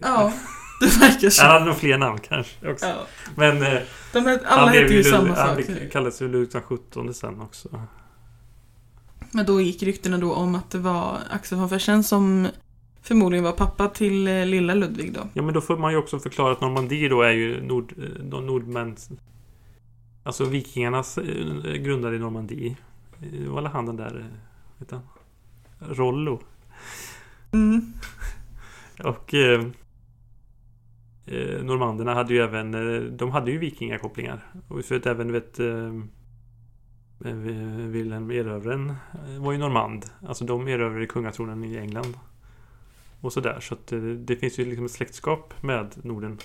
Ja, 0.00 0.32
det 0.80 0.86
verkar 1.00 1.30
så. 1.30 1.42
Han 1.42 1.52
hade 1.52 1.64
nog 1.64 1.76
fler 1.76 1.98
namn 1.98 2.18
kanske 2.18 2.70
också. 2.72 2.86
Ja. 2.86 3.06
Men 3.34 3.62
eh, 3.62 3.78
De 4.12 4.20
här, 4.20 4.40
alla 4.46 4.60
han 4.60 4.68
hette 4.68 4.94
ju 4.94 5.02
Ludvig- 5.02 5.10
samma 5.10 5.34
Han 5.34 5.56
sak. 5.56 5.66
blev- 5.66 5.90
kallades 5.90 6.22
ju 6.22 6.28
Ludvig 6.28 6.52
den 6.52 6.62
17 6.62 7.14
sen 7.14 7.40
också. 7.40 7.68
Men 9.32 9.46
då 9.46 9.60
gick 9.60 9.82
ryktena 9.82 10.18
då 10.18 10.34
om 10.34 10.54
att 10.54 10.70
det 10.70 10.78
var 10.78 11.18
Axel 11.30 11.58
von 11.58 11.68
Fersen 11.68 12.04
som 12.04 12.48
förmodligen 13.02 13.44
var 13.44 13.52
pappa 13.52 13.88
till 13.88 14.28
eh, 14.28 14.46
lilla 14.46 14.74
Ludvig 14.74 15.12
då. 15.14 15.20
Ja 15.34 15.42
men 15.42 15.54
då 15.54 15.60
får 15.60 15.76
man 15.76 15.92
ju 15.92 15.98
också 15.98 16.18
förklara 16.18 16.52
att 16.52 16.60
Normandie 16.60 17.08
då 17.08 17.22
är 17.22 17.30
ju 17.32 17.62
nord, 17.62 17.92
eh, 17.98 18.04
de 18.24 18.46
nordmän 18.46 18.96
Alltså 20.22 20.44
vikingarnas 20.44 21.18
grundare 21.78 22.16
i 22.16 22.18
Normandie 22.18 22.76
Det 23.18 23.48
var 23.48 23.62
väl 23.62 23.66
han 23.72 23.86
den 23.86 23.96
där 23.96 24.24
vet 24.78 24.90
han? 24.90 25.00
Rollo. 25.80 26.40
Mm. 27.52 27.92
Och 29.04 29.34
eh, 29.34 29.60
eh, 31.26 31.62
Normanderna 31.62 32.14
hade 32.14 32.34
ju 32.34 32.40
även 32.40 32.74
eh, 32.74 33.02
De 33.02 33.30
hade 33.30 33.50
ju 33.50 33.58
vikingakopplingar. 33.58 34.46
Och 34.68 34.84
för 34.84 34.96
att 34.96 35.06
även 35.06 35.32
vet 35.32 35.60
eh, 35.60 35.94
eh, 37.24 37.34
Wilhelm 37.86 38.30
erövraren 38.30 38.94
var 39.38 39.52
ju 39.52 39.58
normand. 39.58 40.06
Alltså 40.26 40.44
de 40.44 40.68
erövrade 40.68 41.06
kungatronen 41.06 41.64
i 41.64 41.76
England. 41.76 42.18
Och 43.20 43.32
sådär 43.32 43.60
så 43.60 43.74
att 43.74 43.92
eh, 43.92 44.00
det 44.00 44.36
finns 44.36 44.58
ju 44.58 44.64
liksom 44.64 44.84
ett 44.84 44.90
släktskap 44.90 45.62
med 45.62 45.94
Norden 46.02 46.38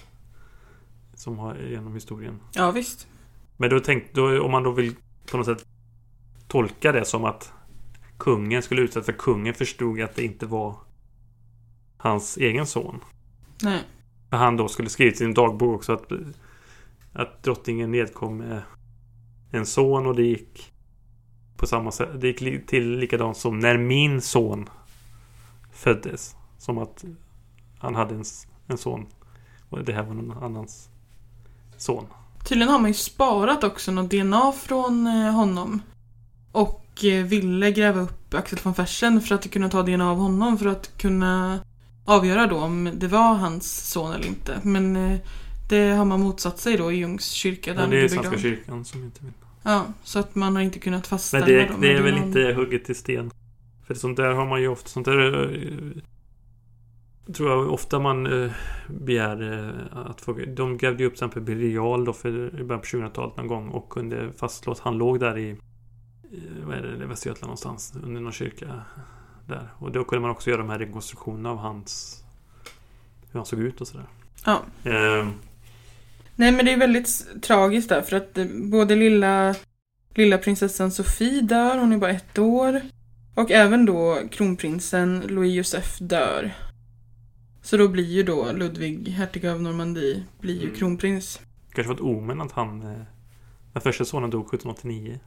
Som 1.13 1.39
har 1.39 1.55
genom 1.55 1.93
historien. 1.93 2.39
Ja, 2.53 2.71
visst. 2.71 3.07
Men 3.57 3.69
då 3.69 3.79
tänk, 3.79 4.13
då, 4.13 4.41
om 4.41 4.51
man 4.51 4.63
då 4.63 4.71
vill 4.71 4.95
på 5.31 5.37
något 5.37 5.45
sätt 5.45 5.65
Tolka 6.47 6.91
det 6.91 7.05
som 7.05 7.25
att 7.25 7.53
Kungen 8.17 8.61
skulle 8.61 8.81
utsättas 8.81 9.05
för 9.05 9.13
kungen 9.13 9.53
förstod 9.53 10.01
att 10.01 10.15
det 10.15 10.23
inte 10.23 10.45
var 10.45 10.75
Hans 11.97 12.37
egen 12.37 12.67
son 12.67 12.99
Nej. 13.63 13.83
för 14.29 14.37
han 14.37 14.57
då 14.57 14.67
skulle 14.67 14.89
skrivit 14.89 15.13
i 15.13 15.17
sin 15.17 15.33
dagbok 15.33 15.75
också 15.75 15.93
att, 15.93 16.11
att 17.13 17.43
drottningen 17.43 17.91
nedkom 17.91 18.37
med 18.37 18.61
en 19.51 19.65
son 19.65 20.07
och 20.07 20.15
det 20.15 20.23
gick 20.23 20.73
på 21.57 21.67
samma 21.67 21.91
sätt. 21.91 22.21
Det 22.21 22.27
gick 22.27 22.67
till 22.67 22.97
likadant 22.97 23.37
som 23.37 23.59
när 23.59 23.77
min 23.77 24.21
son 24.21 24.69
föddes. 25.71 26.35
Som 26.57 26.77
att 26.77 27.03
han 27.79 27.95
hade 27.95 28.15
en, 28.15 28.23
en 28.67 28.77
son 28.77 29.05
och 29.69 29.83
det 29.83 29.93
här 29.93 30.03
var 30.03 30.13
någon 30.13 30.43
annans 30.43 30.89
son. 31.77 32.05
Tydligen 32.45 32.71
har 32.71 32.79
man 32.79 32.89
ju 32.89 32.93
sparat 32.93 33.63
också 33.63 33.91
något 33.91 34.11
DNA 34.11 34.51
från 34.51 35.07
eh, 35.07 35.31
honom. 35.31 35.81
Och 36.51 36.84
ville 37.03 37.71
gräva 37.71 38.01
upp 38.01 38.33
Axel 38.33 38.59
von 38.63 38.75
Fersen 38.75 39.21
för 39.21 39.35
att 39.35 39.51
kunna 39.51 39.69
ta 39.69 39.83
DNA 39.83 40.11
av 40.11 40.17
honom 40.17 40.57
för 40.57 40.65
att 40.65 40.97
kunna 40.97 41.59
avgöra 42.05 42.47
då 42.47 42.57
om 42.57 42.89
det 42.93 43.07
var 43.07 43.33
hans 43.33 43.89
son 43.91 44.13
eller 44.13 44.27
inte. 44.27 44.59
Men 44.63 44.95
eh, 44.95 45.19
det 45.69 45.89
har 45.89 46.05
man 46.05 46.19
motsatt 46.19 46.59
sig 46.59 46.77
då 46.77 46.91
i 46.91 46.95
Ljungs 46.95 47.29
kyrka. 47.29 47.73
där 47.73 47.81
han 47.81 47.89
det 47.89 47.97
är 47.97 48.07
Svenska 48.07 48.21
begravd. 48.21 48.41
kyrkan 48.41 48.85
som 48.85 49.03
inte 49.03 49.23
vill. 49.23 49.33
Ja, 49.63 49.85
så 50.03 50.19
att 50.19 50.35
man 50.35 50.55
har 50.55 50.63
inte 50.63 50.79
kunnat 50.79 51.07
fastställa 51.07 51.45
Men 51.45 51.55
det, 51.55 51.65
dem 51.65 51.81
det 51.81 51.93
är 51.93 52.01
väl 52.01 52.17
inte 52.17 52.53
hugget 52.53 52.89
i 52.89 52.93
sten. 52.93 53.31
För 53.87 53.93
sånt 53.93 54.17
där 54.17 54.31
har 54.31 54.45
man 54.45 54.61
ju 54.61 54.67
ofta. 54.67 54.89
Sånt 54.89 55.05
där 55.05 55.43
eh, 55.43 56.01
tror 57.33 57.49
jag 57.49 57.73
ofta 57.73 57.99
man 57.99 58.43
eh, 58.43 58.51
begär 58.87 59.53
eh, 59.53 59.97
att 60.09 60.21
få. 60.21 60.33
De 60.33 60.77
grävde 60.77 61.03
ju 61.03 61.07
upp 61.07 61.13
till 61.13 61.25
exempel 61.25 61.41
Birger 61.41 61.69
Jarl 61.69 62.05
då 62.05 62.13
för 62.13 62.59
i 62.59 62.63
början 62.63 62.81
på 62.81 62.87
2000-talet 62.87 63.37
någon 63.37 63.47
gång 63.47 63.69
och 63.69 63.89
kunde 63.89 64.33
fastslå 64.33 64.71
att 64.71 64.79
han 64.79 64.97
låg 64.97 65.19
där 65.19 65.37
i 65.37 65.49
eh, 65.49 65.55
vad 66.65 66.77
är 66.77 66.81
det, 66.81 67.05
Västergötland 67.05 67.47
någonstans 67.47 67.93
under 68.03 68.21
någon 68.21 68.31
kyrka 68.31 68.81
där. 69.47 69.69
Och 69.77 69.91
då 69.91 70.03
kunde 70.03 70.21
man 70.21 70.31
också 70.31 70.49
göra 70.49 70.61
de 70.61 70.69
här 70.69 70.79
rekonstruktionerna 70.79 71.49
av 71.51 71.57
hans 71.57 72.21
hur 73.31 73.39
han 73.39 73.45
såg 73.45 73.59
ut 73.59 73.81
och 73.81 73.87
sådär. 73.87 74.05
Ja. 74.45 74.61
Eh, 74.83 75.27
Nej 76.35 76.51
men 76.51 76.65
det 76.65 76.71
är 76.73 76.77
väldigt 76.77 77.25
tragiskt 77.43 77.89
där 77.89 78.01
för 78.01 78.15
att 78.15 78.37
eh, 78.37 78.45
både 78.71 78.95
lilla, 78.95 79.55
lilla 80.13 80.37
prinsessan 80.37 80.91
Sofie 80.91 81.41
dör, 81.41 81.77
hon 81.77 81.93
är 81.93 81.97
bara 81.97 82.11
ett 82.11 82.39
år. 82.39 82.81
Och 83.35 83.51
även 83.51 83.85
då 83.85 84.19
kronprinsen 84.31 85.23
Louis 85.27 85.55
Joseph 85.55 86.03
dör. 86.03 86.51
Så 87.61 87.77
då 87.77 87.87
blir 87.87 88.03
ju 88.05 88.23
då 88.23 88.51
Ludvig, 88.51 89.07
hertig 89.07 89.45
av 89.47 89.61
Normandie, 89.61 90.23
blir 90.39 90.55
ju 90.55 90.63
Mm. 90.63 90.75
kronprins. 90.75 91.41
kanske 91.73 91.87
var 91.89 91.95
ett 91.95 92.01
omen 92.01 92.41
att 92.41 92.51
han 92.51 92.81
eh, 92.81 93.01
den 93.73 93.81
första 93.81 94.05
sonen 94.05 94.29
dog 94.29 94.41
1789. 94.41 95.19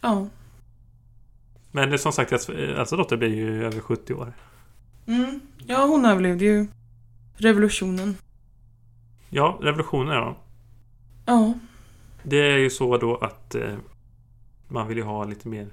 Ja. 0.00 0.26
Men 1.70 1.88
det 1.88 1.94
är 1.94 1.98
som 1.98 2.12
sagt, 2.12 2.32
alltså 2.32 2.96
dotter 2.96 3.16
blir 3.16 3.34
ju 3.34 3.64
över 3.64 3.80
70 3.80 4.14
år. 4.14 4.32
Mm. 5.06 5.40
Ja, 5.66 5.86
hon 5.86 6.04
överlevde 6.04 6.44
ju 6.44 6.66
revolutionen. 7.36 8.16
Ja, 9.30 9.58
revolutionen 9.62 10.14
ja. 10.14 10.36
Ja. 11.26 11.54
Det 12.22 12.36
är 12.36 12.58
ju 12.58 12.70
så 12.70 12.96
då 12.96 13.16
att 13.16 13.54
eh, 13.54 13.76
man 14.68 14.88
vill 14.88 14.96
ju 14.96 15.02
ha 15.02 15.24
lite 15.24 15.48
mer 15.48 15.68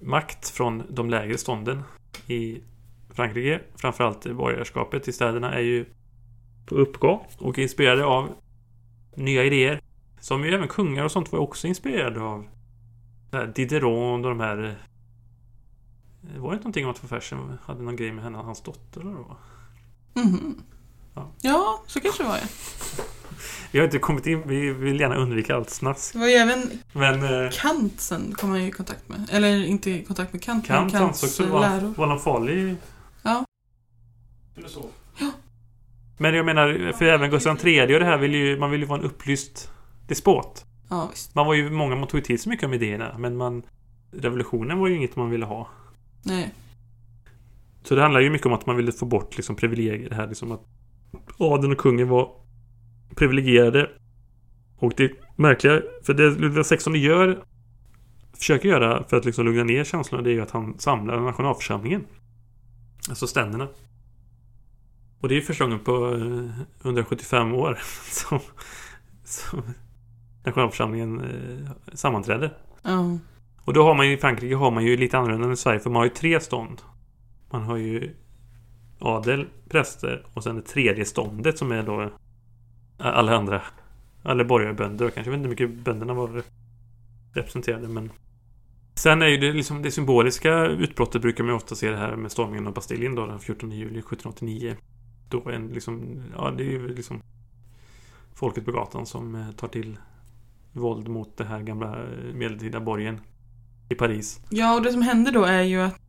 makt 0.00 0.48
från 0.48 0.82
de 0.88 1.10
lägre 1.10 1.38
stånden 1.38 1.82
i 2.26 2.60
Frankrike. 3.10 3.60
Framförallt 3.76 4.26
borgerskapet 4.32 5.08
i 5.08 5.12
städerna 5.12 5.54
är 5.54 5.60
ju 5.60 5.84
på 6.66 6.74
uppgång 6.74 7.26
och 7.38 7.58
inspirerade 7.58 8.04
av 8.04 8.28
nya 9.14 9.44
idéer. 9.44 9.80
Som 10.20 10.44
ju 10.44 10.54
även 10.54 10.68
kungar 10.68 11.04
och 11.04 11.12
sånt 11.12 11.32
var 11.32 11.38
också 11.38 11.66
inspirerade 11.66 12.20
av. 12.20 12.46
Det 13.30 13.46
Diderot 13.46 14.24
och 14.24 14.28
de 14.30 14.40
här... 14.40 14.64
eh, 14.64 14.72
Det 16.34 16.38
var 16.40 16.52
ju 16.52 16.56
någonting 16.58 16.84
om 16.84 16.90
att 16.90 16.98
Fersen 16.98 17.58
hade 17.64 17.82
någon 17.82 17.96
grej 17.96 18.12
med 18.12 18.24
henne 18.24 18.38
och 18.38 18.44
hans 18.44 18.62
dotter 18.62 19.00
då. 19.00 19.36
Mhm. 20.20 20.62
Ja. 21.14 21.30
Ja, 21.42 21.82
så 21.86 22.00
kanske 22.00 22.22
det 22.22 22.28
var 22.28 22.36
ja. 22.36 22.46
Vi 23.72 23.78
har 23.78 23.84
inte 23.84 23.98
kommit 23.98 24.26
in, 24.26 24.42
vi 24.46 24.72
vill 24.72 25.00
gärna 25.00 25.14
undvika 25.16 25.56
allt 25.56 25.70
snask. 25.70 26.12
Det 26.12 26.18
var 26.18 26.26
ju 26.26 26.32
även 26.34 26.70
Men 26.92 27.44
eh, 27.44 27.50
Kant 27.52 28.00
sen 28.00 28.34
kom 28.34 28.50
han 28.50 28.62
ju 28.62 28.68
i 28.68 28.70
kontakt 28.70 29.08
med. 29.08 29.28
Eller 29.32 29.64
inte 29.64 29.90
i 29.90 30.04
kontakt 30.04 30.32
med 30.32 30.42
Kant, 30.42 30.66
Kant 30.66 30.92
men 30.92 31.02
ansågs 31.02 31.20
Kants 31.36 31.40
eh, 31.40 31.52
vara, 31.52 31.60
läror. 31.60 31.94
vara 31.96 32.08
någon 32.08 32.20
farlig... 32.20 32.76
Ja. 33.22 33.44
Filosof. 34.54 34.84
Ja. 35.18 35.30
Men 36.18 36.34
jag 36.34 36.46
menar, 36.46 36.92
för 36.98 37.04
även 37.04 37.30
Gustav 37.30 37.66
III 37.66 37.94
och 37.96 38.00
det 38.00 38.04
här 38.06 38.16
vill 38.18 38.34
ju, 38.34 38.58
man 38.58 38.70
vill 38.70 38.80
ju 38.80 38.86
vara 38.86 38.98
en 38.98 39.04
upplyst 39.04 39.70
despot. 40.10 40.64
Ja, 40.88 41.08
visst. 41.10 41.34
Man 41.34 41.46
var 41.46 41.54
ju 41.54 41.70
många, 41.70 41.96
man 41.96 42.08
tog 42.08 42.20
ju 42.20 42.24
till 42.24 42.38
sig 42.38 42.50
mycket 42.50 42.66
om 42.66 42.74
idéerna, 42.74 43.18
men 43.18 43.36
man... 43.36 43.62
Revolutionen 44.12 44.78
var 44.78 44.88
ju 44.88 44.96
inget 44.96 45.16
man 45.16 45.30
ville 45.30 45.46
ha. 45.46 45.68
Nej. 46.22 46.54
Så 47.82 47.94
det 47.94 48.02
handlar 48.02 48.20
ju 48.20 48.30
mycket 48.30 48.46
om 48.46 48.52
att 48.52 48.66
man 48.66 48.76
ville 48.76 48.92
få 48.92 49.06
bort 49.06 49.36
liksom 49.36 49.56
privilegier. 49.56 50.08
Det 50.08 50.14
här 50.14 50.26
liksom 50.26 50.52
att 50.52 50.66
adeln 51.38 51.72
och 51.72 51.78
kungen 51.78 52.08
var 52.08 52.30
privilegierade. 53.14 53.90
Och 54.78 54.92
det 54.96 55.12
märkliga, 55.36 55.82
för 56.02 56.14
det 56.14 56.30
Ludvig 56.30 56.64
XVI 56.64 56.98
gör 56.98 57.44
försöker 58.32 58.68
göra 58.68 59.04
för 59.08 59.16
att 59.16 59.24
liksom 59.24 59.44
lugna 59.44 59.64
ner 59.64 59.84
känslorna 59.84 60.24
det 60.24 60.30
är 60.30 60.34
ju 60.34 60.40
att 60.40 60.50
han 60.50 60.78
samlar 60.78 61.20
nationalförsamlingen. 61.20 62.06
Alltså 63.08 63.26
ständerna. 63.26 63.68
Och 65.20 65.28
det 65.28 65.34
är 65.34 65.36
ju 65.36 65.42
första 65.42 65.64
gången 65.64 65.78
på 65.78 66.14
eh, 66.14 66.86
175 66.86 67.54
år 67.54 67.78
som, 68.10 68.40
som 69.24 69.62
nationalförsamlingen 70.44 71.20
eh, 71.20 71.70
sammanträder. 71.94 72.56
Ja. 72.82 73.18
Och 73.64 73.74
då 73.74 73.84
har 73.84 73.94
man 73.94 74.06
ju 74.06 74.12
i 74.12 74.16
Frankrike 74.16 74.54
har 74.54 74.70
man 74.70 74.84
ju 74.84 74.96
lite 74.96 75.18
annorlunda 75.18 75.46
än 75.46 75.52
i 75.52 75.56
Sverige 75.56 75.80
för 75.80 75.90
man 75.90 76.00
har 76.00 76.04
ju 76.04 76.10
tre 76.10 76.40
stånd. 76.40 76.82
Man 77.50 77.62
har 77.62 77.76
ju 77.76 78.14
adel, 78.98 79.46
präster 79.68 80.26
och 80.34 80.42
sen 80.42 80.56
det 80.56 80.62
tredje 80.62 81.04
ståndet 81.04 81.58
som 81.58 81.72
är 81.72 81.82
då 81.82 82.10
alla 82.98 83.36
andra. 83.36 83.62
Alla 84.22 84.44
borgarbönder 84.44 85.06
och 85.06 85.14
kanske 85.14 85.32
jag 85.32 85.38
vet 85.38 85.46
inte 85.46 85.62
hur 85.62 85.68
mycket 85.68 85.84
bönderna 85.84 86.14
var 86.14 86.42
representerade 87.32 87.88
men 87.88 88.10
Sen 88.94 89.22
är 89.22 89.26
ju 89.26 89.36
det 89.36 89.52
liksom 89.52 89.82
det 89.82 89.90
symboliska 89.90 90.66
utbrottet 90.66 91.22
brukar 91.22 91.44
man 91.44 91.54
ofta 91.54 91.74
se 91.74 91.90
det 91.90 91.96
här 91.96 92.16
med 92.16 92.32
stormningen 92.32 92.66
av 92.66 92.74
Bastiljen 92.74 93.14
då 93.14 93.26
den 93.26 93.38
14 93.38 93.70
juli 93.70 93.98
1789. 93.98 94.76
Då 95.28 95.48
en 95.48 95.68
liksom, 95.68 96.22
ja 96.36 96.50
det 96.50 96.62
är 96.62 96.70
ju 96.70 96.88
liksom 96.88 97.22
Folket 98.34 98.64
på 98.64 98.72
gatan 98.72 99.06
som 99.06 99.34
eh, 99.34 99.50
tar 99.50 99.68
till 99.68 99.98
våld 100.72 101.08
mot 101.08 101.36
det 101.36 101.44
här 101.44 101.60
gamla 101.60 102.02
eh, 102.02 102.34
medeltida 102.34 102.80
borgen 102.80 103.20
i 103.88 103.94
Paris. 103.94 104.40
ja, 104.50 104.74
och 104.74 104.82
det 104.82 104.92
som 104.92 105.02
händer 105.02 105.32
då 105.32 105.44
är 105.44 105.62
ju 105.62 105.80
att 105.80 106.00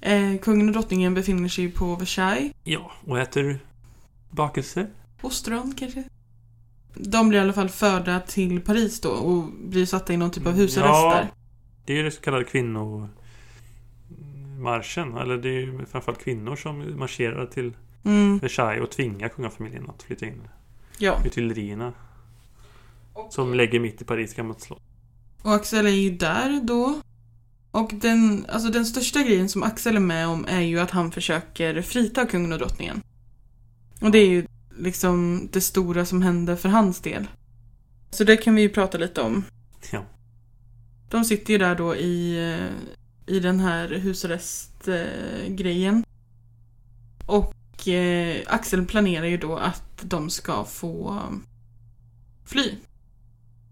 eh, 0.00 0.36
kungen 0.42 0.66
och 0.68 0.72
drottningen 0.72 1.14
befinner 1.14 1.48
sig 1.48 1.70
på 1.72 1.96
Versailles. 1.96 2.52
Ja, 2.64 2.90
och 3.06 3.18
äter 3.18 3.58
bakelse. 4.30 4.86
Ostron 5.22 5.74
kanske? 5.78 6.04
De 6.94 7.28
blir 7.28 7.38
i 7.38 7.42
alla 7.42 7.52
fall 7.52 7.68
förda 7.68 8.20
till 8.20 8.60
Paris 8.60 9.00
då 9.00 9.08
och 9.10 9.44
blir 9.68 9.86
satta 9.86 10.12
i 10.12 10.16
någon 10.16 10.30
typ 10.30 10.46
av 10.46 10.52
husarrest 10.52 10.88
Ja. 10.90 11.14
där. 11.14 11.28
Det 11.84 11.92
är 11.92 11.96
ju 11.96 12.02
det 12.02 12.10
så 12.10 12.20
kallade 12.20 12.44
kvinnomarschen. 12.44 15.16
Eller 15.16 15.36
det 15.36 15.48
är 15.48 15.60
ju 15.60 15.86
framförallt 15.86 16.24
kvinnor 16.24 16.56
som 16.56 16.98
marscherar 16.98 17.46
till 17.46 17.72
Mm, 18.04 18.38
Versailles 18.38 18.82
och 18.84 18.90
tvingar 18.90 19.28
kungafamiljen 19.28 19.90
att 19.90 20.02
flytta 20.02 20.26
in. 20.26 20.42
ja. 20.98 21.18
Med 21.22 21.32
tyllerierna. 23.20 23.30
Som 23.30 23.54
lägger 23.54 23.80
mitt 23.80 24.02
i 24.02 24.04
Paris 24.04 24.34
gammalt 24.34 24.60
slott. 24.60 24.82
Och 25.42 25.54
Axel 25.54 25.86
är 25.86 25.90
ju 25.90 26.10
där 26.10 26.60
då. 26.62 27.00
Och 27.70 27.90
den, 27.94 28.46
alltså 28.48 28.70
den 28.70 28.86
största 28.86 29.22
grejen 29.22 29.48
som 29.48 29.62
Axel 29.62 29.96
är 29.96 30.00
med 30.00 30.28
om 30.28 30.46
är 30.48 30.60
ju 30.60 30.80
att 30.80 30.90
han 30.90 31.12
försöker 31.12 31.82
frita 31.82 32.26
kungen 32.26 32.52
och 32.52 32.58
drottningen. 32.58 33.02
Och 34.00 34.10
det 34.10 34.18
är 34.18 34.28
ju 34.28 34.46
liksom 34.78 35.48
det 35.52 35.60
stora 35.60 36.06
som 36.06 36.22
händer 36.22 36.56
för 36.56 36.68
hans 36.68 37.00
del. 37.00 37.26
Så 38.10 38.24
det 38.24 38.36
kan 38.36 38.54
vi 38.54 38.62
ju 38.62 38.68
prata 38.68 38.98
lite 38.98 39.20
om. 39.20 39.44
Ja. 39.92 40.04
De 41.10 41.24
sitter 41.24 41.52
ju 41.52 41.58
där 41.58 41.74
då 41.74 41.96
i, 41.96 42.48
eh, 42.52 42.66
i 43.34 43.40
den 43.40 43.60
här 43.60 43.88
husarrest-grejen. 43.88 46.04
Och 47.26 47.88
eh, 47.88 48.42
Axel 48.46 48.86
planerar 48.86 49.26
ju 49.26 49.36
då 49.36 49.56
att 49.56 50.02
de 50.02 50.30
ska 50.30 50.64
få 50.64 51.22
fly. 52.44 52.74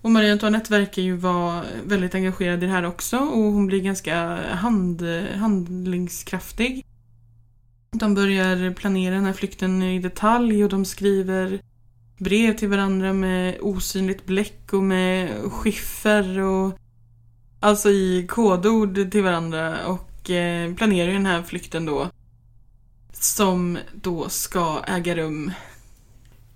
Och 0.03 0.11
Marie 0.11 0.33
Antoinette 0.33 0.73
verkar 0.73 1.03
ju 1.03 1.17
vara 1.17 1.65
väldigt 1.85 2.15
engagerad 2.15 2.63
i 2.63 2.67
det 2.67 2.73
här 2.73 2.87
också 2.87 3.17
och 3.17 3.53
hon 3.53 3.67
blir 3.67 3.81
ganska 3.81 4.37
hand, 4.55 5.03
handlingskraftig. 5.35 6.85
De 7.91 8.15
börjar 8.15 8.75
planera 8.75 9.15
den 9.15 9.25
här 9.25 9.33
flykten 9.33 9.83
i 9.83 9.99
detalj 9.99 10.65
och 10.65 10.71
de 10.71 10.85
skriver 10.85 11.61
brev 12.19 12.57
till 12.57 12.69
varandra 12.69 13.13
med 13.13 13.59
osynligt 13.61 14.27
bläck 14.27 14.73
och 14.73 14.83
med 14.83 15.31
skiffer 15.53 16.39
och 16.39 16.79
alltså 17.61 17.91
i 17.91 18.27
kodord 18.29 19.11
till 19.11 19.23
varandra 19.23 19.87
och 19.87 20.31
eh, 20.31 20.75
planerar 20.75 21.09
ju 21.09 21.13
den 21.13 21.27
här 21.27 21.43
flykten 21.43 21.87
då 21.87 22.11
som 23.13 23.79
då 23.95 24.29
ska 24.29 24.83
äga 24.87 25.17
rum 25.17 25.53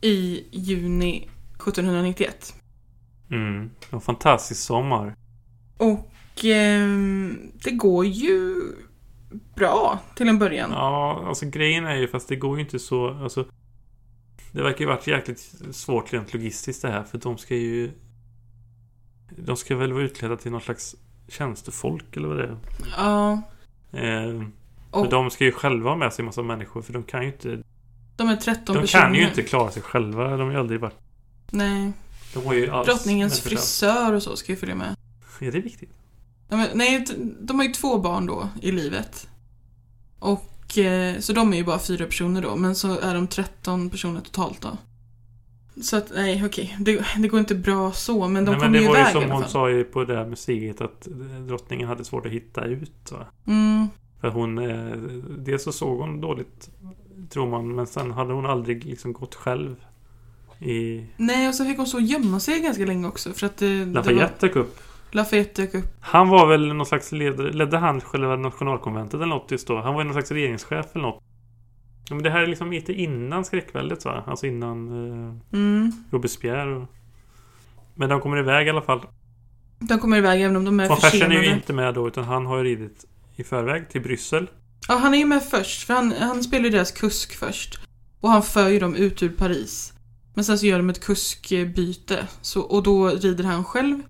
i 0.00 0.44
juni 0.50 1.28
1791. 1.56 2.54
Mm. 3.32 3.70
En 3.90 4.00
fantastisk 4.00 4.60
sommar. 4.62 5.14
Och 5.76 6.44
ehm, 6.44 7.38
det 7.64 7.70
går 7.70 8.06
ju 8.06 8.56
bra 9.54 9.98
till 10.14 10.28
en 10.28 10.38
början. 10.38 10.70
Ja, 10.72 11.24
alltså 11.28 11.46
grejen 11.46 11.86
är 11.86 11.94
ju 11.94 12.08
fast 12.08 12.28
det 12.28 12.36
går 12.36 12.56
ju 12.56 12.64
inte 12.64 12.78
så... 12.78 13.08
Alltså, 13.22 13.44
det 14.52 14.62
verkar 14.62 14.80
ju 14.80 14.86
varit 14.86 15.06
jäkligt 15.06 15.54
svårt 15.70 16.12
rent 16.12 16.34
logistiskt 16.34 16.82
det 16.82 16.88
här 16.88 17.02
för 17.02 17.18
de 17.18 17.38
ska 17.38 17.56
ju... 17.56 17.90
De 19.36 19.56
ska 19.56 19.76
väl 19.76 19.92
vara 19.92 20.02
utklädda 20.04 20.36
till 20.36 20.50
någon 20.52 20.60
slags 20.60 20.96
tjänstefolk 21.28 22.16
eller 22.16 22.28
vad 22.28 22.36
det 22.36 22.44
är. 22.44 22.56
Ja. 22.96 23.42
Eh, 23.92 24.42
Och 24.90 25.08
de 25.08 25.30
ska 25.30 25.44
ju 25.44 25.52
själva 25.52 25.90
ha 25.90 25.96
med 25.96 26.12
sig 26.12 26.22
en 26.22 26.26
massa 26.26 26.42
människor 26.42 26.82
för 26.82 26.92
de 26.92 27.02
kan 27.02 27.22
ju 27.22 27.26
inte... 27.26 27.62
de 28.16 28.28
är 28.28 28.36
13 28.36 28.74
De 28.74 28.80
personer. 28.80 29.02
kan 29.04 29.14
ju 29.14 29.28
inte 29.28 29.42
klara 29.42 29.70
sig 29.70 29.82
själva. 29.82 30.36
De 30.36 30.40
har 30.40 30.52
ju 30.52 30.58
aldrig 30.58 30.80
varit... 30.80 30.98
Nej. 31.50 31.92
De 32.34 32.46
har 32.46 32.54
ju 32.54 32.70
alls 32.70 32.88
Drottningens 32.88 33.40
frisör 33.40 34.12
och 34.12 34.22
så 34.22 34.36
ska 34.36 34.52
ju 34.52 34.56
följa 34.56 34.74
med. 34.74 34.96
Är 35.40 35.52
det 35.52 35.60
viktigt? 35.60 35.90
Ja, 36.48 36.56
men, 36.56 36.68
nej, 36.74 37.06
de 37.40 37.58
har 37.58 37.66
ju 37.66 37.72
två 37.72 37.98
barn 37.98 38.26
då 38.26 38.48
i 38.62 38.72
livet. 38.72 39.28
Och 40.18 40.78
eh, 40.78 41.18
så 41.18 41.32
de 41.32 41.52
är 41.52 41.56
ju 41.56 41.64
bara 41.64 41.78
fyra 41.78 42.06
personer 42.06 42.42
då, 42.42 42.56
men 42.56 42.74
så 42.74 42.98
är 42.98 43.14
de 43.14 43.26
13 43.26 43.90
personer 43.90 44.20
totalt 44.20 44.60
då. 44.60 44.76
Så 45.82 45.96
att, 45.96 46.12
nej 46.14 46.44
okej, 46.46 46.76
det, 46.80 47.06
det 47.18 47.28
går 47.28 47.40
inte 47.40 47.54
bra 47.54 47.92
så, 47.92 48.28
men 48.28 48.44
de 48.44 48.50
Nej, 48.50 48.60
men 48.60 48.60
kommer 48.60 48.78
det 48.78 48.84
ju 48.84 48.88
var 48.88 48.96
ju 48.96 49.00
iväg 49.00 49.10
i 49.10 49.12
som 49.12 49.22
alla 49.22 49.34
hon 49.34 49.48
sa 49.48 49.70
ju 49.70 49.84
på 49.84 50.04
det 50.04 50.16
här 50.16 50.26
museet 50.26 50.80
att 50.80 51.06
eh, 51.06 51.14
drottningen 51.46 51.88
hade 51.88 52.04
svårt 52.04 52.26
att 52.26 52.32
hitta 52.32 52.64
ut. 52.64 53.12
Va? 53.12 53.26
Mm, 53.46 53.88
För 54.20 54.28
hon... 54.28 54.58
Eh, 54.58 54.96
dels 55.38 55.64
så 55.64 55.72
såg 55.72 55.98
hon 55.98 56.20
dåligt, 56.20 56.70
tror 57.30 57.50
man, 57.50 57.74
men 57.74 57.86
sen 57.86 58.10
hade 58.10 58.32
hon 58.32 58.46
aldrig 58.46 58.84
liksom 58.84 59.12
gått 59.12 59.34
själv. 59.34 59.76
I 60.62 61.06
nej, 61.16 61.48
och 61.48 61.54
så 61.54 61.64
fick 61.64 61.76
hon 61.76 61.86
så 61.86 62.00
gömma 62.00 62.40
sig 62.40 62.60
ganska 62.60 62.86
länge 62.86 63.08
också 63.08 63.32
för 63.32 63.46
att 63.46 63.56
det, 63.56 63.84
det 63.84 63.92
Lafayette 63.92 64.46
dök 64.46 64.56
upp. 64.56 64.80
Lafayette 65.10 65.62
dök 65.62 65.74
upp. 65.74 65.96
Han 66.00 66.28
var 66.28 66.46
väl 66.46 66.74
någon 66.74 66.86
slags 66.86 67.12
ledare, 67.12 67.52
ledde 67.52 67.78
han 67.78 68.00
själva 68.00 68.36
nationalkonventet 68.36 69.14
eller 69.14 69.26
något 69.26 69.50
just 69.50 69.66
då? 69.66 69.80
Han 69.80 69.94
var 69.94 70.00
ju 70.00 70.04
någon 70.04 70.14
slags 70.14 70.30
regeringschef 70.30 70.86
eller 70.92 71.02
något. 71.02 71.22
Ja, 72.08 72.14
men 72.14 72.24
det 72.24 72.30
här 72.30 72.42
är 72.42 72.46
liksom 72.46 72.70
lite 72.72 72.92
innan 72.92 73.44
skräckväldet 73.44 74.04
va? 74.04 74.24
Alltså 74.26 74.46
innan 74.46 74.88
eh, 74.88 75.58
Mm. 75.58 75.92
Robespierre 76.10 76.76
och... 76.76 76.88
Men 77.94 78.08
de 78.08 78.20
kommer 78.20 78.38
iväg 78.38 78.66
i 78.66 78.70
alla 78.70 78.82
fall. 78.82 79.00
De 79.78 79.98
kommer 79.98 80.16
iväg 80.16 80.42
även 80.42 80.56
om 80.56 80.64
de 80.64 80.80
är 80.80 80.88
Von 80.88 80.96
Fersen 80.96 81.08
är 81.08 81.26
försenade. 81.26 81.46
ju 81.46 81.52
inte 81.52 81.72
med 81.72 81.94
då 81.94 82.08
utan 82.08 82.24
han 82.24 82.46
har 82.46 82.58
ju 82.58 82.64
ridit 82.64 83.04
i 83.36 83.44
förväg 83.44 83.88
till 83.88 84.00
Bryssel. 84.00 84.50
Ja, 84.88 84.94
han 84.96 85.14
är 85.14 85.18
ju 85.18 85.24
med 85.24 85.42
först, 85.42 85.86
för 85.86 85.94
han, 85.94 86.12
han 86.12 86.42
spelar 86.42 86.64
ju 86.64 86.70
deras 86.70 86.92
kusk 86.92 87.36
först. 87.36 87.78
Och 88.20 88.28
han 88.28 88.42
för 88.42 88.68
ju 88.68 88.78
dem 88.78 88.94
ut 88.94 89.22
ur 89.22 89.28
Paris. 89.28 89.92
Men 90.34 90.44
sen 90.44 90.58
så 90.58 90.66
gör 90.66 90.78
de 90.78 90.90
ett 90.90 91.04
kuskbyte. 91.04 92.26
Så, 92.42 92.60
och 92.60 92.82
då 92.82 93.08
rider 93.08 93.44
han 93.44 93.64
själv 93.64 94.02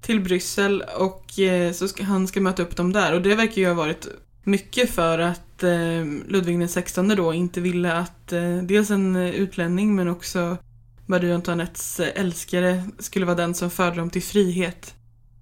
till 0.00 0.20
Bryssel 0.20 0.84
och 0.98 1.38
eh, 1.38 1.72
så 1.72 1.88
ska, 1.88 2.04
han 2.04 2.28
ska 2.28 2.40
möta 2.40 2.62
upp 2.62 2.76
dem 2.76 2.92
där. 2.92 3.14
Och 3.14 3.22
det 3.22 3.34
verkar 3.34 3.62
ju 3.62 3.66
ha 3.66 3.74
varit 3.74 4.08
mycket 4.44 4.90
för 4.90 5.18
att 5.18 5.62
eh, 5.62 6.04
Ludvig 6.26 6.58
den 6.58 6.68
XVI 6.68 7.14
då 7.14 7.34
inte 7.34 7.60
ville 7.60 7.92
att 7.92 8.32
eh, 8.32 8.56
dels 8.56 8.90
en 8.90 9.16
eh, 9.16 9.30
utlänning 9.30 9.94
men 9.94 10.08
också 10.08 10.56
Marie 11.06 11.34
Antoinettes 11.34 12.00
eh, 12.00 12.20
älskare 12.20 12.82
skulle 12.98 13.26
vara 13.26 13.36
den 13.36 13.54
som 13.54 13.70
förde 13.70 13.96
dem 13.96 14.10
till 14.10 14.22
frihet. 14.22 14.94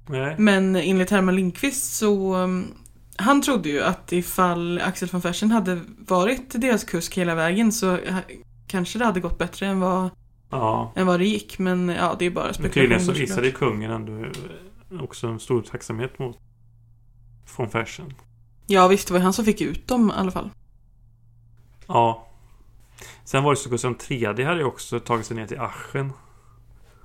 Nej. 0.08 0.34
Men 0.38 0.76
enligt 0.76 1.10
Herman 1.10 1.36
Lindqvist 1.36 1.96
så 1.96 2.36
um, 2.36 2.74
han 3.16 3.42
trodde 3.42 3.68
ju 3.68 3.82
att 3.82 4.12
ifall 4.12 4.80
Axel 4.80 5.08
von 5.08 5.22
Fersen 5.22 5.50
hade 5.50 5.80
varit 5.98 6.60
deras 6.60 6.84
kusk 6.84 7.18
hela 7.18 7.34
vägen 7.34 7.72
så 7.72 7.90
ha, 7.90 8.20
kanske 8.66 8.98
det 8.98 9.04
hade 9.04 9.20
gått 9.20 9.38
bättre 9.38 9.66
än 9.66 9.80
vad, 9.80 10.10
Ja. 10.50 10.92
än 10.96 11.06
vad 11.06 11.20
det 11.20 11.26
gick. 11.26 11.58
Men 11.58 11.88
ja, 11.88 12.16
det 12.18 12.24
är 12.26 12.30
bara 12.30 12.44
Men 12.60 12.70
tydligen 12.70 13.00
så 13.00 13.04
spekulationer. 13.04 13.20
visade 13.20 13.50
kungen 13.50 13.90
ändå 13.90 14.12
eh, 14.92 15.02
också 15.02 15.26
en 15.26 15.40
stor 15.40 15.62
tacksamhet 15.62 16.18
mot 16.18 16.38
von 17.56 17.70
Fersen. 17.70 18.14
Ja 18.66 18.88
visst, 18.88 19.08
det 19.08 19.14
var 19.14 19.20
han 19.20 19.32
som 19.32 19.44
fick 19.44 19.60
ut 19.60 19.88
dem 19.88 20.10
i 20.10 20.12
alla 20.20 20.30
fall. 20.30 20.50
Ja. 21.86 22.26
Sen 23.24 23.42
var 23.44 23.50
det 23.50 23.56
så 23.56 23.70
Gustav 23.70 23.94
III 24.08 24.24
hade 24.24 24.42
ju 24.58 24.64
också 24.64 25.00
tagit 25.00 25.26
sig 25.26 25.36
ner 25.36 25.46
till 25.46 25.60
Aschen. 25.60 26.12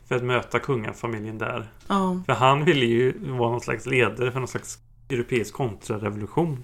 För 0.08 0.16
att 0.16 0.24
möta 0.24 0.60
kungafamiljen 0.60 1.38
där. 1.38 1.72
Ja. 1.88 2.22
För 2.26 2.34
han 2.34 2.66
ville 2.66 2.86
ju 2.86 3.32
vara 3.32 3.52
någon 3.52 3.62
slags 3.62 3.86
ledare 3.86 4.32
för 4.32 4.40
någon 4.40 4.48
slags 4.48 4.80
europeisk 5.10 5.54
kontrarevolution. 5.54 6.64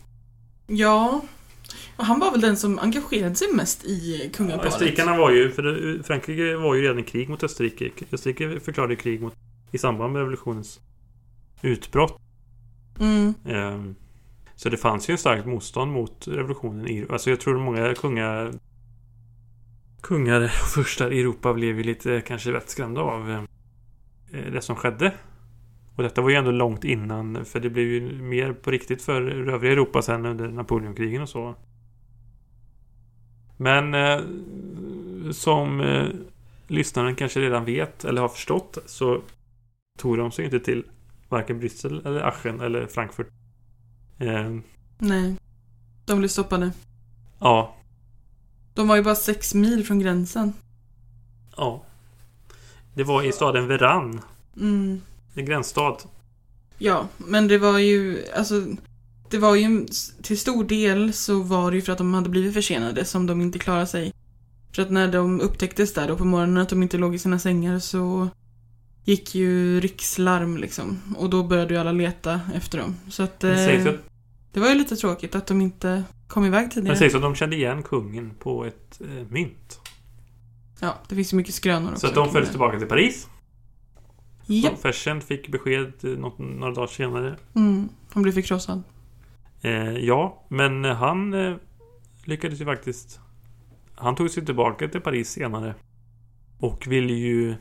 Ja. 0.68 1.22
Och 1.98 2.06
han 2.06 2.20
var 2.20 2.32
väl 2.32 2.42
den 2.42 2.58
som 2.58 2.80
engagerade 2.80 3.36
sig 3.36 3.48
mest 3.54 3.86
i 3.86 4.22
Ja, 4.24 4.30
kungaparet. 4.34 4.74
Österrikarna 4.74 5.18
var 5.18 5.32
ju, 5.32 5.52
för 5.52 6.04
Frankrike 6.04 6.56
var 6.56 6.76
ju 6.76 6.82
redan 6.82 7.00
i 7.00 7.04
krig 7.04 7.30
mot 7.30 7.44
Österrike. 7.44 7.92
Österrike 8.12 8.60
förklarade 8.60 8.96
krig 8.96 9.22
mot, 9.22 9.34
i 9.72 9.78
samband 9.78 10.14
med 10.14 10.20
revolutionens 10.20 10.80
utbrott. 11.62 12.20
Mm. 13.00 13.34
Ehm, 13.46 13.96
Så 14.56 14.70
det 14.70 14.78
fanns 14.78 15.10
ju 15.10 15.12
en 15.12 15.18
starkt 15.18 15.46
motstånd 15.46 15.92
mot 15.92 16.28
revolutionen 16.28 16.88
i 16.88 17.06
Alltså 17.10 17.30
jag 17.30 17.40
tror 17.40 17.60
många 17.60 17.96
kungar 17.96 18.54
Kungar 20.02 20.42
och 20.42 20.50
furstar 20.50 21.14
i 21.14 21.20
Europa 21.20 21.54
blev 21.54 21.78
ju 21.78 21.84
lite 21.84 22.22
kanske 22.22 22.52
vettskrämda 22.52 23.02
av 23.02 23.32
eh, 24.32 24.52
det 24.52 24.62
som 24.62 24.76
skedde. 24.76 25.14
Och 25.98 26.04
detta 26.04 26.22
var 26.22 26.30
ju 26.30 26.36
ändå 26.36 26.52
långt 26.52 26.84
innan 26.84 27.46
för 27.46 27.60
det 27.60 27.70
blev 27.70 27.86
ju 27.88 28.22
mer 28.22 28.54
på 28.54 28.72
riktigt 28.72 29.02
för 29.02 29.22
övriga 29.50 29.72
Europa 29.74 30.02
sen 30.02 30.26
under 30.26 30.48
Napoleonkrigen 30.48 31.22
och 31.22 31.30
så. 31.30 31.56
Men 33.58 33.94
eh, 33.94 34.22
som 35.32 35.82
eh, 35.82 36.06
lyssnaren 36.68 37.16
kanske 37.16 37.40
redan 37.40 37.66
vet 37.66 38.06
eller 38.06 38.22
har 38.22 38.30
förstått 38.30 38.78
så 38.86 39.22
tog 40.00 40.18
de 40.18 40.32
sig 40.32 40.46
inte 40.46 40.60
till 40.60 40.84
varken 41.30 41.60
Bryssel 41.60 42.02
eller 42.06 42.20
Aachen 42.22 42.62
eller 42.62 42.88
Frankfurt. 42.88 43.28
Eh, 44.18 44.56
Nej. 44.98 45.36
De 46.06 46.20
blev 46.20 46.28
stoppade. 46.30 46.72
ja, 47.40 47.76
De 48.74 48.88
var 48.88 48.96
ju 48.96 49.04
bara 49.04 49.16
sex 49.16 49.54
mil 49.54 49.86
från 49.86 50.00
gränsen. 50.00 50.54
ja. 51.58 51.84
Det 52.94 53.04
var 53.04 53.24
i 53.24 53.32
staden 53.32 53.68
Veran, 53.68 54.22
Mm. 54.60 55.02
En 55.38 55.46
gränsstad. 55.46 55.98
Ja, 56.78 57.08
men 57.18 57.48
det 57.48 57.58
var 57.58 57.80
ju, 57.80 58.24
alltså, 58.36 58.66
det 59.30 59.38
var 59.38 59.56
ju 59.56 59.86
till 60.22 60.40
stor 60.40 60.64
del 60.64 61.14
så 61.14 61.42
var 61.42 61.72
det 61.72 61.78
ju 61.78 61.82
för 61.82 61.92
att 61.92 61.98
de 61.98 62.14
hade 62.14 62.30
blivit 62.30 62.54
försenade 62.54 63.06
som 63.06 63.26
de 63.26 63.42
inte 63.42 63.60
klarade 63.60 63.88
sig. 63.88 64.14
För 64.76 64.82
att 64.82 64.92
när 64.92 65.08
de 65.08 65.42
upptäcktes 65.42 65.94
där 65.94 66.08
då 66.08 66.18
på 66.18 66.26
morgonen 66.26 66.58
att 66.58 66.70
de 66.70 66.84
inte 66.84 66.98
låg 66.98 67.16
i 67.16 67.20
sina 67.20 67.40
sängar 67.40 67.80
så 67.80 68.30
gick 69.04 69.36
ju 69.36 69.80
rikslarm 69.80 70.58
liksom. 70.58 71.02
Och 71.18 71.30
då 71.30 71.44
började 71.44 71.74
ju 71.74 71.80
alla 71.80 71.92
leta 71.92 72.42
efter 72.56 72.78
dem. 72.78 72.96
Så 73.10 73.24
att 73.24 73.40
Det 73.40 73.74
eh, 73.76 73.88
att, 73.88 74.00
det 74.54 74.60
var 74.60 74.70
ju 74.70 74.76
lite 74.76 74.96
tråkigt 74.96 75.36
att 75.36 75.48
de 75.48 75.62
inte 75.62 76.04
kom 76.28 76.46
iväg 76.46 76.66
det 76.68 76.74
tidigare. 76.74 76.98
sägs 76.98 77.16
att 77.16 77.22
de 77.22 77.36
kände 77.36 77.56
igen 77.56 77.84
kungen 77.84 78.32
på 78.40 78.66
ett 78.66 79.02
eh, 79.02 79.28
mynt. 79.30 79.80
Ja, 80.80 80.98
det 81.08 81.16
finns 81.16 81.34
ju 81.34 81.38
mycket 81.38 81.54
skrönor 81.54 81.92
också. 81.92 82.00
Så 82.00 82.08
att 82.08 82.34
de 82.34 82.34
det. 82.34 82.46
tillbaka 82.46 82.80
till 82.80 82.88
Paris. 82.88 83.28
Ja. 84.48 84.76
Fersen 84.82 85.22
fick 85.22 85.48
besked 85.50 85.94
eh, 86.04 86.10
något, 86.10 86.40
några 86.40 86.74
dagar 86.74 86.88
senare. 86.88 87.36
Mm, 87.56 87.90
han 88.14 88.24
blev 88.24 88.34
förkrossad. 88.34 88.84
Eh, 89.62 89.98
ja, 89.98 90.46
men 90.50 90.84
han 90.86 91.34
eh, 91.34 91.56
lyckades 92.24 92.62
ju 92.62 92.66
faktiskt... 92.66 93.20
Han 93.96 94.16
tog 94.16 94.30
sig 94.30 94.46
tillbaka 94.46 94.88
till 94.88 95.02
Paris 95.02 95.30
senare. 95.30 95.76
Och 96.60 96.88
ville 96.88 97.14
ju 97.14 97.56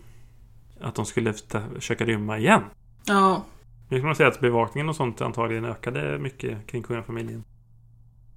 att 0.80 0.94
de 0.94 1.06
skulle 1.06 1.32
försöka 1.74 2.04
rymma 2.04 2.38
igen. 2.38 2.62
Ja, 3.06 3.44
Nu 3.88 3.98
kan 3.98 4.06
man 4.06 4.16
säga 4.16 4.28
att 4.28 4.40
bevakningen 4.40 4.88
och 4.88 4.96
sånt 4.96 5.20
antagligen 5.20 5.64
ökade 5.64 6.18
mycket 6.18 6.66
kring 6.66 6.82
kungafamiljen. 6.82 7.44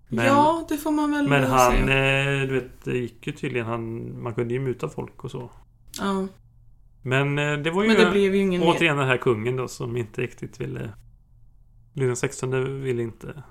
Men, 0.07 0.25
ja 0.25 0.65
det 0.69 0.77
får 0.77 0.91
man 0.91 1.11
väl 1.11 1.27
men 1.27 1.43
eh, 1.43 1.49
han, 1.49 1.71
säga. 1.71 2.41
eh, 2.41 2.47
du 2.47 2.53
vet, 2.53 2.83
det 2.83 2.97
gick 2.97 3.27
ju 3.27 3.33
tydligen 3.33 3.67
han... 3.67 4.13
Man 4.23 4.33
kunde 4.33 4.53
ju 4.53 4.59
muta 4.59 4.89
folk 4.89 5.23
och 5.23 5.31
så. 5.31 5.51
Ja, 5.99 6.27
Men 7.01 7.37
eh, 7.39 7.57
det 7.57 7.71
var 7.71 7.83
ju 7.83 7.95
det 7.95 8.11
blev 8.11 8.35
ju 8.35 8.41
ingen 8.41 8.61
mer. 8.61 8.67
återigen 8.69 8.97
den 8.97 9.07
här 9.07 9.17
kungen 9.17 9.55
då 9.55 9.67
som 9.67 9.97
inte 9.97 10.21
riktigt 10.21 10.61
ville... 10.61 10.89
Ludvig 11.93 12.17
XVI 12.17 12.63
ville 12.63 13.03
inte 13.03 13.43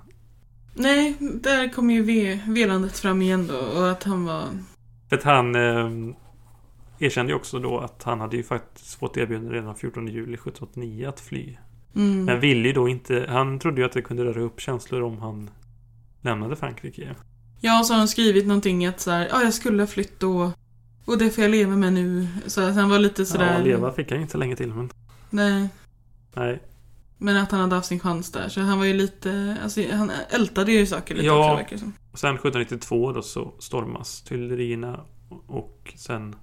Nej, 0.73 1.15
där 1.19 1.73
kom 1.73 1.89
ju 1.91 2.01
ve- 2.01 2.39
velandet 2.47 2.97
fram 2.97 3.21
igen 3.21 3.47
då 3.47 3.57
och 3.57 3.91
att 3.91 4.03
han 4.03 4.25
var... 4.25 4.43
För 5.09 5.15
att 5.17 5.23
han 5.23 5.55
eh, 5.55 6.15
erkände 6.99 7.31
ju 7.31 7.35
också 7.35 7.59
då 7.59 7.79
att 7.79 8.03
han 8.03 8.19
hade 8.19 8.37
ju 8.37 8.43
faktiskt 8.43 8.99
fått 8.99 9.17
erbjudande 9.17 9.53
redan 9.55 9.75
14 9.75 10.07
juli 10.07 10.33
1789 10.33 11.07
att 11.09 11.19
fly. 11.19 11.57
Mm, 11.95 12.25
Men 12.25 12.39
ville 12.39 12.67
ju 12.67 12.73
då 12.73 12.89
inte... 12.89 13.25
Han 13.29 13.59
trodde 13.59 13.81
ju 13.81 13.85
att 13.87 13.93
det 13.93 14.01
kunde 14.01 14.25
röra 14.25 14.41
upp 14.41 14.59
känslor 14.61 15.01
om 15.01 15.17
han 15.17 15.49
lämnade 16.21 16.55
Frankrike. 16.55 17.15
Ja, 17.61 17.83
så 17.83 17.93
har 17.93 17.97
han 17.97 18.07
skrivit 18.07 18.47
någonting 18.47 18.85
att 18.85 18.99
så 18.99 19.11
här, 19.11 19.27
ja 19.31 19.43
jag 19.43 19.53
skulle 19.53 19.81
ha 19.81 19.87
flytt 19.87 20.19
då 20.19 20.51
och 21.09 21.17
det 21.17 21.29
får 21.29 21.41
jag 21.43 21.51
leva 21.51 21.75
med 21.75 21.93
nu. 21.93 22.27
Så 22.47 22.61
att 22.61 22.75
han 22.75 22.89
var 22.89 22.99
lite 22.99 23.25
sådär... 23.25 23.53
Ja, 23.57 23.63
leva 23.63 23.91
fick 23.91 24.11
han 24.11 24.21
inte 24.21 24.37
länge 24.37 24.55
till 24.55 24.73
men... 24.73 24.89
Nej, 25.29 25.69
Nej. 26.35 26.63
men 27.17 27.37
att 27.37 27.51
han 27.51 27.61
hade 27.61 27.75
haft 27.75 27.87
sin 27.87 27.99
chans 27.99 28.31
där. 28.31 28.49
Så 28.49 28.61
han 28.61 28.77
var 28.77 28.85
ju 28.85 28.93
lite, 28.93 29.57
alltså 29.63 29.81
han 29.91 30.11
ältade 30.29 30.71
ju 30.71 30.85
saker 30.85 31.15
lite 31.15 31.27
Ja. 31.27 31.39
också 31.51 31.55
verkar 31.55 31.77
som. 31.77 31.93
Sen 32.13 32.35
1792 32.35 33.11
då 33.11 33.21
så 33.21 33.53
stormas 33.59 34.21
Tuilerierna 34.21 34.99
och 35.47 35.93
sen 35.95 36.35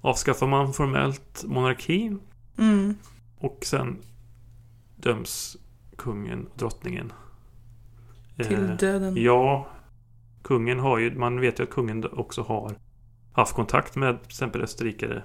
avskaffar 0.00 0.46
man 0.46 0.72
formellt 0.72 1.44
monarkin 1.46 2.20
Mm. 2.58 2.94
och 3.38 3.58
sen 3.62 3.96
döms 4.96 5.56
kungen 5.96 6.46
och 6.46 6.58
drottningen. 6.58 7.12
Till 8.36 8.52
Eh, 8.70 8.76
döden. 8.76 9.16
Ja, 9.22 9.68
kungen 10.42 10.78
har 10.80 10.98
ju, 10.98 11.18
man 11.18 11.40
vet 11.40 11.58
ju 11.60 11.64
att 11.64 11.70
kungen 11.70 12.04
också 12.12 12.42
har 12.42 12.74
haft 13.32 13.54
kontakt 13.54 13.96
med 13.96 14.22
till 14.22 14.30
exempel 14.30 14.62
österrikare. 14.62 15.22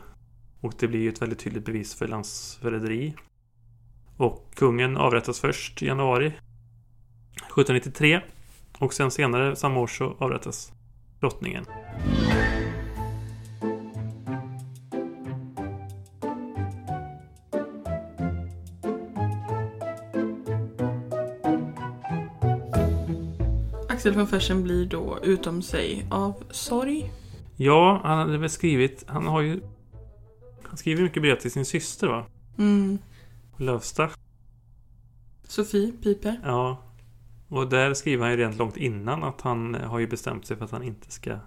Och 0.61 0.73
det 0.79 0.87
blir 0.87 0.99
ju 0.99 1.09
ett 1.09 1.21
väldigt 1.21 1.39
tydligt 1.39 1.65
bevis 1.65 1.95
för 1.95 2.07
landsförräderi. 2.07 3.15
Och 4.17 4.53
kungen 4.55 4.97
avrättas 4.97 5.39
först 5.39 5.81
i 5.81 5.85
januari 5.85 6.27
1793. 6.27 8.21
Och 8.79 8.93
sen 8.93 9.11
senare 9.11 9.55
samma 9.55 9.79
år 9.79 9.87
så 9.87 10.15
avrättas 10.19 10.73
drottningen. 11.19 11.65
Axel 23.89 24.13
von 24.13 24.27
Fersen 24.27 24.63
blir 24.63 24.85
då 24.85 25.19
utom 25.23 25.61
sig 25.61 26.05
av 26.11 26.43
sorg. 26.51 27.11
Ja, 27.55 28.01
han 28.03 28.17
hade 28.17 28.37
väl 28.37 28.49
skrivit, 28.49 29.03
han 29.07 29.27
har 29.27 29.41
ju... 29.41 29.61
Han 30.63 30.77
skriver 30.77 31.03
mycket 31.03 31.21
brev 31.21 31.39
till 31.39 31.51
sin 31.51 31.65
syster 31.65 32.07
va? 32.07 32.25
Mm. 32.57 32.97
Lövsta. 33.57 34.09
Sofie 35.47 35.91
Piper. 35.91 36.39
Ja. 36.43 36.81
Och 37.47 37.69
där 37.69 37.93
skriver 37.93 38.23
han 38.23 38.31
ju 38.31 38.37
rent 38.37 38.57
långt 38.57 38.77
innan 38.77 39.23
att 39.23 39.41
han 39.41 39.75
har 39.75 39.99
ju 39.99 40.07
bestämt 40.07 40.45
sig 40.45 40.57
för 40.57 40.65
att 40.65 40.71
han 40.71 40.83
inte 40.83 41.11
ska 41.11 41.39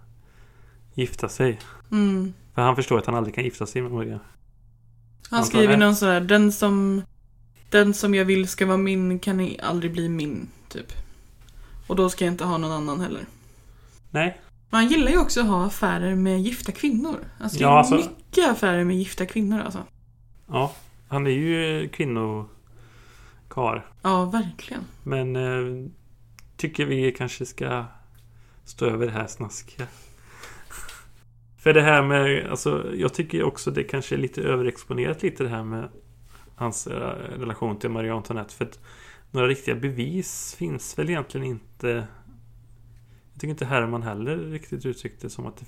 gifta 0.95 1.29
sig. 1.29 1.59
Mm. 1.91 2.33
För 2.55 2.63
han 2.63 2.77
förstår 2.77 2.99
att 2.99 3.07
han 3.07 3.15
aldrig 3.15 3.35
kan 3.35 3.45
gifta 3.45 3.67
sig 3.67 3.83
med 3.83 3.93
Maria. 3.93 4.21
Han 5.31 5.45
skriver 5.45 5.77
någon 5.77 5.97
sån 5.97 6.09
här, 6.09 6.21
den 6.21 6.53
som, 6.53 7.03
den 7.71 7.95
som 7.95 8.15
jag 8.15 8.25
vill 8.25 8.49
ska 8.49 8.67
vara 8.67 8.77
min 8.77 9.19
kan 9.19 9.51
aldrig 9.63 9.93
bli 9.93 10.09
min, 10.09 10.49
typ. 10.69 10.93
Och 11.87 11.97
då 11.97 12.11
ska 12.11 12.25
jag 12.25 12.35
inte 12.35 12.45
ha 12.45 12.59
någon 12.59 12.73
annan 12.73 13.01
heller. 13.01 13.23
Nej. 14.11 14.41
Men 14.71 14.81
han 14.81 14.89
gillar 14.89 15.11
ju 15.11 15.19
också 15.19 15.41
att 15.41 15.47
ha 15.47 15.66
affärer 15.66 16.14
med 16.14 16.41
gifta 16.41 16.73
kvinnor. 16.73 17.16
Alltså, 17.39 17.59
det 17.59 17.64
är 17.64 17.69
Ja, 17.69 17.79
alltså- 17.79 17.95
mycket 17.97 18.51
affärer 18.51 18.85
med 18.85 18.97
gifta 18.97 19.27
kvinnor 19.27 19.61
alltså. 19.61 19.83
Ja. 20.47 20.75
Han 21.09 21.27
är 21.27 21.31
ju 21.31 21.89
kvinnokar. 21.89 23.87
Ja, 24.03 24.25
verkligen. 24.25 24.83
Men 25.03 25.37
eh, 25.37 25.91
tycker 26.57 26.85
vi 26.85 27.12
kanske 27.12 27.47
ska 27.47 27.85
stå 28.64 28.87
över 28.87 29.07
det 29.07 29.12
här 29.12 29.27
snaskiga. 29.27 29.87
För 31.59 31.75
det 31.75 31.83
här 31.83 32.03
med, 32.03 32.51
alltså 32.51 32.87
jag 32.95 33.14
tycker 33.14 33.43
också 33.43 33.71
det 33.71 33.85
kanske 33.85 34.14
är 34.14 34.19
lite 34.19 34.43
överexponerat 34.43 35.23
lite 35.23 35.43
det 35.43 35.49
här 35.49 35.64
med 35.64 35.89
hans 36.57 36.87
eh, 36.87 36.99
relation 37.39 37.79
till 37.79 37.91
Marie 37.91 38.12
Antoinette. 38.14 38.55
För 38.55 38.64
att 38.64 38.79
några 39.31 39.47
riktiga 39.49 39.75
bevis 39.75 40.55
finns 40.59 40.99
väl 40.99 41.11
egentligen 41.11 41.47
inte. 41.47 42.07
Jag 43.39 43.41
tycker 43.41 43.51
inte 43.51 43.64
Herman 43.64 44.03
heller 44.03 44.36
riktigt 44.36 44.86
uttryckte 44.86 45.30
som 45.30 45.47
att 45.47 45.57
det, 45.57 45.64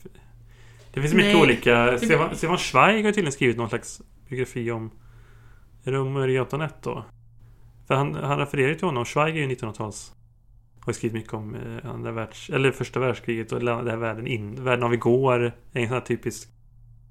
det 0.93 1.01
finns 1.01 1.15
mycket 1.15 1.35
Nej, 1.35 1.43
olika. 1.43 1.99
Stefan, 1.99 2.37
Stefan 2.37 2.59
Zweig 2.59 3.05
har 3.05 3.13
tydligen 3.13 3.33
skrivit 3.33 3.57
någon 3.57 3.69
slags 3.69 4.03
biografi 4.29 4.71
om 4.71 4.91
Marie 5.85 6.41
Antoinette 6.41 6.79
då? 6.83 7.05
För 7.87 7.95
han, 7.95 8.15
han 8.15 8.39
refererar 8.39 8.69
ju 8.69 8.75
till 8.75 8.87
honom. 8.87 9.05
Zweig 9.05 9.37
är 9.37 9.41
ju 9.41 9.55
1900-tals. 9.55 10.13
Har 10.81 10.93
skrivit 10.93 11.15
mycket 11.15 11.35
om 11.35 11.55
eh, 11.55 11.91
andra 11.91 12.13
världs... 12.13 12.51
Eller 12.51 12.73
första 12.73 13.01
världskriget 13.01 13.53
och 13.53 13.61
den 13.61 13.89
här 13.89 13.97
världen 13.97 14.27
in. 14.27 14.65
Världen 14.65 14.85
av 14.85 14.95
igår. 14.95 15.41
är 15.41 15.53
En 15.73 15.87
sån 15.87 15.95
här 15.95 16.01
typisk... 16.01 16.49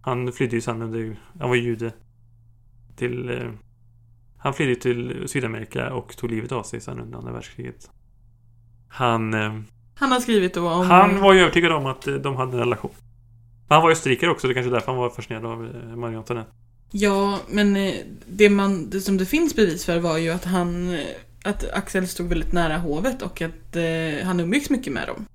Han 0.02 0.32
flydde 0.32 0.56
ju 0.56 0.62
sen 0.62 0.82
under... 0.82 1.20
Han 1.40 1.50
var 1.50 1.56
jude. 1.56 1.94
Till... 2.96 3.30
Eh, 3.30 3.52
han 4.38 4.54
flydde 4.54 4.76
till 4.76 5.24
Sydamerika 5.28 5.94
och 5.94 6.18
tog 6.18 6.32
livet 6.32 6.52
av 6.52 6.64
sig 6.64 6.82
sen 6.82 7.00
under 7.00 7.18
andra 7.18 7.32
världskriget. 7.32 7.92
Han... 8.88 9.34
Han 10.00 10.12
har 10.12 10.20
skrivit 10.20 10.54
då 10.54 10.70
om... 10.70 10.88
han 10.88 11.22
var 11.22 11.34
ju 11.34 11.40
övertygad 11.40 11.72
om 11.72 11.86
att 11.86 12.08
eh, 12.08 12.14
de 12.14 12.36
hade 12.36 12.52
en 12.52 12.60
relation. 12.60 12.92
Han 13.70 13.82
var 13.82 13.92
österrikare 13.92 14.32
också, 14.32 14.48
det 14.48 14.52
är 14.52 14.54
kanske 14.54 14.70
är 14.70 14.74
därför 14.74 14.92
han 14.92 15.02
var 15.02 15.10
fascinerad 15.10 15.46
av 15.46 15.66
eh, 15.66 15.96
Marie 15.96 16.18
Antoinette. 16.18 16.52
Ja, 16.92 17.40
men 17.50 17.76
eh, 17.76 17.94
det, 18.28 18.50
man, 18.50 18.90
det 18.90 19.02
som 19.02 19.18
det 19.18 19.26
finns 19.26 19.56
bevis 19.56 19.86
för 19.86 20.00
var 20.00 20.18
ju 20.18 20.30
att 20.30 20.46
han 20.46 20.98
att 21.44 21.74
Axel 21.74 22.08
stod 22.08 22.28
väldigt 22.28 22.54
nära 22.54 22.78
hovet 22.78 23.22
och 23.22 23.42
att 23.42 23.76
eh, 23.76 24.26
han 24.26 24.40
umgicks 24.40 24.70
mycket 24.70 24.94
med 24.94 25.08
dem. 25.08 25.26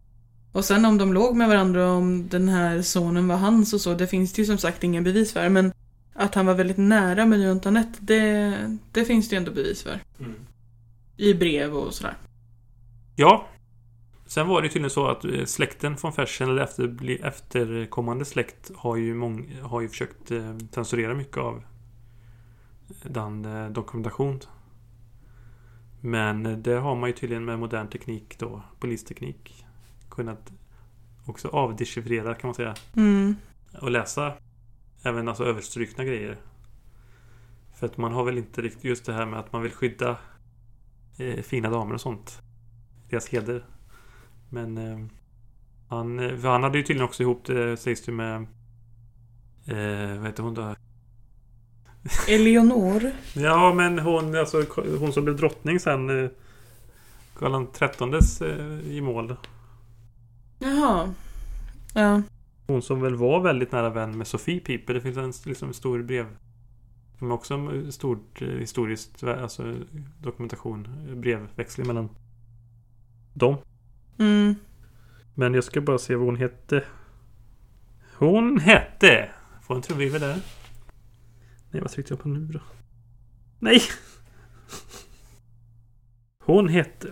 Och 0.53 0.65
sen 0.65 0.85
om 0.85 0.99
de 0.99 1.13
låg 1.13 1.37
med 1.37 1.49
varandra 1.49 1.93
om 1.93 2.29
den 2.29 2.49
här 2.49 2.83
sonen 2.83 3.29
var 3.29 3.37
hans 3.37 3.73
och 3.73 3.81
så, 3.81 3.95
det 3.95 4.07
finns 4.07 4.33
det 4.33 4.43
ju 4.43 4.47
som 4.47 4.59
sagt 4.59 4.85
inga 4.85 5.03
bevis 5.03 5.33
för. 5.33 5.49
Men 5.49 5.73
att 6.15 6.35
han 6.35 6.47
var 6.47 6.55
väldigt 6.55 6.77
nära 6.77 7.27
Marie 7.27 7.51
Antoinette, 7.51 7.99
det, 8.01 8.55
det 8.93 9.05
finns 9.05 9.29
det 9.29 9.35
ju 9.35 9.39
ändå 9.39 9.53
bevis 9.53 9.83
för. 9.83 10.01
I 11.17 11.35
brev 11.35 11.77
och 11.77 11.95
sådär. 11.95 12.17
Ja. 13.17 13.49
Sen 14.35 14.49
var 14.49 14.63
det 14.63 14.69
tydligen 14.69 14.91
så 14.91 15.07
att 15.07 15.25
eh, 15.25 15.45
släkten 15.45 15.97
från 15.97 16.13
Fersen, 16.13 16.51
eller 16.51 16.63
efter, 16.63 17.25
efterkommande 17.25 18.25
släkt, 18.25 18.71
har 18.77 18.97
ju, 18.97 19.15
mång, 19.15 19.59
har 19.63 19.81
ju 19.81 19.89
försökt 19.89 20.31
eh, 20.31 20.57
censurera 20.71 21.15
mycket 21.15 21.37
av 21.37 21.63
den 23.03 23.45
eh, 23.45 23.71
dokumentation. 23.71 24.41
Men 26.01 26.47
eh, 26.47 26.59
det 26.59 26.75
har 26.75 26.97
man 26.97 27.09
ju 27.09 27.13
tydligen 27.13 27.45
med 27.45 27.59
modern 27.59 27.89
teknik 27.89 28.39
då, 28.39 28.63
polisteknik, 28.81 29.65
kunnat 30.11 30.53
också 31.27 31.49
avdechiffrera 31.49 32.35
kan 32.35 32.49
man 32.49 32.55
säga. 32.55 32.75
Mm. 32.97 33.37
Och 33.81 33.91
läsa 33.91 34.33
även 35.03 35.29
alltså 35.29 35.45
överstrukna 35.45 36.05
grejer. 36.05 36.37
För 37.75 37.87
att 37.87 37.97
man 37.97 38.13
har 38.13 38.25
väl 38.25 38.39
inte 38.39 38.63
riktigt 38.63 38.85
just 38.85 39.07
det 39.07 39.13
här 39.13 39.27
med 39.27 39.41
att 39.41 39.53
man 39.53 39.63
vill 39.63 39.73
skydda 39.73 40.19
eh, 41.19 41.43
fina 41.43 41.71
damer 41.71 41.95
och 41.95 42.01
sånt. 42.01 42.43
Deras 43.11 43.29
heder. 43.29 43.65
Men 44.55 44.79
eh, 44.79 44.99
han, 45.89 46.19
han 46.43 46.63
hade 46.63 46.79
ju 46.79 46.85
tydligen 46.85 47.09
också 47.09 47.23
ihop 47.23 47.45
det 47.45 47.77
sägs 47.77 48.03
det 48.03 48.13
med 48.13 48.37
eh, 49.67 50.19
vad 50.19 50.27
heter 50.27 50.43
hon 50.43 50.55
då? 50.55 50.75
Eleonor. 52.29 53.11
Ja 53.35 53.75
men 53.75 53.99
hon, 53.99 54.39
alltså, 54.39 54.65
hon 54.99 55.13
som 55.13 55.25
blev 55.25 55.37
drottning 55.37 55.81
sen 55.81 56.25
eh, 56.25 56.31
Karl 57.39 57.67
XIIIs 57.73 58.43
eh, 58.43 58.81
i 58.87 59.01
mål. 59.01 59.37
Jaha. 60.59 61.15
Ja. 61.95 62.23
Hon 62.67 62.83
som 62.83 63.01
väl 63.01 63.15
var 63.15 63.41
väldigt 63.41 63.73
nära 63.73 63.91
vän 63.91 64.19
med 64.19 64.27
Sofie 64.27 64.61
Piper. 64.61 64.95
Det 64.95 65.01
finns 65.01 65.17
en 65.17 65.33
liksom, 65.45 65.73
stor 65.73 66.03
brev. 66.03 66.27
Som 67.19 67.33
också 67.33 67.55
en 67.55 67.93
stort 67.93 68.43
eh, 68.43 68.49
historiskt 68.49 69.25
alltså, 69.25 69.75
dokumentation. 70.19 70.89
Brevväxling 71.15 71.87
mellan 71.87 72.09
dem. 73.33 73.57
Mm. 74.19 74.55
Men 75.35 75.55
jag 75.55 75.65
ska 75.65 75.81
bara 75.81 75.99
se 75.99 76.15
vad 76.15 76.27
hon 76.27 76.37
hette. 76.37 76.85
Hon 78.17 78.59
hette! 78.59 79.31
Får 79.63 79.75
en 79.75 79.83
trumvirvel 79.83 80.21
där. 80.21 80.41
Nej, 81.71 81.83
vad 81.83 81.91
tryckte 81.91 82.13
jag 82.13 82.21
på 82.21 82.29
nu 82.29 82.47
då? 82.47 82.61
Nej! 83.59 83.83
Hon 86.45 86.69
hette... 86.69 87.11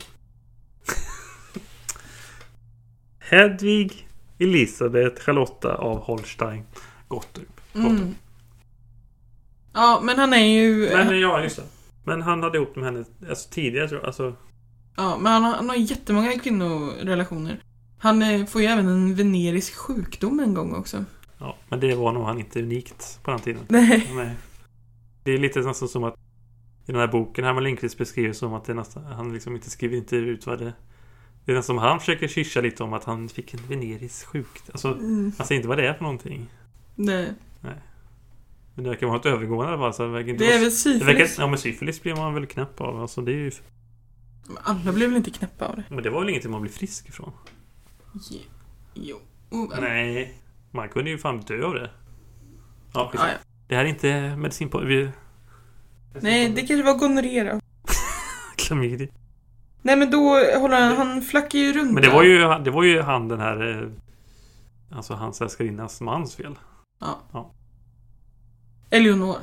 Hedvig 3.19 4.09
Elisabeth 4.39 5.23
Charlotta 5.23 5.75
av 5.75 5.99
Holstein 5.99 6.65
Gottorp. 7.09 7.61
Mm. 7.75 8.15
Ja, 9.73 10.01
men 10.03 10.19
han 10.19 10.33
är 10.33 10.47
ju... 10.47 10.91
Men 10.93 11.21
ja, 11.21 11.43
just 11.43 11.57
det. 11.57 11.63
Men 12.05 12.23
han 12.23 12.43
hade 12.43 12.59
ihop 12.59 12.77
med 12.77 12.85
henne 12.85 13.05
alltså, 13.29 13.51
tidigare 13.51 13.89
tror 13.89 14.01
jag. 14.01 14.07
Alltså, 14.07 14.37
Ja, 14.97 15.19
men 15.19 15.33
han 15.33 15.45
har, 15.45 15.53
han 15.55 15.69
har 15.69 15.77
jättemånga 15.77 16.39
kvinnorelationer. 16.39 17.63
Han 17.99 18.23
eh, 18.23 18.47
får 18.47 18.61
ju 18.61 18.67
även 18.67 18.89
en 18.89 19.15
venerisk 19.15 19.75
sjukdom 19.75 20.41
en 20.41 20.55
gång 20.55 20.75
också. 20.75 21.05
ja, 21.39 21.57
men 21.69 21.81
det 21.81 21.95
var 21.95 22.13
nog 22.13 22.25
han 22.25 22.39
inte 22.39 22.63
unikt 22.63 23.21
på 23.23 23.31
den 23.31 23.41
tiden. 23.41 23.63
Nej. 23.69 24.11
Nej. 24.15 24.31
Det 25.25 25.33
är 25.33 25.39
lite 25.39 25.61
nästan 25.61 25.89
som 25.89 26.05
att 26.05 26.15
i 26.87 26.93
den 26.93 26.97
här 27.01 27.09
boken 27.09 27.45
Herman 27.45 27.65
Lindqvist 27.65 27.99
beskriver 27.99 28.33
som 28.33 28.55
att 28.55 28.69
nästan, 28.69 29.05
han 29.05 29.33
liksom 29.33 29.55
inte 29.55 29.71
skriver 29.71 29.97
inte 29.97 30.17
ut 30.17 30.47
vad 30.47 30.59
det 30.59 30.73
Det 31.45 31.53
är 31.53 31.57
nästan 31.57 31.77
som 31.77 31.79
han 31.79 32.01
försöker 32.01 32.29
kyscha 32.29 32.61
lite 32.61 32.83
om 32.83 32.93
att 32.93 33.05
han 33.05 33.29
fick 33.29 33.55
en 33.55 33.61
venerisk 33.69 34.27
sjukdom. 34.27 34.69
Alltså, 34.73 34.89
Mm. 34.89 35.33
han 35.39 35.47
säger 35.47 35.59
inte 35.59 35.69
vad 35.69 35.79
det 35.79 35.89
är 35.89 35.95
för 35.95 36.03
någonting. 36.03 36.47
Nej. 36.95 37.33
Men 38.75 38.85
det 38.85 38.91
verkar 38.91 39.07
vara 39.07 39.19
ett 39.19 39.27
övergående 39.27 39.71
i 39.71 39.75
alla 39.75 39.83
fall. 39.83 39.95
Så 39.95 40.03
det 40.03 40.09
verkar 40.09 40.29
inte 40.31 40.45
Det 40.45 40.53
är 40.53 40.59
vara, 40.59 40.71
väl 40.71 40.99
det 40.99 41.05
verkar, 41.05 41.19
syfilis? 41.19 41.39
ja 41.39 41.47
men 41.47 41.59
syfilis 41.59 42.03
blir 42.03 42.15
man 42.17 42.35
väl 42.35 42.47
knäpp 42.47 42.81
av. 42.81 43.01
Alltså 43.01 43.21
det 43.21 43.33
är 43.33 43.37
ju... 43.37 43.51
Alla 44.63 44.93
blev 44.93 45.09
väl 45.09 45.17
inte 45.17 45.31
knäppa 45.31 45.67
av 45.67 45.77
det? 45.77 45.85
Men 45.89 46.03
det 46.03 46.11
var 46.11 46.21
väl 46.21 46.29
ingenting 46.29 46.51
man 46.51 46.61
blev 46.63 46.73
frisk 46.73 47.09
ifrån? 47.09 47.33
Jo. 48.31 48.41
jo. 48.95 49.17
Oh. 49.51 49.81
Nej. 49.81 50.39
Man 50.71 50.89
kunde 50.89 51.11
ju 51.11 51.19
fan 51.19 51.41
dö 51.41 51.65
av 51.67 51.75
det. 51.75 51.91
Ja, 52.95 53.09
precis. 53.13 53.27
Ja, 53.27 53.33
ja. 53.33 53.39
Det 53.69 53.77
här 53.77 53.85
är 53.85 53.89
inte 53.89 54.37
medicin 54.37 54.69
på... 54.69 54.79
Vi... 54.81 55.11
Nej, 56.21 56.49
det 56.49 56.61
kanske 56.67 56.83
var 56.83 56.95
gonorré 56.99 57.45
då. 57.45 57.61
Klamydia. 58.57 59.09
Nej, 59.83 59.97
men 59.97 60.11
då 60.11 60.19
håller 60.61 60.81
han... 60.81 60.97
Han 60.97 61.23
flackar 61.23 61.59
ju 61.59 61.73
runt 61.73 61.93
Men 61.93 62.03
det 62.03 62.11
var 62.11 62.23
ju, 62.23 62.39
det 62.65 62.71
var 62.71 62.83
ju 62.83 63.01
han 63.03 63.29
den 63.29 63.41
här... 63.41 63.83
eh, 63.83 63.89
Alltså 64.97 65.15
hans 65.15 65.41
älskarinnas 65.41 66.01
mans 66.01 66.35
fel. 66.37 66.59
Ja. 67.01 67.19
Ja. 67.33 67.51
Eleonor. 68.91 69.37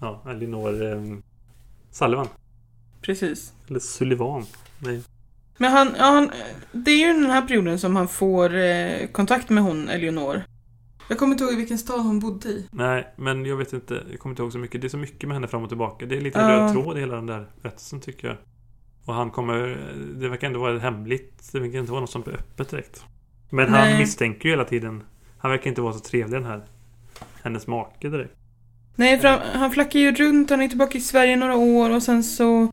Ja, 0.00 0.22
Elinor 0.28 0.82
eh, 0.92 1.02
Sullivan. 1.90 2.26
Precis. 3.02 3.52
Eller 3.68 3.80
Sullivan. 3.80 4.46
Nej. 4.78 5.02
Men 5.58 5.72
han, 5.72 5.94
ja, 5.98 6.04
han... 6.04 6.30
Det 6.72 6.90
är 6.90 7.06
ju 7.06 7.20
den 7.20 7.30
här 7.30 7.42
perioden 7.42 7.78
som 7.78 7.96
han 7.96 8.08
får 8.08 8.56
eh, 8.56 9.06
kontakt 9.12 9.48
med 9.50 9.62
hon, 9.62 9.88
Eleonor. 9.88 10.42
Jag 11.08 11.18
kommer 11.18 11.32
inte 11.32 11.44
ihåg 11.44 11.56
vilken 11.56 11.78
stad 11.78 12.00
hon 12.00 12.18
bodde 12.18 12.48
i. 12.48 12.68
Nej, 12.70 13.14
men 13.16 13.46
jag 13.46 13.56
vet 13.56 13.72
inte. 13.72 14.02
Jag 14.10 14.18
kommer 14.20 14.32
inte 14.32 14.42
ihåg 14.42 14.52
så 14.52 14.58
mycket. 14.58 14.80
Det 14.80 14.86
är 14.86 14.88
så 14.88 14.98
mycket 14.98 15.28
med 15.28 15.36
henne 15.36 15.48
fram 15.48 15.62
och 15.62 15.68
tillbaka. 15.68 16.06
Det 16.06 16.16
är 16.16 16.20
lite 16.20 16.38
Ja. 16.38 16.48
röd 16.48 16.72
tråd 16.72 16.96
i 16.96 17.00
hela 17.00 17.14
den 17.14 17.26
där 17.26 17.46
berättelsen 17.62 18.00
tycker 18.00 18.28
jag. 18.28 18.36
Och 19.04 19.14
han 19.14 19.30
kommer... 19.30 19.86
Det 20.20 20.28
verkar 20.28 20.46
ändå 20.46 20.60
vara 20.60 20.78
hemligt. 20.78 21.52
Det 21.52 21.60
verkar 21.60 21.78
inte 21.78 21.92
vara 21.92 22.00
något 22.00 22.10
som 22.10 22.22
är 22.26 22.32
öppet 22.32 22.68
direkt. 22.70 23.04
Men 23.50 23.68
han 23.68 23.88
Nej. 23.88 23.98
misstänker 23.98 24.44
ju 24.48 24.50
hela 24.50 24.64
tiden. 24.64 25.02
Han 25.38 25.50
verkar 25.50 25.68
inte 25.70 25.80
vara 25.80 25.92
så 25.92 26.00
trevlig 26.00 26.40
den 26.40 26.48
här. 26.50 26.64
Hennes 27.42 27.66
make 27.66 28.08
direkt. 28.08 28.34
Nej, 28.94 29.18
för 29.18 29.28
han, 29.28 29.40
han 29.52 29.70
flackar 29.70 30.00
ju 30.00 30.12
runt. 30.14 30.50
Han 30.50 30.62
är 30.62 30.68
tillbaka 30.68 30.98
i 30.98 31.00
Sverige 31.00 31.36
några 31.36 31.56
år 31.56 31.90
och 31.90 32.02
sen 32.02 32.24
så 32.24 32.72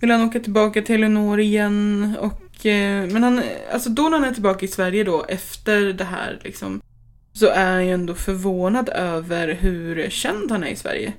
vill 0.00 0.10
han 0.10 0.28
åka 0.28 0.40
tillbaka 0.40 0.82
till 0.82 0.94
Eleonor 0.94 1.40
igen. 1.40 2.16
Och, 2.20 2.66
eh, 2.66 3.06
men 3.10 3.22
han, 3.22 3.42
alltså 3.72 3.90
då 3.90 4.02
när 4.02 4.18
han 4.18 4.28
är 4.28 4.34
tillbaka 4.34 4.64
i 4.64 4.68
Sverige 4.68 5.04
då, 5.04 5.24
efter 5.28 5.92
det 5.92 6.04
här 6.04 6.38
liksom, 6.44 6.80
så 7.32 7.46
är 7.46 7.72
han 7.72 7.86
ju 7.86 7.92
ändå 7.92 8.14
förvånad 8.14 8.88
över 8.88 9.54
hur 9.54 10.10
känd 10.10 10.50
han 10.50 10.64
är 10.64 10.68
i 10.68 10.76
Sverige. 10.76 11.12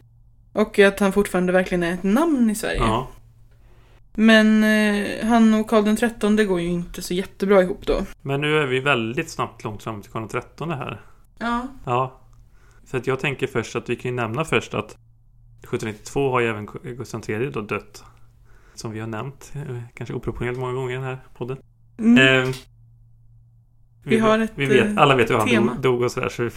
Och 0.53 0.79
att 0.79 0.99
han 0.99 1.13
fortfarande 1.13 1.53
verkligen 1.53 1.83
är 1.83 1.93
ett 1.93 2.03
namn 2.03 2.49
i 2.49 2.55
Sverige. 2.55 2.79
Ja. 2.79 3.07
Men 4.13 4.63
eh, 4.63 5.25
han 5.27 5.53
och 5.53 5.69
Karl 5.69 5.83
den 5.83 5.95
trettonde 5.95 6.45
går 6.45 6.61
ju 6.61 6.67
inte 6.67 7.01
så 7.01 7.13
jättebra 7.13 7.61
ihop 7.61 7.85
då. 7.85 8.05
Men 8.21 8.41
nu 8.41 8.57
är 8.57 8.65
vi 8.65 8.79
väldigt 8.79 9.29
snabbt 9.29 9.63
långt 9.63 9.83
fram 9.83 10.01
till 10.01 10.11
Karl 10.11 10.27
XIII 10.27 10.69
här. 10.69 11.01
Ja. 11.39 11.67
Ja. 11.85 12.19
För 12.85 12.97
att 12.97 13.07
jag 13.07 13.19
tänker 13.19 13.47
först 13.47 13.75
att 13.75 13.89
vi 13.89 13.95
kan 13.95 14.11
ju 14.11 14.15
nämna 14.15 14.45
först 14.45 14.73
att 14.73 14.91
1792 14.91 16.31
har 16.31 16.39
ju 16.39 16.47
även 16.47 16.65
Gustav 16.83 17.29
III 17.29 17.49
då 17.49 17.61
dött. 17.61 18.03
Som 18.77 18.91
vi 18.91 18.99
har 18.99 19.07
nämnt. 19.07 19.51
eh, 19.55 19.79
Kanske 19.93 20.13
oproportionerligt 20.13 20.59
många 20.59 20.73
gånger 20.73 20.91
i 20.91 20.95
den 20.95 21.03
här 21.03 21.17
podden. 21.37 21.57
Mm. 21.99 22.43
Eh, 22.49 22.55
Vi 24.03 24.19
har 24.19 24.39
ett, 24.39 24.51
vi 24.55 24.65
vet, 24.65 24.85
eh, 24.85 24.93
alla 24.97 25.15
vet 25.15 25.29
hur 25.29 25.35
han 25.37 25.47
tema. 25.47 25.75
dog, 25.81 26.01
och 26.01 26.11
sådär. 26.11 26.29
Så 26.29 26.49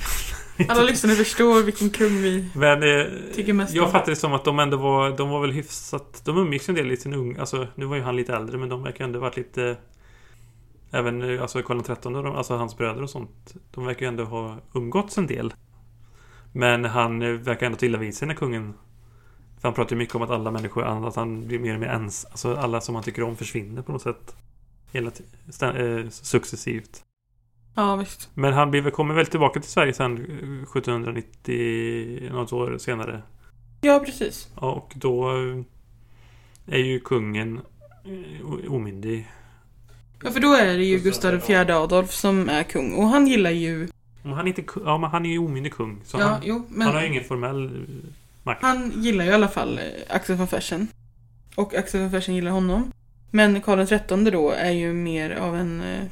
Alla 0.69 0.83
lyssnare 0.83 1.15
förstår 1.17 1.63
vilken 1.63 1.91
kung 1.91 2.09
vi 2.23 2.49
Men 2.55 2.83
eh, 2.83 3.07
tycker 3.35 3.53
mest 3.53 3.75
jag 3.75 3.85
om. 3.85 3.91
fattar 3.93 4.07
det 4.13 4.17
som 4.17 4.33
att 4.33 4.45
de 4.45 4.59
ändå 4.59 4.77
var, 4.77 5.17
de 5.17 5.29
var 5.31 5.41
väl 5.41 5.51
hyfsat... 5.53 6.23
De 6.25 6.39
umgicks 6.39 6.69
en 6.69 6.75
del 6.75 6.93
i 6.93 6.97
sin 6.97 7.15
ung... 7.15 7.37
Alltså 7.37 7.67
nu 7.75 7.85
var 7.85 7.97
ju 7.97 8.03
han 8.03 8.17
lite 8.17 8.35
äldre 8.35 8.59
men 8.59 8.69
de 8.69 8.83
verkar 8.83 9.05
ändå 9.05 9.19
varit 9.19 9.37
lite... 9.37 9.77
Även 10.93 11.23
eh, 11.35 11.43
alltså 11.43 11.63
Karl 11.63 11.81
XIII, 11.83 11.97
och 12.17 12.23
de- 12.25 12.35
alltså 12.37 12.57
hans 12.57 12.77
bröder 12.77 13.03
och 13.03 13.11
sånt. 13.11 13.55
De 13.71 13.85
verkar 13.87 14.01
ju 14.01 14.09
ändå 14.09 14.25
ha 14.25 14.57
umgåtts 14.75 15.19
en 15.19 15.27
del. 15.27 15.55
Men 16.53 16.85
han 16.85 17.43
verkar 17.43 17.67
ändå 17.67 17.79
till 17.79 17.97
vid 17.97 18.15
sig 18.15 18.29
när 18.29 18.35
kungen... 18.35 18.75
För 19.61 19.69
han 19.69 19.75
pratar 19.75 19.91
ju 19.91 19.99
mycket 19.99 20.15
om 20.15 20.23
att 20.23 20.31
alla 20.31 20.51
människor, 20.51 21.07
att 21.09 21.17
han 21.17 21.47
blir 21.47 21.59
mer 21.59 21.75
och 21.75 21.81
mer 21.81 21.87
ens... 21.87 22.25
Alltså 22.25 22.57
alla 22.57 22.81
som 22.81 22.95
han 22.95 23.05
tycker 23.05 23.23
om 23.23 23.37
försvinner 23.37 23.83
på 23.83 23.93
något 23.93 24.03
sätt. 24.03 24.37
Hela 24.93 25.11
ti- 25.11 25.23
stä- 25.49 25.99
eh, 26.05 26.09
successivt. 26.09 27.05
Ja, 27.75 27.97
visst. 27.97 28.31
Men 28.35 28.53
han 28.53 28.71
blir, 28.71 28.91
kommer 28.91 29.15
väl 29.15 29.27
tillbaka 29.27 29.61
till 29.61 29.71
Sverige 29.71 29.93
sen 29.93 30.13
eh, 30.19 30.63
1790, 30.79 32.29
något 32.33 32.53
år 32.53 32.79
senare. 32.79 33.23
Ja, 33.81 34.03
precis. 34.07 34.49
Ja, 34.61 34.71
och 34.73 34.93
då 34.97 35.31
eh, 35.31 36.75
är 36.75 36.79
ju 36.79 37.01
kungen 37.01 37.61
eh, 38.05 38.73
omyndig. 38.73 39.29
Ja, 40.25 40.31
för 40.31 40.41
då 40.41 40.53
är 40.55 40.79
det 40.79 40.85
ju 40.85 40.99
Gustav 40.99 41.35
IV 41.51 41.71
Adolf 41.71 42.11
som 42.11 42.49
är 42.49 42.63
kung. 42.63 42.95
Och 42.95 43.09
han 43.09 43.27
gillar 43.27 43.51
ju... 43.51 43.89
Men 44.23 44.33
han 44.33 44.47
är 44.47 44.49
inte 44.59 44.81
Ja, 44.85 44.99
men 44.99 45.11
han 45.11 45.27
är 45.27 45.31
ju 45.31 45.39
omyndig 45.39 45.73
kung. 45.75 46.01
Så 46.05 46.19
ja, 46.19 46.25
han, 46.25 46.41
jo, 46.45 46.67
men... 46.69 46.87
han 46.87 46.95
har 46.95 47.03
ju 47.03 47.09
ingen 47.09 47.25
formell 47.25 47.87
makt. 48.43 48.63
Han 48.63 48.93
gillar 49.03 49.25
ju 49.25 49.31
i 49.31 49.35
alla 49.35 49.49
fall 49.49 49.79
eh, 49.79 49.85
Axel 50.09 50.37
von 50.37 50.49
Fersen. 50.49 50.89
Och 51.55 51.75
Axel 51.75 52.01
von 52.01 52.11
Fersen 52.11 52.35
gillar 52.35 52.51
honom. 52.51 52.93
Men 53.31 53.61
Karl 53.61 53.87
XIII 53.87 54.31
då 54.31 54.51
är 54.51 54.71
ju 54.71 54.93
mer 54.93 55.31
av 55.31 55.57
en... 55.57 55.81
eh, 55.81 56.05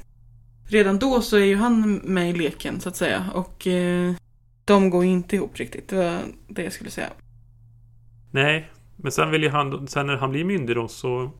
redan 0.68 0.99
då 0.99 1.20
så 1.20 1.37
är 1.37 1.45
ju 1.45 1.57
han 1.57 1.95
med 1.95 2.31
i 2.31 2.33
leken 2.33 2.81
så 2.81 2.89
att 2.89 2.97
säga. 2.97 3.31
Och 3.35 3.66
eh, 3.66 4.14
de 4.64 4.91
går 4.91 5.05
ju 5.05 5.11
inte 5.11 5.37
ihop 5.37 5.57
riktigt. 5.57 5.89
Det 5.89 5.97
var 5.97 6.20
det 6.49 6.62
jag 6.62 6.72
skulle 6.72 6.91
säga. 6.91 7.09
Nej, 8.31 8.70
men 8.97 9.12
sen 9.12 9.31
vill 9.31 9.43
ju 9.43 9.49
han, 9.49 9.89
sen 9.89 10.07
när 10.07 10.16
han 10.16 10.31
blir 10.31 10.45
myndig 10.45 10.76
då 10.76 10.89
så 10.89 11.31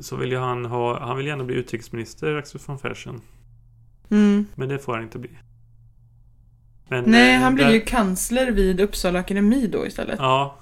så 0.00 0.16
vill 0.16 0.30
ju 0.30 0.38
han 0.38 0.64
ha, 0.64 1.00
han 1.00 1.16
vill 1.16 1.26
gärna 1.26 1.44
bli 1.44 1.56
utrikesminister, 1.56 2.36
Axel 2.36 2.60
von 2.66 2.78
Fersen. 2.78 3.20
Mm. 4.10 4.46
Men 4.54 4.68
det 4.68 4.78
får 4.78 4.94
han 4.94 5.02
inte 5.02 5.18
bli. 5.18 5.30
Men, 6.90 7.04
Nej, 7.06 7.34
eh, 7.34 7.40
han 7.40 7.54
blir 7.54 7.64
där- 7.64 7.72
ju 7.72 7.80
kansler 7.80 8.50
vid 8.50 8.80
Uppsala 8.80 9.18
akademi 9.18 9.66
då 9.66 9.86
istället. 9.86 10.16
Ja. 10.18 10.56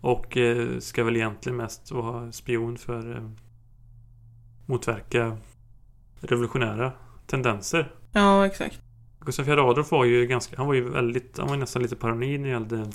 Och 0.00 0.36
eh, 0.36 0.78
ska 0.78 1.04
väl 1.04 1.16
egentligen 1.16 1.56
mest 1.56 1.90
vara 1.92 2.32
spion 2.32 2.78
för 2.78 3.16
eh, 3.16 3.30
motverka 4.66 5.36
revolutionära 6.20 6.92
tendenser. 7.26 7.94
Ja, 8.12 8.46
exakt. 8.46 8.80
Gustaf 9.20 9.48
IV 9.48 9.58
Adolf 9.58 9.90
var 9.90 10.04
ju 10.04 10.26
ganska, 10.26 10.56
han 10.56 10.66
var 10.66 10.74
ju 10.74 10.88
väldigt, 10.90 11.38
han 11.38 11.46
var 11.46 11.54
ju 11.54 11.60
nästan 11.60 11.82
lite 11.82 11.96
paranoid 11.96 12.40
när 12.40 12.46
det 12.48 12.52
gällde 12.52 12.90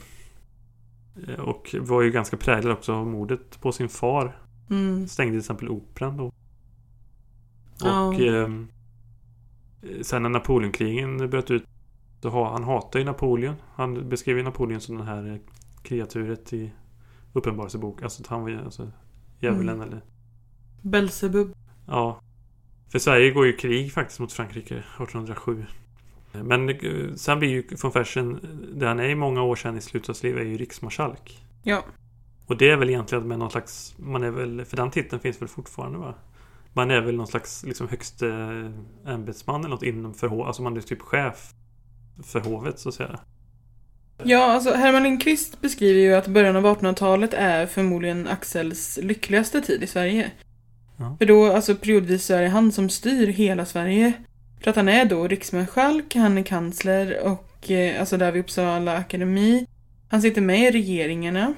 eh, 1.27 1.39
och 1.39 1.75
var 1.79 2.01
ju 2.01 2.11
ganska 2.11 2.37
präglad 2.37 2.73
också 2.73 2.93
av 2.93 3.07
mordet 3.07 3.61
på 3.61 3.71
sin 3.71 3.89
far. 3.89 4.37
Mm. 4.69 5.07
Stängde 5.07 5.31
till 5.31 5.39
exempel 5.39 5.69
operan 5.69 6.17
då. 6.17 6.31
Och 7.81 8.19
ehm, 8.19 8.67
sen 10.01 10.23
när 10.23 10.29
Napoleonkrigen 10.29 11.29
bröt 11.29 11.51
ut 11.51 11.63
så 12.25 12.29
ha, 12.29 12.51
han 12.51 12.63
hatar 12.63 12.99
ju 12.99 13.05
Napoleon. 13.05 13.55
Han 13.75 14.09
beskrev 14.09 14.37
ju 14.37 14.43
Napoleon 14.43 14.81
som 14.81 14.97
det 14.97 15.03
här 15.03 15.31
eh, 15.31 15.37
kreaturet 15.83 16.53
i 16.53 16.71
Uppenbarelsebok. 17.33 18.01
Alltså 18.03 18.23
han 18.27 18.41
var 18.41 18.49
ju 18.49 18.63
alltså 18.63 18.91
djävulen 19.39 19.75
Mm. 19.75 19.87
eller... 19.87 20.01
Belsebub. 20.81 21.53
Ja. 21.87 22.19
För 22.91 22.99
Sverige 22.99 23.31
går 23.31 23.45
ju 23.45 23.53
krig 23.53 23.93
faktiskt 23.93 24.19
mot 24.19 24.33
Frankrike 24.33 24.75
1807. 24.75 25.65
Men 26.31 26.69
eh, 26.69 27.13
sen 27.15 27.39
blir 27.39 27.49
ju 27.49 27.63
von 27.81 27.91
Fersen, 27.91 28.39
det 28.75 28.87
han 28.87 28.99
är 28.99 29.09
i 29.09 29.15
många 29.15 29.43
år 29.43 29.55
sedan 29.55 29.77
i 29.77 29.81
slutet 29.81 30.09
av 30.09 30.13
sitt 30.13 30.23
liv, 30.23 30.37
är 30.37 30.43
ju 30.43 30.57
riksmarskalk. 30.57 31.45
Ja. 31.63 31.83
Och 32.45 32.57
det 32.57 32.69
är 32.69 32.77
väl 32.77 32.89
egentligen 32.89 33.27
med 33.27 33.39
någon 33.39 33.51
slags... 33.51 33.95
Man 33.97 34.23
är 34.23 34.31
väl... 34.31 34.65
För 34.65 34.77
den 34.77 34.91
titeln 34.91 35.19
finns 35.21 35.41
väl 35.41 35.47
fortfarande 35.49 35.97
va? 35.97 36.13
Man 36.73 36.91
är 36.91 37.01
väl 37.01 37.15
någon 37.15 37.27
slags 37.27 37.63
liksom 37.63 37.87
högste 37.87 38.27
ämbetsman 39.05 39.59
eller 39.59 39.69
något 39.69 39.83
inom 39.83 40.13
för 40.13 40.27
hov- 40.27 40.47
Alltså 40.47 40.61
man 40.61 40.77
är 40.77 40.81
typ 40.81 41.01
chef 41.01 41.53
för 42.23 42.39
hovet 42.39 42.79
så 42.79 42.89
att 42.89 42.95
säga. 42.95 43.19
Ja, 44.23 44.53
alltså 44.53 44.73
Herman 44.73 45.03
Lindqvist 45.03 45.61
beskriver 45.61 46.01
ju 46.01 46.15
att 46.15 46.27
början 46.27 46.55
av 46.55 46.65
1800-talet 46.65 47.33
är 47.33 47.65
förmodligen 47.65 48.27
Axels 48.27 48.99
lyckligaste 49.01 49.61
tid 49.61 49.83
i 49.83 49.87
Sverige. 49.87 50.31
Ja. 50.97 51.15
För 51.19 51.25
då, 51.25 51.45
alltså 51.45 51.75
periodvis 51.75 52.25
så 52.25 52.33
är 52.33 52.41
det 52.41 52.49
han 52.49 52.71
som 52.71 52.89
styr 52.89 53.27
hela 53.27 53.65
Sverige. 53.65 54.13
För 54.61 54.69
att 54.69 54.75
han 54.75 54.89
är 54.89 55.05
då 55.05 55.27
riksmarskalk, 55.27 56.15
han 56.15 56.37
är 56.37 56.43
kansler 56.43 57.19
och 57.23 57.71
eh, 57.71 57.99
alltså 57.99 58.17
där 58.17 58.31
vid 58.31 58.43
Uppsala 58.43 58.97
akademi. 58.97 59.67
Han 60.09 60.21
sitter 60.21 60.41
med 60.41 60.59
i 60.59 60.71
regeringarna. 60.71 61.53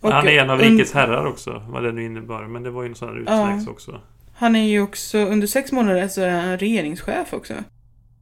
Och 0.00 0.12
han 0.12 0.28
är 0.28 0.42
en 0.42 0.50
av 0.50 0.58
rikets 0.58 0.92
herrar 0.92 1.26
också, 1.26 1.62
vad 1.68 1.82
det 1.82 1.92
nu 1.92 2.04
innebar. 2.04 2.46
Men 2.46 2.62
det 2.62 2.70
var 2.70 2.82
ju 2.82 2.88
en 2.88 2.94
sån 2.94 3.08
här 3.08 3.18
utmärkelse 3.18 3.70
också. 3.70 4.00
Han 4.34 4.56
är 4.56 4.68
ju 4.68 4.80
också, 4.80 5.18
under 5.18 5.46
sex 5.46 5.72
månader 5.72 6.08
så 6.08 6.20
är 6.20 6.30
han 6.30 6.58
regeringschef 6.58 7.32
också. 7.32 7.54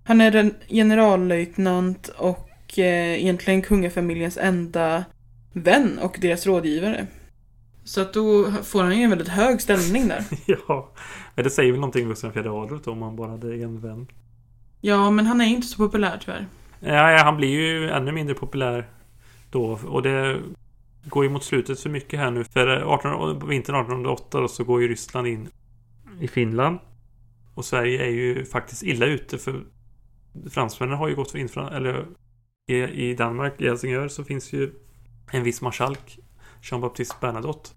Han 0.05 0.21
är 0.21 0.37
en 0.37 0.55
generallöjtnant 0.69 2.09
och 2.09 2.79
eh, 2.79 3.23
egentligen 3.23 3.63
kungafamiljens 3.63 4.37
enda 4.37 5.05
vän 5.53 5.99
och 5.99 6.19
deras 6.21 6.47
rådgivare. 6.47 7.07
Så 7.85 8.01
att 8.01 8.13
då 8.13 8.53
får 8.63 8.83
han 8.83 8.99
ju 8.99 9.03
en 9.03 9.11
väldigt 9.11 9.29
hög 9.29 9.61
ställning 9.61 10.09
där. 10.09 10.25
ja. 10.69 10.93
Men 11.35 11.45
det 11.45 11.51
säger 11.51 11.73
väl 11.73 11.81
någonting 11.81 12.09
Gustav 12.09 12.39
IV 12.39 12.47
Adolf 12.47 12.89
om 12.89 12.99
man 12.99 13.17
bara 13.17 13.31
hade 13.31 13.55
en 13.55 13.81
vän. 13.81 14.07
Ja, 14.81 15.11
men 15.11 15.27
han 15.27 15.41
är 15.41 15.45
inte 15.45 15.67
så 15.67 15.77
populär 15.77 16.19
tyvärr. 16.25 16.47
Ja, 16.81 17.11
ja, 17.11 17.25
han 17.25 17.37
blir 17.37 17.49
ju 17.49 17.91
ännu 17.91 18.13
mindre 18.13 18.35
populär 18.35 18.89
då. 19.51 19.79
Och 19.87 20.03
det 20.03 20.41
går 21.05 21.25
ju 21.25 21.31
mot 21.31 21.45
slutet 21.45 21.81
för 21.81 21.91
mycket 21.91 22.19
här 22.19 22.31
nu. 22.31 22.45
För 22.45 22.67
18, 22.67 23.41
på 23.41 23.47
vintern 23.47 23.77
1808 23.77 24.41
då, 24.41 24.49
så 24.49 24.65
går 24.65 24.83
ju 24.83 24.89
Ryssland 24.89 25.27
in 25.27 25.49
i 26.21 26.29
Finland. 26.29 26.79
Och 27.55 27.65
Sverige 27.65 28.05
är 28.05 28.11
ju 28.11 28.45
faktiskt 28.45 28.83
illa 28.83 29.07
ute 29.07 29.39
för 29.39 29.65
fransmännen 30.51 30.99
har 30.99 31.09
ju 31.09 31.15
gått 31.15 31.31
för 31.31 31.39
infran... 31.39 31.73
Eller 31.73 32.07
i, 32.67 32.77
i 32.77 33.15
Danmark, 33.15 33.61
i 33.61 33.67
Helsingör, 33.67 34.09
så 34.09 34.25
finns 34.25 34.53
ju 34.53 34.73
en 35.33 35.43
viss 35.43 35.63
marskalk, 35.63 36.19
Jean-Baptiste 36.63 37.17
Bernadotte. 37.21 37.71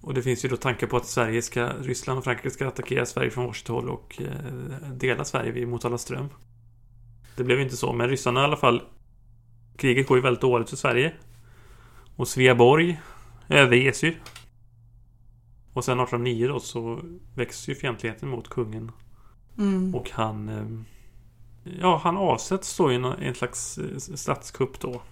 Och 0.00 0.14
det 0.14 0.22
finns 0.22 0.44
ju 0.44 0.48
då 0.48 0.56
tankar 0.56 0.86
på 0.86 0.96
att 0.96 1.06
Sverige 1.06 1.42
ska, 1.42 1.68
Ryssland 1.68 2.18
och 2.18 2.24
Frankrike 2.24 2.50
ska 2.50 2.68
attackera 2.68 3.06
Sverige 3.06 3.30
från 3.30 3.46
varsitt 3.46 3.68
håll 3.68 3.88
och 3.88 4.22
eh, 4.22 4.90
dela 4.92 5.24
Sverige 5.24 5.52
vid 5.52 5.68
Motala 5.68 5.98
ström. 5.98 6.28
Det 7.36 7.44
blev 7.44 7.60
inte 7.60 7.76
så, 7.76 7.92
men 7.92 8.08
ryssarna 8.08 8.40
i 8.40 8.44
alla 8.44 8.56
fall 8.56 8.82
Kriget 9.76 10.06
går 10.06 10.16
ju 10.16 10.22
väldigt 10.22 10.40
dåligt 10.40 10.70
för 10.70 10.76
Sverige. 10.76 11.14
Och 12.16 12.28
Sveaborg 12.28 13.00
överges 13.48 14.04
ju. 14.04 14.14
Och 15.72 15.84
sen 15.84 16.00
1809 16.00 16.48
då 16.48 16.60
så 16.60 17.00
växer 17.34 17.72
ju 17.72 17.78
fientligheten 17.78 18.28
mot 18.28 18.48
kungen. 18.48 18.92
Mm. 19.58 19.94
Och 19.94 20.10
han... 20.10 20.48
eh, 20.48 20.93
Ja, 21.80 22.00
han 22.04 22.16
avsätts 22.16 22.76
då 22.76 22.92
i 22.92 22.94
en, 22.94 23.04
en 23.04 23.34
slags 23.34 23.78
eh, 23.78 23.96
statskupp 24.16 24.80
då. 24.80 25.02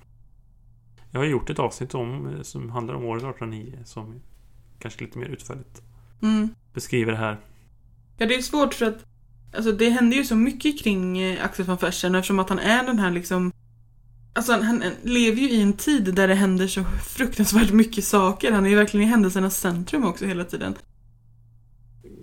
Jag 1.11 1.21
har 1.21 1.25
gjort 1.25 1.51
ett 1.51 1.59
avsnitt 1.59 1.95
om 1.95 2.27
eh, 2.27 2.43
som 2.43 2.71
handlar 2.71 2.95
om 2.95 3.05
året 3.05 3.23
1809 3.23 3.79
som 3.85 4.21
kanske 4.79 5.05
lite 5.05 5.19
mer 5.19 5.27
utförligt 5.27 5.83
Mm. 6.23 6.49
beskriver 6.75 7.13
det 7.13 7.19
här. 7.19 7.41
Ja, 8.17 8.27
det 8.27 8.35
är 8.35 8.43
svårt 8.43 8.75
för 8.75 8.87
att 8.87 9.05
alltså, 9.57 9.73
det 9.73 9.91
händer 9.91 10.17
ju 10.17 10.25
så 10.25 10.37
mycket 10.37 10.83
kring 10.83 11.19
eh, 11.19 11.45
Axel 11.45 11.67
von 11.67 11.79
Fersen 11.79 12.15
eftersom 12.15 12.39
att 12.39 12.49
han 12.49 12.59
är 12.59 12.85
den 12.87 12.99
här 12.99 13.11
liksom 13.11 13.53
Alltså 14.35 14.53
han, 14.53 14.63
han 14.63 14.83
lever 15.03 15.37
ju 15.41 15.51
i 15.51 15.63
en 15.63 15.73
tid 15.73 16.15
där 16.15 16.29
det 16.29 16.35
händer 16.35 16.67
så 16.67 16.85
fruktansvärt 17.09 17.73
mycket 17.73 18.05
saker. 18.05 18.53
Han 18.53 18.65
är 18.67 18.71
ju 18.71 18.77
verkligen 18.77 19.07
i 19.07 19.11
händelsernas 19.11 19.57
centrum 19.61 20.05
också 20.05 20.25
hela 20.27 20.45
tiden. 20.45 20.75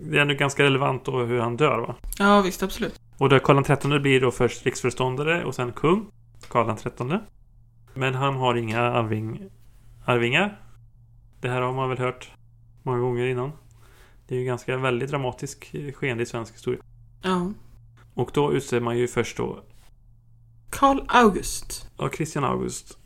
Det 0.03 0.17
är 0.17 0.21
ändå 0.21 0.33
ganska 0.33 0.63
relevant 0.63 1.05
då 1.05 1.23
hur 1.23 1.39
han 1.39 1.57
dör 1.57 1.79
va? 1.79 1.95
Ja, 2.19 2.41
visst, 2.41 2.63
absolut. 2.63 2.99
Och 3.19 3.29
då 3.29 3.39
Karl 3.39 3.63
XIII 3.63 3.99
blir 3.99 4.21
då 4.21 4.31
först 4.31 4.65
riksföreståndare 4.65 5.45
och 5.45 5.55
sen 5.55 5.71
kung. 5.71 6.11
Karl 6.47 6.75
XIII. 6.75 7.19
Men 7.93 8.15
han 8.15 8.35
har 8.35 8.55
inga 8.55 8.81
arving, 8.81 9.49
arvingar. 10.05 10.61
Det 11.41 11.49
här 11.49 11.61
har 11.61 11.73
man 11.73 11.89
väl 11.89 11.97
hört 11.97 12.31
många 12.83 12.99
gånger 12.99 13.25
innan. 13.25 13.51
Det 14.27 14.35
är 14.35 14.39
ju 14.39 14.45
ganska 14.45 14.77
väldigt 14.77 15.09
dramatisk 15.09 15.73
eh, 15.73 15.93
skeende 15.93 16.23
i 16.23 16.25
svensk 16.25 16.53
historia. 16.53 16.81
Ja. 17.21 17.51
Och 18.13 18.31
då 18.33 18.53
utser 18.53 18.79
man 18.79 18.97
ju 18.97 19.07
först 19.07 19.37
då 19.37 19.63
Karl 20.69 20.99
August. 21.07 21.89
ja, 21.97 22.09
Christian 22.09 22.43
August. 22.43 22.97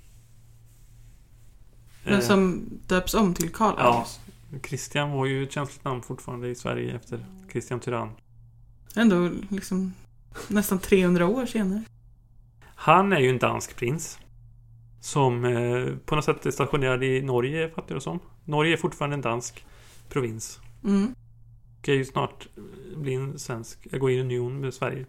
Den 2.04 2.14
Eh, 2.14 2.20
som 2.20 2.70
döps 2.88 3.14
om 3.14 3.34
till 3.34 3.50
Karl 3.54 3.76
Ja. 3.78 3.84
August. 3.84 4.22
Christian 4.68 5.12
var 5.12 5.26
ju 5.26 5.44
ett 5.44 5.52
känsligt 5.52 5.84
namn 5.84 6.02
fortfarande 6.02 6.48
i 6.50 6.56
Sverige 6.56 6.96
efter 6.96 7.26
Christian 7.52 7.80
Tyrann. 7.80 8.10
Ändå 8.96 9.30
liksom 9.50 9.94
nästan 10.48 10.80
300 10.80 11.28
år 11.28 11.46
senare. 11.46 11.84
Han 12.76 13.14
är 13.14 13.20
ju 13.20 13.30
en 13.30 13.38
dansk 13.38 13.76
prins. 13.76 14.20
Som 15.00 15.46
eh, 15.46 15.96
på 16.06 16.16
något 16.16 16.26
sätt 16.26 16.46
är 16.46 16.52
stationerad 16.52 17.04
i 17.04 17.22
Norge, 17.22 17.70
fattar 17.70 17.96
jag 17.96 18.02
som. 18.02 18.20
Norge 18.46 18.74
är 18.74 18.78
fortfarande 18.78 19.14
en 19.14 19.22
dansk 19.22 19.66
provins. 20.10 20.60
Mm. 20.84 21.16
Ska 21.82 21.94
ju 21.94 22.06
snart 22.06 22.48
bli 22.96 23.14
en 23.14 23.40
svensk, 23.40 23.92
gå 23.92 24.10
in 24.10 24.18
i 24.18 24.22
union 24.22 24.60
med 24.60 24.74
Sverige. 24.74 25.06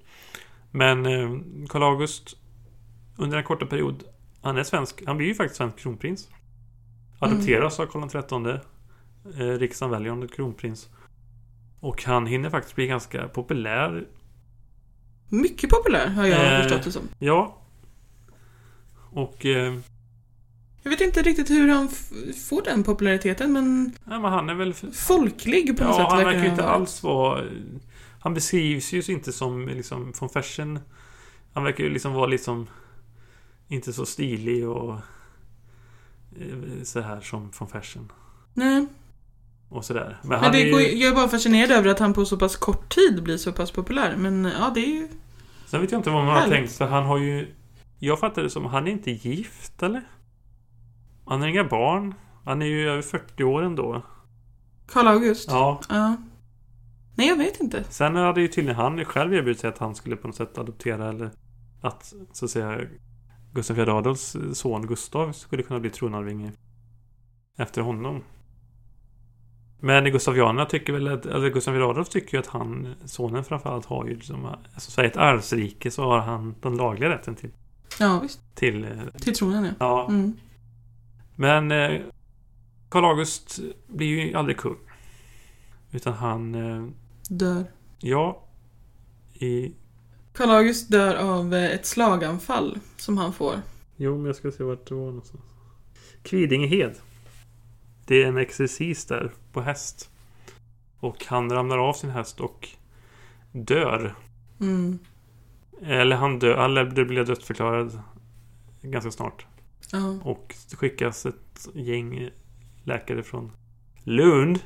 Men 0.71 1.07
eh, 1.07 1.39
Karl 1.69 1.83
August 1.83 2.37
under 3.17 3.39
en 3.39 3.45
korta 3.45 3.67
period, 3.67 4.05
han 4.43 4.57
är 4.57 4.65
svensk, 4.65 5.03
han 5.07 5.17
blir 5.17 5.29
ju 5.29 5.35
faktiskt 5.35 5.57
svensk 5.57 5.79
kronprins. 5.79 6.29
Adopteras 7.19 7.81
av 7.81 7.87
Karl 7.87 8.09
XIII. 8.09 8.61
Eh, 9.39 9.59
riksdagen 9.59 9.91
väljer 9.91 10.11
honom 10.11 10.29
till 10.29 10.37
kronprins. 10.37 10.89
Och 11.81 12.05
han 12.05 12.27
hinner 12.27 12.51
faktiskt 12.51 12.77
bli 12.77 12.87
ganska 12.87 13.29
populär. 13.29 14.07
Mycket 15.41 15.71
populär 15.71 16.07
har 16.07 16.27
jag 16.27 16.55
Eh. 16.57 16.63
förstått 16.63 16.83
det 16.85 16.93
som. 16.93 17.09
Ja. 17.19 17.59
Och... 19.11 19.47
Eh, 19.47 19.75
Jag 20.83 20.91
vet 20.91 21.01
inte 21.01 21.23
riktigt 21.23 21.51
hur 21.51 21.69
han 21.69 21.89
får 22.49 22.63
den 22.63 22.83
populariteten 22.85 23.53
men 23.53 23.85
nej, 24.05 24.21
men 24.21 24.33
han 24.33 24.49
är 24.51 24.55
väl... 24.55 24.75
folklig 24.93 25.79
på 25.79 25.85
något 25.85 25.97
Ja, 25.99 26.03
sätt 26.05 26.13
han 26.13 26.25
verkar 26.25 26.43
ju 26.45 26.51
inte 26.51 26.63
vara. 26.63 26.73
alls 26.75 27.03
vara... 27.03 27.45
Han 28.21 28.35
beskrivs 28.35 28.93
ju 28.93 29.03
inte 29.15 29.33
som 29.33 29.69
liksom 29.69 30.13
von 30.21 30.29
Fersen. 30.29 30.79
Han 31.55 31.65
verkar 31.65 31.85
ju 31.85 31.91
liksom 31.91 32.13
vara 32.13 32.27
liksom... 32.27 32.67
Inte 33.69 33.93
så 33.93 34.07
stilig 34.07 34.69
och... 34.69 34.95
eh, 36.41 36.83
Så 36.85 37.01
här 37.01 37.21
som 37.21 37.51
von 37.59 37.69
Fersen. 37.69 38.13
Nej, 38.55 38.87
Och 39.69 39.85
sådär. 39.85 40.19
Men, 40.23 40.29
men 40.31 40.39
han 40.41 40.53
det 40.53 40.59
är 40.73 40.81
ju- 40.81 40.99
jag 40.99 41.11
är 41.11 41.15
bara 41.15 41.29
fascinerad 41.29 41.71
över 41.71 41.89
att 41.91 41.99
han 41.99 42.15
på 42.15 42.25
så 42.25 42.37
pass 42.37 42.57
kort 42.57 42.95
tid 42.95 43.23
blir 43.23 43.37
så 43.37 43.53
pass 43.53 43.71
populär. 43.71 44.17
Men 44.17 44.45
ja, 44.45 44.71
det 44.75 44.81
är 44.81 44.91
ju... 44.95 45.09
Sen 45.75 45.81
vet 45.81 45.93
jag 45.93 45.99
inte 45.99 46.11
vad 46.11 46.25
man 46.25 46.37
har 46.37 46.49
tänkt 46.49 46.73
för 46.73 46.87
han 46.87 47.05
har 47.05 47.19
ju... 47.19 47.55
Jag 47.99 48.21
fattar 48.21 48.43
det 48.43 48.51
som, 48.51 48.65
han 48.65 48.87
är 48.87 48.91
inte 48.91 49.11
gift 49.11 49.83
eller? 49.83 50.03
Han 51.27 51.41
har 51.41 51.49
inga 51.49 51.65
barn. 51.65 52.15
Han 52.45 52.63
är 52.63 52.67
ju 52.67 52.89
över 52.89 53.03
40 53.03 53.45
år 53.45 53.63
ändå. 53.63 54.03
Karl 54.87 55.07
August. 55.07 55.49
Ja. 55.51 55.81
Ja. 55.89 56.17
Nej, 57.15 57.29
jag 57.29 57.37
vet 57.37 57.61
inte. 57.61 57.85
Sen 57.85 58.17
hade 58.17 58.41
ju 58.41 58.49
tydligen 58.49 58.77
han 58.77 59.05
själv 59.05 59.35
erbjudit 59.35 59.61
sig 59.61 59.69
att 59.69 59.79
han 59.79 59.95
skulle 59.95 60.17
på 60.17 60.27
något 60.27 60.37
sätt 60.37 60.59
adoptera 60.59 61.09
eller 61.09 61.31
att 61.81 62.15
så 62.33 62.45
att 62.45 62.51
säga 62.51 62.81
Gustav 63.53 63.79
IV 63.79 63.91
Adolfs 63.91 64.37
son 64.53 64.87
Gustav 64.87 65.33
skulle 65.33 65.63
kunna 65.63 65.81
bli 65.81 65.91
tronarvinge 65.91 66.53
efter 67.59 67.83
honom. 67.83 68.23
Men 69.85 70.05
Gustavianerna 70.05 70.67
tycker 70.67 70.93
väl 70.93 71.09
att, 71.09 71.27
eller 71.27 71.51
Gustav 71.51 71.77
IV 71.77 71.83
Adolf 71.83 72.09
tycker 72.09 72.35
ju 72.37 72.41
att 72.41 72.47
han, 72.47 72.95
sonen 73.05 73.45
framförallt 73.45 73.87
har 73.87 74.07
ju 74.07 74.15
liksom, 74.15 74.47
alltså 74.75 74.91
så 74.91 75.01
här 75.01 75.09
ett 75.09 75.17
arvsrike 75.17 75.91
så 75.91 76.03
har 76.03 76.19
han 76.19 76.55
den 76.61 76.77
lagliga 76.77 77.11
rätten 77.11 77.35
till, 77.35 77.51
Ja, 78.01 78.21
visst. 78.23 78.41
till, 78.55 78.87
Till 79.21 79.35
tronen, 79.35 79.65
ja. 79.65 79.73
ja. 79.79 80.07
Mm. 80.09 80.37
Men 81.37 81.73
eh, 81.73 82.01
Karl 82.89 83.05
August 83.05 83.59
blir 83.87 84.07
ju 84.07 84.35
aldrig 84.35 84.57
kung. 84.57 84.77
Utan 85.93 86.13
han, 86.13 86.55
eh, 86.55 86.87
Dör. 87.29 87.65
ja, 88.01 88.43
i 89.35 89.75
Karl 90.33 90.51
August 90.51 90.91
dör 90.91 91.15
av 91.15 91.55
eh, 91.55 91.71
ett 91.71 91.87
slaganfall 91.87 92.79
som 92.97 93.19
han 93.19 93.33
får. 93.33 93.55
Jo, 93.97 94.17
men 94.17 94.27
jag 94.27 94.37
ska 94.37 94.51
se 94.51 94.65
vart 94.65 94.87
det 94.89 94.95
var 94.95 95.07
någonstans. 95.07 95.43
Kvidingehed. 96.23 96.95
Det 98.07 98.23
är 98.23 98.27
en 98.27 98.37
exercis 98.37 99.07
där 99.07 99.33
på 99.53 99.61
häst. 99.61 100.11
Och 101.01 101.25
han 101.27 101.51
ramlar 101.51 101.79
av 101.79 101.93
sin 101.93 102.11
häst 102.11 102.41
och 102.41 102.69
dör. 103.53 104.15
Mm. 104.61 104.99
Eller 105.83 106.17
han 106.17 106.39
dör, 106.39 106.65
eller 106.65 106.85
det 106.85 107.05
blir 107.05 107.25
dödsförklarad 107.25 108.03
ganska 108.83 109.11
snart. 109.11 109.47
Ja. 109.93 110.19
Och 110.23 110.55
det 110.71 110.77
skickas 110.77 111.27
ett 111.27 111.69
gäng 111.75 112.31
läkare 112.85 113.23
från 113.23 113.53
Lund 114.03 114.61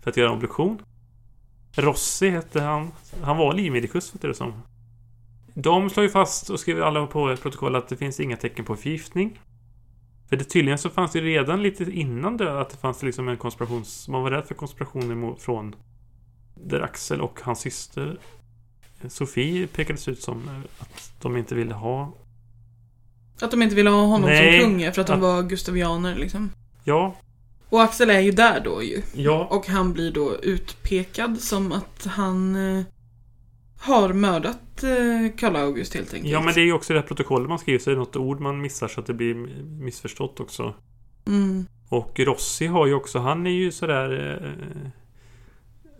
för 0.00 0.10
att 0.10 0.16
göra 0.16 0.32
obduktion. 0.32 0.82
Rossi 1.72 2.30
hette 2.30 2.60
han. 2.60 2.90
Han 3.22 3.36
var 3.36 3.54
livmedikus, 3.54 4.12
du 4.20 4.28
det 4.28 4.34
som. 4.34 4.52
De 5.54 5.90
slår 5.90 6.04
ju 6.04 6.10
fast 6.10 6.50
och 6.50 6.60
skriver 6.60 6.82
alla 6.82 7.06
på 7.06 7.36
protokoll 7.36 7.76
att 7.76 7.88
det 7.88 7.96
finns 7.96 8.20
inga 8.20 8.36
tecken 8.36 8.64
på 8.64 8.76
förgiftning. 8.76 9.40
För 10.28 10.36
det, 10.36 10.44
tydligen 10.44 10.78
så 10.78 10.90
fanns 10.90 11.12
det 11.12 11.20
redan 11.20 11.62
lite 11.62 11.84
innan 11.84 12.36
det 12.36 12.60
att 12.60 12.70
det 12.70 12.76
fanns 12.76 13.02
liksom 13.02 13.28
en 13.28 13.36
konspirations... 13.36 14.08
Man 14.08 14.22
var 14.22 14.30
rädd 14.30 14.44
för 14.46 14.54
konspirationer 14.54 15.34
från 15.38 15.74
där 16.54 16.80
Axel 16.80 17.20
och 17.20 17.40
hans 17.42 17.60
syster 17.60 18.18
Sofie 19.08 19.66
pekades 19.66 20.08
ut 20.08 20.22
som 20.22 20.48
eh, 20.48 20.54
att 20.78 21.12
de 21.22 21.36
inte 21.36 21.54
ville 21.54 21.74
ha... 21.74 22.12
Att 23.40 23.50
de 23.50 23.62
inte 23.62 23.74
ville 23.74 23.90
ha 23.90 24.02
honom 24.06 24.30
Nej. 24.30 24.60
som 24.60 24.70
kung 24.70 24.92
för 24.92 25.00
att 25.00 25.06
de 25.06 25.12
Att- 25.12 25.20
var 25.20 25.42
gustavianer 25.42 26.16
liksom. 26.16 26.50
Ja, 26.84 27.14
Och 27.68 27.82
Axel 27.82 28.10
är 28.10 28.20
ju 28.20 28.32
där 28.32 28.60
då 28.60 28.82
ju. 28.82 29.02
ja, 29.14 29.48
Och 29.50 29.66
han 29.66 29.92
blir 29.92 30.12
då 30.12 30.36
utpekad 30.42 31.40
som 31.40 31.72
att 31.72 32.06
han 32.06 32.56
eh, 32.78 32.84
har 33.80 34.12
mördat 34.12 34.82
eh, 34.82 35.36
Karl 35.36 35.56
August 35.56 35.94
helt 35.94 36.14
enkelt. 36.14 36.32
ja 36.32 36.40
men 36.40 36.54
det 36.54 36.60
är 36.60 36.64
ju 36.64 36.72
också 36.72 36.92
det 36.92 37.00
här 37.00 37.06
protokollet 37.06 37.48
man 37.48 37.58
skriver 37.58 37.78
så 37.78 37.90
är 37.90 37.94
det 37.94 38.00
något 38.00 38.16
ord 38.16 38.40
man 38.40 38.60
missar 38.60 38.88
så 38.88 39.00
att 39.00 39.06
det 39.06 39.14
blir 39.14 39.34
missförstått 39.64 40.40
också. 40.40 40.74
Mm. 41.26 41.66
Och 41.88 42.20
Rossi 42.20 42.66
har 42.66 42.86
ju 42.86 42.94
också, 42.94 43.18
han 43.18 43.46
är 43.46 43.50
ju 43.50 43.72
sådär... 43.72 44.40
Eh, 44.42 44.90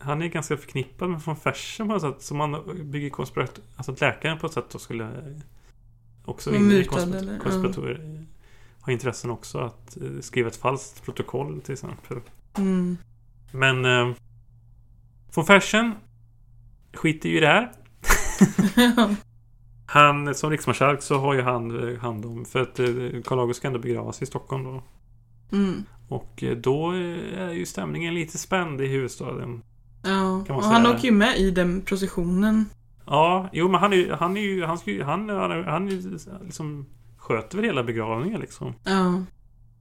han 0.00 0.22
är 0.22 0.26
ganska 0.26 0.56
förknippad 0.56 1.10
med 1.10 1.20
von 1.20 1.36
Fersen 1.36 1.86
på 1.86 1.92
något 1.92 2.02
sätt. 2.02 2.22
Så 2.22 2.34
man 2.34 2.62
bygger 2.90 3.10
konspirat... 3.10 3.60
Alltså 3.76 3.92
att 3.92 4.00
läkaren 4.00 4.38
på 4.38 4.46
ett 4.46 4.52
sätt 4.52 4.70
då 4.70 4.78
skulle... 4.78 5.08
Också 6.24 6.54
in 6.54 6.56
i 6.56 6.64
mutad, 6.64 6.96
konspira- 6.96 7.18
eller? 7.18 7.32
Ja. 7.32 7.38
konspiratorer. 7.42 8.26
Har 8.80 8.92
intressen 8.92 9.30
också 9.30 9.58
att 9.58 9.96
eh, 9.96 10.20
skriva 10.20 10.48
ett 10.48 10.56
falskt 10.56 11.04
protokoll 11.04 11.60
till 11.60 11.72
exempel. 11.72 12.20
Mm. 12.56 12.96
Men... 13.52 13.84
Eh, 13.84 14.14
von 15.34 15.46
Fersen 15.46 15.94
skiter 16.94 17.28
ju 17.28 17.36
i 17.36 17.40
det 17.40 17.46
här. 17.46 17.72
Han, 19.86 20.34
som 20.34 20.50
riksmarskalk 20.50 21.02
så 21.02 21.18
har 21.18 21.34
ju 21.34 21.42
han 21.42 21.88
eh, 21.88 21.98
hand 21.98 22.24
om... 22.24 22.44
För 22.44 22.60
att 22.60 22.78
eh, 22.78 22.86
Karl 23.24 23.38
August 23.38 23.58
ska 23.58 23.66
ändå 23.66 23.78
begravas 23.78 24.22
i 24.22 24.26
Stockholm 24.26 24.64
då. 24.64 24.82
mm. 25.52 25.84
Och 26.08 26.42
eh, 26.42 26.56
då 26.56 26.90
är 26.90 27.52
ju 27.52 27.66
stämningen 27.66 28.14
lite 28.14 28.38
spänd 28.38 28.80
i 28.80 28.86
huvudstaden. 28.86 29.62
Ja, 30.02 30.44
och 30.48 30.64
han 30.64 30.86
åker 30.86 31.04
ju 31.04 31.10
med 31.10 31.38
i 31.38 31.50
den 31.50 31.80
processionen. 31.80 32.64
Ja, 33.06 33.48
jo 33.52 33.68
men 33.68 33.80
han 33.80 33.92
är 33.92 33.96
ju... 33.96 34.12
Han 34.12 34.36
är 34.36 34.40
ju... 34.40 34.64
Han, 34.64 34.78
ska 34.78 35.04
han, 35.04 35.28
han, 35.28 35.64
han 35.64 35.88
är 35.88 36.44
liksom... 36.44 36.86
Sköter 37.16 37.56
väl 37.56 37.64
hela 37.64 37.82
begravningen 37.82 38.40
liksom. 38.40 38.74
Ja. 38.84 39.22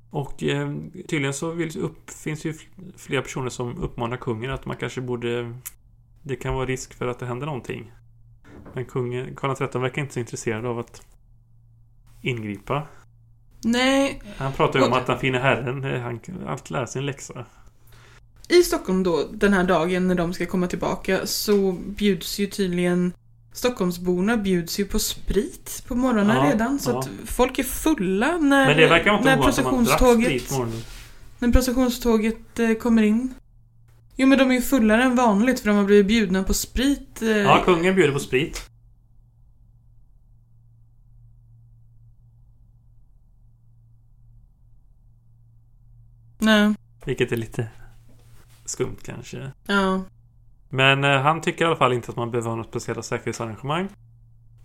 Och 0.09 0.43
eh, 0.43 0.73
tydligen 1.07 1.33
så 1.33 1.51
vill, 1.51 1.79
upp, 1.79 2.09
finns 2.09 2.45
ju 2.45 2.51
fl- 2.51 2.97
flera 2.97 3.21
personer 3.21 3.49
som 3.49 3.77
uppmanar 3.77 4.17
kungen 4.17 4.51
att 4.51 4.65
man 4.65 4.77
kanske 4.77 5.01
borde... 5.01 5.53
Det 6.27 6.35
kan 6.35 6.53
vara 6.53 6.65
risk 6.65 6.93
för 6.93 7.07
att 7.07 7.19
det 7.19 7.25
händer 7.25 7.45
någonting. 7.45 7.91
Men 8.73 8.85
kungen, 8.85 9.35
Karl 9.35 9.55
XIII 9.55 9.81
verkar 9.81 10.01
inte 10.01 10.13
så 10.13 10.19
intresserad 10.19 10.65
av 10.65 10.79
att 10.79 11.01
ingripa. 12.21 12.87
Nej, 13.63 14.21
Han 14.37 14.53
pratar 14.53 14.79
ju 14.79 14.85
om 14.85 14.93
att 14.93 15.07
den 15.07 15.19
fina 15.19 15.39
herren, 15.39 16.01
han 16.01 16.19
att 16.47 16.69
lära 16.69 16.87
sin 16.87 17.05
läxa. 17.05 17.45
i 18.49 18.63
Stockholm 18.63 19.03
då, 19.03 19.23
den 19.31 19.53
här 19.53 19.63
dagen 19.63 20.07
när 20.07 20.15
de 20.15 20.33
ska 20.33 20.45
komma 20.45 20.67
tillbaka, 20.67 21.25
så 21.25 21.71
bjuds 21.71 22.39
ju 22.39 22.47
tydligen 22.47 23.13
Stockholmsborna 23.53 24.37
bjuds 24.37 24.79
ju 24.79 24.85
på 24.85 24.99
sprit 24.99 25.83
på 25.87 25.95
morgonen 25.95 26.37
Ja, 26.37 26.51
redan. 26.51 26.79
Så 26.79 26.91
ja. 26.91 26.99
att 26.99 27.09
folk 27.25 27.59
är 27.59 27.63
fulla 27.63 28.37
när, 28.37 28.65
Men 28.67 28.77
det 28.77 28.87
verkar 28.87 29.17
inte 29.17 29.35
när 29.35 29.43
processionståget, 29.43 30.27
sprit 30.27 30.49
på 30.49 30.55
morgonen. 30.55 30.81
när 31.39 31.51
processionståget 31.51 32.59
eh, 32.59 32.73
kommer 32.73 33.03
in. 33.03 33.33
Jo 34.19 34.27
men 34.27 34.37
de 34.37 34.51
är 34.51 34.55
ju 34.55 34.61
fullare 34.61 35.03
än 35.03 35.15
vanligt 35.15 35.59
för 35.59 35.67
de 35.67 35.77
har 35.77 35.83
blivit 35.83 36.07
bjudna 36.07 36.43
på 36.43 36.53
sprit. 36.53 37.21
Eh, 37.21 37.29
Ja, 37.29 37.61
kungen 37.65 37.95
bjuder 37.95 38.13
på 38.13 38.19
sprit. 38.19 38.69
Nej. 46.39 46.73
Vilket 47.05 47.31
är 47.31 47.37
lite 47.37 47.67
skumt 48.65 48.97
kanske. 49.03 49.51
Ja. 49.65 50.01
Men 50.69 51.03
eh, 51.03 51.21
han 51.21 51.41
tycker 51.41 51.65
i 51.65 51.67
alla 51.67 51.75
fall 51.75 51.93
inte 51.93 52.11
att 52.11 52.17
man 52.17 52.31
behöver 52.31 52.49
ha 52.49 52.55
något 52.55 52.67
speciella 52.67 53.01
säkerhetsarrangemang. 53.01 53.89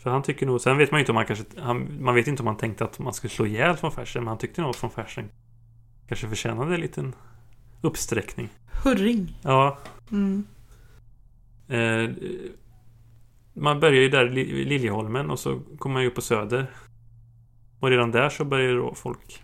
För 0.02 0.10
han 0.10 0.22
tycker 0.22 0.46
nog... 0.46 0.60
Sen 0.60 0.78
vet 0.78 0.90
man 0.90 0.98
ju 0.98 1.02
inte 1.02 1.12
om 1.12 1.16
han 1.16 1.26
kanske... 1.26 1.44
Han, 1.60 2.02
man 2.04 2.14
vet 2.14 2.26
inte 2.26 2.42
om 2.42 2.46
han 2.46 2.56
tänkte 2.56 2.84
att 2.84 2.98
man 2.98 3.12
skulle 3.12 3.30
slå 3.30 3.46
ihjäl 3.46 3.76
von 3.80 3.92
Fersen. 3.92 4.22
Men 4.24 4.28
han 4.28 4.38
tyckte 4.38 4.60
nog 4.60 4.70
att 4.70 4.82
von 4.82 4.90
Fersen 4.90 5.28
kanske 6.08 6.28
förtjänade 6.28 6.74
en 6.74 6.80
liten 6.80 7.14
uppsträckning. 7.82 8.48
Hurring. 8.84 9.38
Ja. 9.42 9.78
Mm. 10.12 10.44
Eh, 11.68 12.10
man 13.54 13.80
börjar 13.80 14.00
ju 14.02 14.08
där 14.08 14.26
i 14.26 14.30
Li- 14.34 14.64
Liljeholmen 14.64 15.30
och 15.30 15.38
så 15.38 15.60
kommer 15.78 15.92
man 15.92 16.02
ju 16.02 16.08
upp 16.08 16.14
på 16.14 16.20
Söder. 16.20 16.70
Och 17.80 17.88
redan 17.90 18.10
där 18.10 18.28
så 18.28 18.44
börjar 18.44 18.74
då 18.76 18.94
folk 18.94 19.42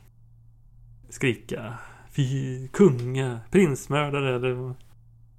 skrika 1.08 1.74
Fy 2.12 2.68
kunga, 2.68 3.40
prinsmördare 3.50 4.36
eller... 4.36 4.74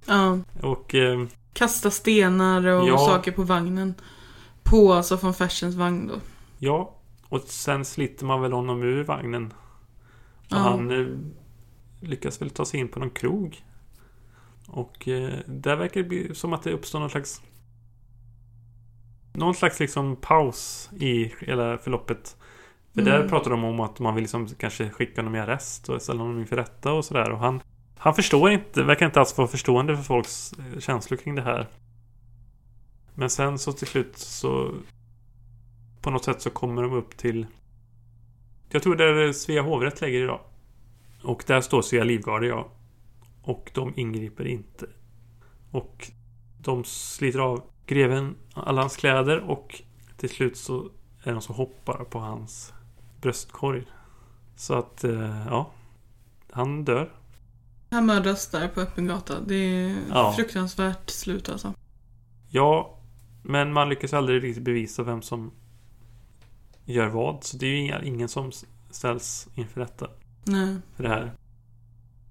Ja. 0.06 0.38
Och 0.62 0.94
eh, 0.94 1.26
Kasta 1.52 1.90
stenar 1.90 2.66
och 2.66 2.88
Ja. 2.88 2.98
saker 2.98 3.32
på 3.32 3.42
vagnen. 3.42 3.94
På 4.62 4.92
alltså 4.92 5.16
von 5.16 5.34
Fersens 5.34 5.74
vagn 5.74 6.06
då. 6.06 6.14
ja, 6.58 6.94
och 7.28 7.40
sen 7.40 7.84
sliter 7.84 8.26
man 8.26 8.40
väl 8.42 8.52
honom 8.52 8.82
ur 8.82 9.04
vagnen. 9.04 9.52
Och 10.38 10.46
Ja. 10.48 10.56
han 10.56 10.90
eh, 10.90 11.06
lyckas 12.00 12.42
väl 12.42 12.50
ta 12.50 12.64
sig 12.64 12.80
in 12.80 12.88
på 12.88 12.98
någon 12.98 13.10
krog. 13.10 13.64
Och 14.68 15.08
eh, 15.08 15.38
där 15.46 15.76
verkar 15.76 16.02
det 16.02 16.08
bli 16.08 16.34
som 16.34 16.52
att 16.52 16.62
det 16.62 16.72
uppstår 16.72 17.00
någon 17.00 17.10
slags 17.10 17.42
Någon 19.32 19.54
slags 19.54 19.80
liksom 19.80 20.16
paus 20.16 20.90
i 20.98 21.32
hela 21.40 21.78
förloppet. 21.78 22.36
För 22.94 23.02
där 23.02 23.16
Mm. 23.16 23.28
pratar 23.28 23.50
de 23.50 23.64
om 23.64 23.80
att 23.80 23.98
man 23.98 24.14
vill 24.14 24.22
liksom 24.22 24.48
kanske 24.48 24.90
skicka 24.90 25.20
honom 25.20 25.34
i 25.34 25.40
arrest 25.40 25.88
och 25.88 26.02
ställa 26.02 26.22
honom 26.22 26.38
inför 26.38 26.56
rätta 26.56 26.92
och 26.92 27.04
sådär. 27.04 27.30
Och 27.30 27.38
han, 27.38 27.62
han 27.98 28.14
förstår 28.14 28.50
inte, 28.50 28.82
verkar 28.82 29.06
inte 29.06 29.20
alls 29.20 29.38
vara 29.38 29.48
förstående 29.48 29.96
för 29.96 30.02
folks 30.02 30.52
eh, 30.52 30.80
känslor 30.80 31.16
kring 31.18 31.34
det 31.34 31.42
här. 31.42 31.68
Men 33.14 33.30
sen 33.30 33.58
så 33.58 33.72
till 33.72 33.86
slut 33.86 34.18
så 34.18 34.74
på 36.00 36.10
något 36.10 36.24
sätt 36.24 36.42
så 36.42 36.50
kommer 36.50 36.82
de 36.82 36.92
upp 36.92 37.16
till 37.16 37.46
Jag 38.68 38.82
tror 38.82 38.96
det 38.96 39.04
är 39.04 39.32
Svea 39.32 39.62
hovrätt 39.62 40.00
lägger 40.00 40.20
idag. 40.22 40.40
Och 41.22 41.44
där 41.46 41.60
står 41.60 41.82
Svea 41.82 42.04
Livgarde 42.04 42.46
ja. 42.46 42.68
Och 43.42 43.70
de 43.74 43.92
ingriper 43.96 44.46
inte. 44.46 44.86
Och 45.70 46.10
de 46.58 46.84
sliter 46.84 47.38
av 47.38 47.62
greven 47.86 48.36
alla 48.54 48.80
hans 48.80 48.96
kläder 48.96 49.38
och 49.40 49.82
till 50.16 50.30
slut 50.30 50.56
så 50.56 50.90
är 51.22 51.32
någon 51.32 51.42
som 51.42 51.54
hoppar 51.54 52.04
på 52.04 52.18
hans 52.18 52.72
bröstkorg. 53.20 53.84
Så 54.56 54.74
att, 54.74 55.04
eh, 55.04 55.46
ja. 55.46 55.70
Han 56.50 56.84
dör. 56.84 57.12
Han 57.90 58.06
mördas 58.06 58.50
där 58.50 58.68
på 58.68 58.80
öppen 58.80 59.06
gata. 59.06 59.40
Det 59.40 59.54
är 59.54 59.96
Ja. 60.08 60.32
fruktansvärt 60.36 61.10
slut 61.10 61.48
alltså. 61.48 61.74
Ja, 62.48 62.98
men 63.42 63.72
man 63.72 63.88
lyckas 63.88 64.12
aldrig 64.12 64.42
riktigt 64.44 64.64
bevisa 64.64 65.02
vem 65.02 65.22
som 65.22 65.50
gör 66.84 67.06
vad. 67.08 67.44
Så 67.44 67.56
det 67.56 67.66
är 67.66 68.00
ju 68.00 68.06
ingen 68.08 68.28
som 68.28 68.50
ställs 68.90 69.48
inför 69.54 69.80
rätta 69.80 70.08
Nej. 70.44 70.76
för 70.96 71.02
det 71.02 71.08
här. 71.08 71.32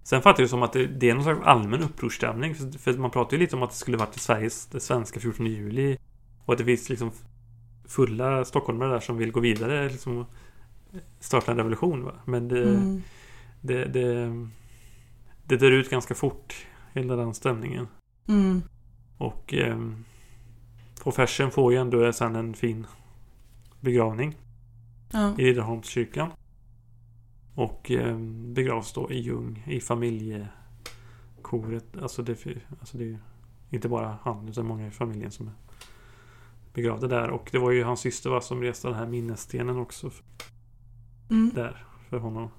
Sen 0.04 0.22
fattar 0.22 0.44
jag 0.44 0.50
som 0.50 0.64
att 0.64 0.74
det, 0.74 0.88
det 0.88 1.10
är 1.10 1.14
någon 1.14 1.24
slags 1.24 1.42
allmän 1.44 1.82
upprorsstämning. 1.84 2.56
För, 2.56 2.78
för 2.80 2.94
man 2.98 3.12
pratar 3.12 3.38
ju 3.38 3.44
lite 3.44 3.56
om 3.56 3.64
att 3.64 3.70
det 3.70 3.76
skulle 3.76 3.98
varit 3.98 4.16
Sveriges, 4.16 4.66
det 4.66 4.80
svenska 4.80 5.20
14 5.20 5.46
juli. 5.46 5.98
Och 6.46 6.54
att 6.54 6.58
det 6.58 6.66
finns 6.66 6.90
liksom 6.90 7.12
fulla 7.88 8.46
stockholmare 8.46 8.92
där 8.92 9.00
som 9.00 9.18
vill 9.18 9.32
gå 9.32 9.40
vidare. 9.40 9.90
Liksom, 9.90 10.26
starta 11.20 11.52
en 11.52 11.58
revolution. 11.58 12.04
Va? 12.04 12.14
Men 12.26 12.48
det, 12.48 12.64
Mm. 12.70 13.02
det, 13.62 13.86
det, 13.86 14.32
det 15.46 15.58
dör 15.58 15.72
ut 15.72 15.90
ganska 15.90 16.16
fort. 16.16 16.66
Hela 16.94 17.16
den 17.16 17.34
stämningen. 17.34 17.88
Mm. 18.28 18.62
Och 19.18 19.54
eh, 19.54 19.78
och 21.04 21.16
Fersen 21.16 21.52
får 21.52 21.72
ju 21.74 21.80
ändå 21.80 22.14
sen 22.14 22.36
en 22.36 22.54
fin 22.54 22.88
begravning 23.80 24.36
Ja. 25.12 25.34
i 25.38 25.44
Riddarholmskyrkan. 25.46 26.30
Och 27.60 27.92
eh, 27.92 28.18
begravs 28.54 28.94
då 28.94 29.12
i 29.12 29.20
Ljung 29.20 29.64
i 29.68 29.80
familjekoret. 29.80 31.98
Alltså 32.02 32.24
det, 32.24 32.46
alltså 32.80 32.98
det 32.98 33.04
är 33.04 33.08
ju 33.08 33.18
inte 33.70 33.90
bara 33.90 34.18
han 34.22 34.48
utan 34.48 34.66
många 34.66 34.88
i 34.88 34.92
familjen 34.92 35.32
som 35.32 35.48
är 35.48 35.54
begravda 36.74 37.08
där. 37.08 37.30
Och 37.30 37.50
det 37.52 37.60
var 37.60 37.72
ju 37.72 37.84
hans 37.84 38.00
syster 38.00 38.30
va, 38.30 38.42
som 38.42 38.62
reste 38.62 38.88
den 38.88 38.98
här 38.98 39.08
minnesstenen 39.08 39.78
också 39.78 40.12
Mm. 41.30 41.52
där 41.56 41.86
för 42.10 42.18
honom. 42.18 42.50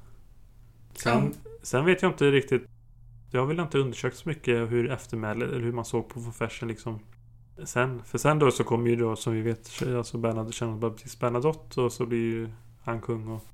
Sen, 0.94 1.34
sen 1.62 1.84
vet 1.84 2.02
jag 2.02 2.10
inte 2.10 2.30
riktigt. 2.30 2.66
Jag 3.30 3.40
har 3.40 3.46
väl 3.46 3.60
inte 3.60 3.78
undersökt 3.78 4.16
så 4.16 4.28
mycket 4.28 4.70
hur 4.70 4.90
eftermälet 4.90 5.50
eller 5.50 5.60
hur 5.60 5.72
man 5.72 5.84
såg 5.84 6.08
på 6.08 6.20
von 6.20 6.32
Fersen 6.32 6.68
liksom. 6.68 6.98
Sen, 7.64 8.02
för 8.04 8.18
sen 8.18 8.38
då 8.38 8.50
så 8.50 8.64
kommer 8.64 8.90
ju 8.90 8.96
då 8.96 9.16
som 9.16 9.32
vi 9.32 9.42
vet 9.42 9.82
alltså 9.96 10.18
Bernadotte 10.18 11.80
och 11.80 11.92
så 11.92 12.06
blir 12.06 12.18
ju 12.18 12.48
han 12.80 13.00
kung 13.00 13.28
och 13.28 13.44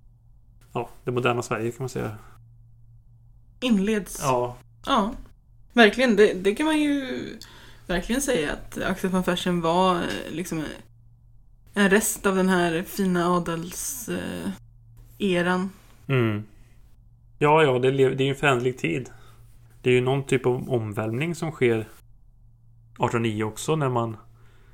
Ja, 0.77 0.89
det 1.05 1.11
moderna 1.11 1.43
Sverige 1.43 1.71
kan 1.71 1.77
man 1.79 1.89
säga. 1.89 2.17
Inleds. 3.61 4.19
Ja. 4.23 4.57
Ja, 4.87 5.15
verkligen. 5.73 6.17
Det, 6.17 6.33
det 6.33 6.55
kan 6.55 6.67
man 6.67 6.81
ju 6.81 7.23
verkligen 7.87 8.23
säga 8.23 8.53
att 8.53 8.79
Axel 8.83 9.11
von 9.11 9.25
Fersen 9.25 9.61
var 9.61 9.95
eh, 9.95 10.31
liksom 10.31 10.65
en 11.75 11.91
rest 11.91 12.27
av 12.27 12.37
den 12.37 12.49
här 12.49 12.83
fina 12.83 13.37
adels 13.37 14.09
eh, 14.09 14.51
eran. 15.19 15.71
Mm. 16.07 16.45
Ja, 17.39 17.63
ja, 17.63 17.79
det, 17.79 17.91
det 17.91 18.03
är 18.03 18.27
ju 18.27 18.29
en 18.29 18.37
föränderlig 18.37 18.79
tid. 18.79 19.11
Det 19.83 19.91
är 19.91 19.95
ju 19.95 20.01
någon 20.01 20.27
typ 20.27 20.47
av 20.47 20.71
omvälvning 20.71 21.35
som 21.35 21.53
sker 21.53 21.79
1809 21.79 23.45
också 23.45 23.77
när 23.77 23.89
man 23.89 24.17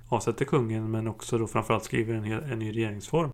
avsätter 0.09 0.45
kungen 0.45 0.91
men 0.91 1.09
också 1.09 1.39
då 1.39 1.47
framförallt 1.47 1.85
skriver 1.85 2.15
en, 2.15 2.25
en 2.25 2.59
ny 2.59 2.77
regeringsform. 2.77 3.33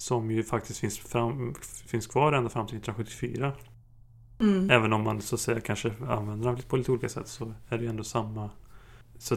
Som 0.00 0.30
ju 0.30 0.44
faktiskt 0.44 0.78
finns, 0.80 0.98
fram, 0.98 1.54
finns 1.86 2.06
kvar 2.06 2.32
ända 2.32 2.50
fram 2.50 2.66
till 2.66 2.76
1974. 2.76 3.52
Mm. 4.40 4.70
Även 4.70 4.92
om 4.92 5.02
man 5.02 5.20
så 5.20 5.34
att 5.34 5.40
säga 5.40 5.60
kanske 5.60 5.92
använder 6.08 6.52
den 6.52 6.62
på 6.68 6.76
lite 6.76 6.92
olika 6.92 7.08
sätt 7.08 7.28
så 7.28 7.54
är 7.68 7.78
det 7.78 7.84
ju 7.84 7.90
ändå 7.90 8.04
samma. 8.04 8.50
Så 9.18 9.36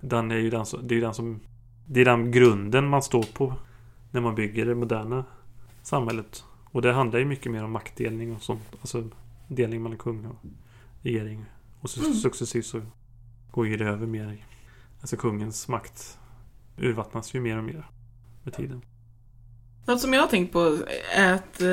den 0.00 0.30
är 0.30 0.36
ju 0.36 0.50
den 0.50 0.66
som, 0.66 0.88
det 0.88 0.94
är 0.94 1.00
den 1.00 1.14
som 1.14 1.40
Det 1.86 2.00
är 2.00 2.04
den 2.04 2.30
grunden 2.30 2.88
man 2.88 3.02
står 3.02 3.22
på 3.22 3.54
när 4.10 4.20
man 4.20 4.34
bygger 4.34 4.66
det 4.66 4.74
moderna 4.74 5.24
samhället. 5.82 6.44
Och 6.64 6.82
det 6.82 6.92
handlar 6.92 7.18
ju 7.18 7.24
mycket 7.24 7.52
mer 7.52 7.64
om 7.64 7.72
maktdelning 7.72 8.34
och 8.34 8.42
sånt. 8.42 8.76
Alltså 8.80 9.08
delning 9.48 9.82
mellan 9.82 9.98
kung 9.98 10.26
och 10.26 10.36
regering. 11.02 11.44
Och 11.80 11.90
så 11.90 12.00
Mm. 12.00 12.14
successivt 12.14 12.66
så 12.66 12.80
går 13.50 13.66
ju 13.66 13.76
det 13.76 13.84
över 13.84 14.06
mer. 14.06 14.46
Alltså 15.00 15.16
kungens 15.16 15.68
makt 15.68 16.18
urvattnas 16.76 17.34
ju 17.34 17.40
mer 17.40 17.58
och 17.58 17.64
mer 17.64 17.90
med 18.42 18.54
tiden. 18.54 18.82
Något 19.86 20.00
som 20.00 20.12
jag 20.12 20.20
har 20.20 20.28
tänkt 20.28 20.52
på 20.52 20.78
är 21.12 21.32
att 21.32 21.60
eh, 21.60 21.68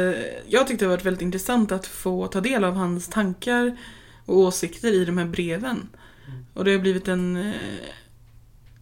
jag 0.47 0.67
tyckte 0.67 0.85
det 0.85 0.89
varit 0.89 1.05
väldigt 1.05 1.21
intressant 1.21 1.71
att 1.71 1.87
få 1.87 2.27
ta 2.27 2.41
del 2.41 2.63
av 2.63 2.73
hans 2.73 3.07
tankar 3.07 3.77
och 4.25 4.37
åsikter 4.37 4.93
i 4.93 5.05
de 5.05 5.17
här 5.17 5.25
breven. 5.25 5.89
Och 6.53 6.65
det 6.65 6.71
har 6.71 6.79
blivit 6.79 7.07
en, 7.07 7.37
eh, 7.37 7.53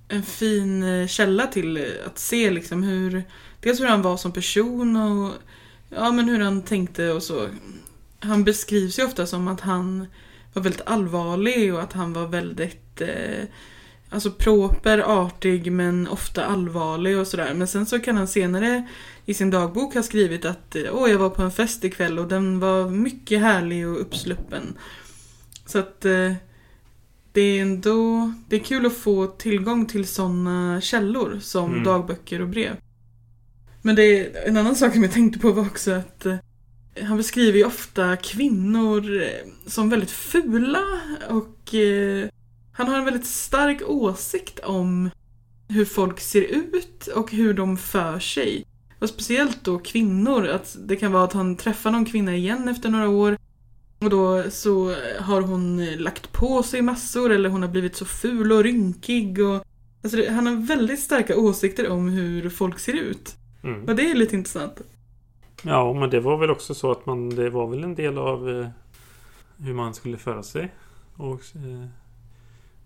en 0.07 0.23
fin 0.23 0.83
eh, 0.83 1.07
källa 1.07 1.47
till 1.47 1.87
att 2.05 2.19
se 2.19 2.51
liksom 2.51 2.83
hur, 2.83 3.23
dels 3.59 3.79
hur 3.79 3.85
han 3.85 4.01
var 4.01 4.17
som 4.17 4.31
person 4.31 4.95
och 4.95 5.33
ja, 5.89 6.11
men 6.11 6.29
hur 6.29 6.39
han 6.39 6.61
tänkte 6.61 7.11
och 7.11 7.23
så. 7.23 7.47
Han 8.19 8.43
beskrivs 8.43 8.99
ju 8.99 9.03
ofta 9.03 9.25
som 9.25 9.47
att 9.47 9.61
han 9.61 10.07
var 10.53 10.61
väldigt 10.61 10.85
allvarlig 10.85 11.73
och 11.73 11.81
att 11.81 11.93
han 11.93 12.13
var 12.13 12.27
väldigt 12.27 13.01
eh, 13.01 13.45
Alltså 14.13 14.31
proper, 14.31 14.99
artig 15.25 15.71
men 15.71 16.07
ofta 16.07 16.45
allvarlig 16.45 17.17
och 17.17 17.27
sådär. 17.27 17.53
Men 17.53 17.67
sen 17.67 17.85
så 17.85 17.99
kan 17.99 18.17
han 18.17 18.27
senare 18.27 18.87
i 19.25 19.33
sin 19.33 19.49
dagbok 19.49 19.93
ha 19.93 20.03
skrivit 20.03 20.45
att 20.45 20.75
åh, 20.91 21.09
jag 21.11 21.19
var 21.19 21.29
på 21.29 21.41
en 21.41 21.51
fest 21.51 21.83
ikväll 21.83 22.19
och 22.19 22.27
den 22.27 22.59
var 22.59 22.89
mycket 22.89 23.39
härlig 23.39 23.87
och 23.87 24.01
uppsluppen. 24.01 24.77
Så 25.65 25.79
att 25.79 26.05
eh, 26.05 26.33
det 27.33 27.41
är 27.41 27.61
ändå 27.61 28.31
det 28.49 28.55
är 28.55 28.59
kul 28.59 28.85
att 28.85 28.97
få 28.97 29.27
tillgång 29.27 29.85
till 29.85 30.07
sådana 30.07 30.81
källor 30.81 31.39
som 31.41 31.71
Mm. 31.71 31.83
dagböcker 31.83 32.41
och 32.41 32.47
brev. 32.49 32.75
Men 33.81 33.95
det 33.95 34.03
är, 34.03 34.47
en 34.47 34.57
annan 34.57 34.75
sak 34.75 34.93
som 34.93 35.03
jag 35.03 35.11
tänkte 35.11 35.39
på 35.39 35.51
var 35.51 35.61
också 35.65 35.91
att 35.91 36.25
eh, 36.25 36.35
han 37.03 37.17
beskriver 37.17 37.57
ju 37.57 37.65
ofta 37.65 38.15
kvinnor 38.17 39.21
eh, 39.21 39.27
som 39.67 39.89
väldigt 39.89 40.11
fula 40.11 40.83
och 41.29 41.75
eh, 41.75 42.27
han 42.81 42.89
har 42.89 42.99
en 42.99 43.05
väldigt 43.05 43.25
stark 43.25 43.81
åsikt 43.87 44.59
om 44.59 45.09
hur 45.67 45.85
folk 45.85 46.19
ser 46.19 46.41
ut 46.41 47.07
och 47.07 47.31
hur 47.31 47.53
de 47.53 47.77
för 47.77 48.19
sig. 48.19 48.65
Och 48.99 49.09
speciellt 49.09 49.63
då 49.63 49.79
kvinnor, 49.79 50.47
att 50.47 50.77
det 50.79 50.95
kan 50.95 51.11
vara 51.11 51.23
att 51.23 51.33
han 51.33 51.55
träffar 51.55 51.91
någon 51.91 52.05
kvinna 52.05 52.35
igen 52.35 52.67
efter 52.67 52.89
några 52.89 53.09
år 53.09 53.37
och 53.99 54.09
då 54.09 54.43
så 54.49 54.95
har 55.19 55.41
hon 55.41 55.85
lagt 55.95 56.31
på 56.31 56.63
sig 56.63 56.81
massor 56.81 57.31
eller 57.31 57.49
hon 57.49 57.61
har 57.61 57.69
blivit 57.69 57.95
så 57.95 58.05
ful 58.05 58.51
och 58.51 58.63
rynkig 58.63 59.39
och 59.39 59.65
Alltså 60.03 60.17
det, 60.17 60.31
han 60.31 60.47
har 60.47 60.67
väldigt 60.67 60.99
starka 60.99 61.37
åsikter 61.37 61.89
om 61.89 62.09
hur 62.09 62.49
folk 62.49 62.79
ser 62.79 62.93
ut. 62.93 63.35
Mm. 63.63 63.83
Och 63.85 63.95
det 63.95 64.11
är 64.11 64.15
lite 64.15 64.35
intressant. 64.35 64.81
Ja, 65.63 65.93
men 65.93 66.09
det 66.09 66.19
var 66.19 66.37
väl 66.37 66.49
också 66.49 66.73
så 66.73 66.91
att 66.91 67.05
man, 67.05 67.29
det 67.29 67.49
var 67.49 67.67
väl 67.67 67.83
en 67.83 67.95
del 67.95 68.17
av 68.17 68.49
eh, 68.49 68.67
hur 69.57 69.73
man 69.73 69.93
skulle 69.93 70.17
föra 70.17 70.43
sig. 70.43 70.73
Och 71.15 71.41
eh, 71.55 71.87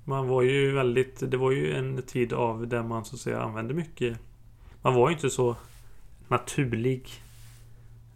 man 0.06 0.28
var 0.28 0.42
ju 0.42 0.72
väldigt, 0.72 1.32
det 1.32 1.38
var 1.38 1.52
ju 1.52 1.74
en 1.74 2.02
tid 2.02 2.34
av 2.34 2.68
där 2.68 2.84
man 2.84 3.06
så 3.06 3.16
att 3.16 3.22
säga 3.22 3.42
använde 3.42 3.74
mycket. 3.74 4.18
Man 4.82 4.94
var 4.94 5.10
ju 5.10 5.16
inte 5.16 5.30
så 5.30 5.56
naturlig. 6.28 7.10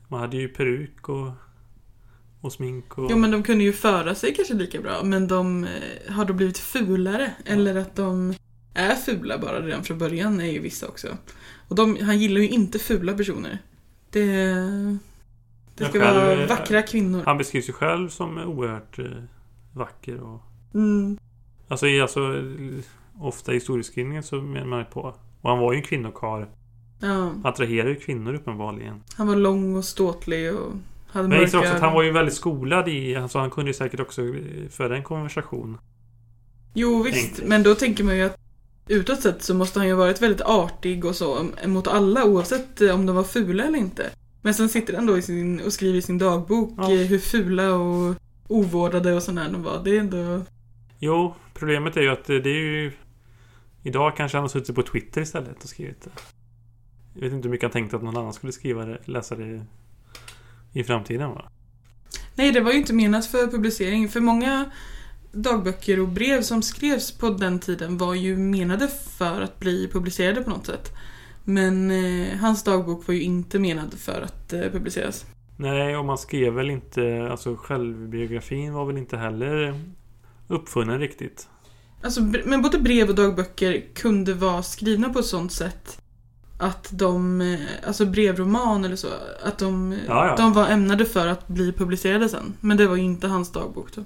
Man 0.07 0.19
hade 0.19 0.37
ju 0.37 0.47
peruk 0.47 1.09
och, 1.09 1.31
och 2.41 2.53
smink 2.53 2.97
och... 2.97 3.11
Jo 3.11 3.17
men 3.17 3.31
de 3.31 3.43
kunde 3.43 3.63
ju 3.63 3.73
föra 3.73 4.15
sig 4.15 4.33
kanske 4.35 4.53
lika 4.53 4.81
bra 4.81 5.03
men 5.03 5.27
de 5.27 5.63
eh, 5.63 6.13
har 6.13 6.25
då 6.25 6.33
blivit 6.33 6.57
fulare. 6.57 7.33
Eller 7.45 7.75
att 7.75 7.95
de 7.95 8.33
är 8.73 8.95
fula 8.95 9.37
bara 9.37 9.61
redan 9.61 9.83
från 9.83 9.97
början 9.97 10.39
är 10.39 10.51
ju 10.51 10.59
vissa 10.59 10.87
också. 10.87 11.07
Och 11.67 11.75
de, 11.75 11.97
han 12.01 12.19
gillar 12.19 12.41
ju 12.41 12.49
inte 12.49 12.79
fula 12.79 13.13
personer. 13.13 13.57
Det, 14.09 14.25
det 15.75 15.85
ska 15.85 15.99
själv 15.99 16.15
vara 16.15 16.45
vackra 16.45 16.81
kvinnor. 16.81 17.23
Han 17.25 17.37
beskrivs 17.37 17.69
ju 17.69 17.73
själv 17.73 18.09
som 18.09 18.37
oerhört 18.37 18.99
eh, 18.99 19.05
vacker 19.73 20.19
och... 20.19 20.41
Mm. 20.73 21.17
Alltså, 21.69 21.85
alltså 22.01 22.19
eh, 22.19 23.23
ofta 23.25 23.51
i 23.51 23.55
historieskrivningen 23.55 24.23
så 24.23 24.35
menar 24.35 24.67
man 24.67 24.85
på... 24.85 25.15
Och 25.41 25.49
han 25.49 25.59
var 25.59 25.73
ju 25.73 25.77
en 25.77 25.83
kvinnokarl. 25.83 26.45
Ja, 26.99 27.31
Attraherar 27.43 27.89
ju 27.89 27.95
kvinnor 27.95 28.33
uppenbarligen. 28.33 29.03
han 29.15 29.27
var 29.27 29.35
lång 29.35 29.75
och 29.75 29.85
ståtlig 29.85 30.53
och 30.55 30.71
hade 31.11 31.27
Men 31.27 31.37
jag 31.37 31.41
mörka 31.45 31.59
också 31.59 31.73
att 31.73 31.81
han 31.81 31.93
var 31.93 32.03
ju 32.03 32.11
väldigt 32.11 32.33
skolad 32.35 32.87
i... 32.87 33.15
Alltså 33.15 33.39
han 33.39 33.49
kunde 33.49 33.69
ju 33.69 33.73
säkert 33.73 33.99
också 33.99 34.21
eh, 34.21 34.69
föra 34.69 34.97
en 34.97 35.03
konversation. 35.03 35.77
Jo 36.73 37.03
visst, 37.03 37.29
Enkelt. 37.29 37.47
men 37.47 37.63
då 37.63 37.75
tänker 37.75 38.03
man 38.03 38.17
ju 38.17 38.23
att 38.23 38.37
utåt 38.87 39.21
sett 39.21 39.43
så 39.43 39.53
måste 39.53 39.79
han 39.79 39.87
ju 39.87 39.93
ha 39.93 39.99
varit 39.99 40.21
väldigt 40.21 40.41
artig 40.41 41.05
och 41.05 41.15
så 41.15 41.45
mot 41.65 41.87
alla 41.87 42.25
oavsett 42.25 42.81
eh, 42.81 42.95
om 42.95 43.05
de 43.05 43.15
var 43.15 43.23
fula 43.23 43.63
eller 43.63 43.77
inte. 43.79 44.09
Men 44.41 44.53
sen 44.53 44.69
sitter 44.69 44.95
han 44.95 45.05
då 45.05 45.17
i 45.17 45.21
sin, 45.21 45.61
och 45.65 45.73
skriver 45.73 45.97
i 45.97 46.01
sin 46.01 46.17
dagbok 46.17 46.73
Ja. 46.77 46.91
eh, 46.91 46.97
hur 47.07 47.19
fula 47.19 47.73
och 47.73 48.15
ovårdade 48.47 49.13
och 49.13 49.23
sådär 49.23 49.49
de 49.51 49.63
var. 49.63 49.81
Det 49.83 49.95
är 49.95 49.99
ändå... 49.99 50.41
Jo, 50.99 51.35
problemet 51.53 51.97
är 51.97 52.01
ju 52.01 52.09
att 52.09 52.29
eh, 52.29 52.35
det 52.35 52.49
är 52.49 52.59
ju... 52.59 52.91
Idag 53.83 54.17
kanske 54.17 54.37
han 54.37 54.43
har 54.43 54.49
suttit 54.49 54.75
på 54.75 54.83
Twitter 54.83 55.21
istället 55.21 55.63
och 55.63 55.69
skrivit 55.69 56.01
det. 56.01 56.11
Jag 57.13 57.21
vet 57.21 57.33
inte 57.33 57.47
hur 57.47 57.51
mycket 57.51 57.63
han 57.63 57.71
tänkte 57.71 57.95
att 57.95 58.03
någon 58.03 58.17
annan 58.17 58.33
skulle 58.33 58.51
skriva 58.51 58.85
det, 58.85 58.99
läsa 59.05 59.35
det 59.35 59.65
i 60.73 60.83
framtiden 60.83 61.29
va? 61.29 61.51
Nej, 62.35 62.51
det 62.51 62.61
var 62.61 62.71
ju 62.71 62.77
inte 62.77 62.93
menat 62.93 63.25
för 63.25 63.47
publicering. 63.47 64.09
För 64.09 64.19
många 64.19 64.71
dagböcker 65.31 65.99
och 65.99 66.07
brev 66.07 66.41
som 66.41 66.61
skrevs 66.61 67.11
på 67.11 67.29
den 67.29 67.59
tiden 67.59 67.97
var 67.97 68.13
ju 68.13 68.37
menade 68.37 68.87
för 69.17 69.41
att 69.41 69.59
bli 69.59 69.87
publicerade 69.87 70.41
på 70.41 70.49
något 70.49 70.65
sätt. 70.65 70.91
Men 71.43 71.91
eh, 71.91 72.37
hans 72.37 72.63
dagbok 72.63 73.07
var 73.07 73.13
ju 73.13 73.21
inte 73.21 73.59
menad 73.59 73.93
för 73.93 74.21
att 74.21 74.53
eh, 74.53 74.61
publiceras. 74.61 75.25
Nej, 75.57 75.97
och 75.97 76.05
man 76.05 76.17
skrev 76.17 76.53
väl 76.53 76.69
inte... 76.69 77.27
Alltså 77.31 77.55
självbiografin 77.55 78.73
var 78.73 78.85
väl 78.85 78.97
inte 78.97 79.17
heller 79.17 79.79
uppfunnen 80.49 80.99
riktigt. 80.99 81.47
Alltså, 82.03 82.21
men 82.21 82.61
både 82.61 82.79
brev 82.79 83.09
och 83.09 83.15
dagböcker 83.15 83.83
kunde 83.95 84.33
vara 84.33 84.63
skrivna 84.63 85.09
på 85.09 85.19
ett 85.19 85.25
sånt 85.25 85.51
sätt 85.51 86.01
att 86.57 86.89
de, 86.93 87.41
eh, 87.41 87.59
alltså 87.87 88.05
brevroman 88.05 88.85
eller 88.85 88.95
så, 88.95 89.07
att 89.43 89.57
de, 89.57 89.97
Ja, 90.07 90.27
ja. 90.27 90.35
de 90.35 90.53
var 90.53 90.67
ämnade 90.67 91.05
för 91.05 91.27
att 91.27 91.47
bli 91.47 91.73
publicerade 91.73 92.29
sen. 92.29 92.53
Men 92.59 92.77
det 92.77 92.87
var 92.87 92.95
ju 92.95 93.01
inte 93.03 93.27
hans 93.27 93.51
dagbok 93.51 93.95
då. 93.95 94.03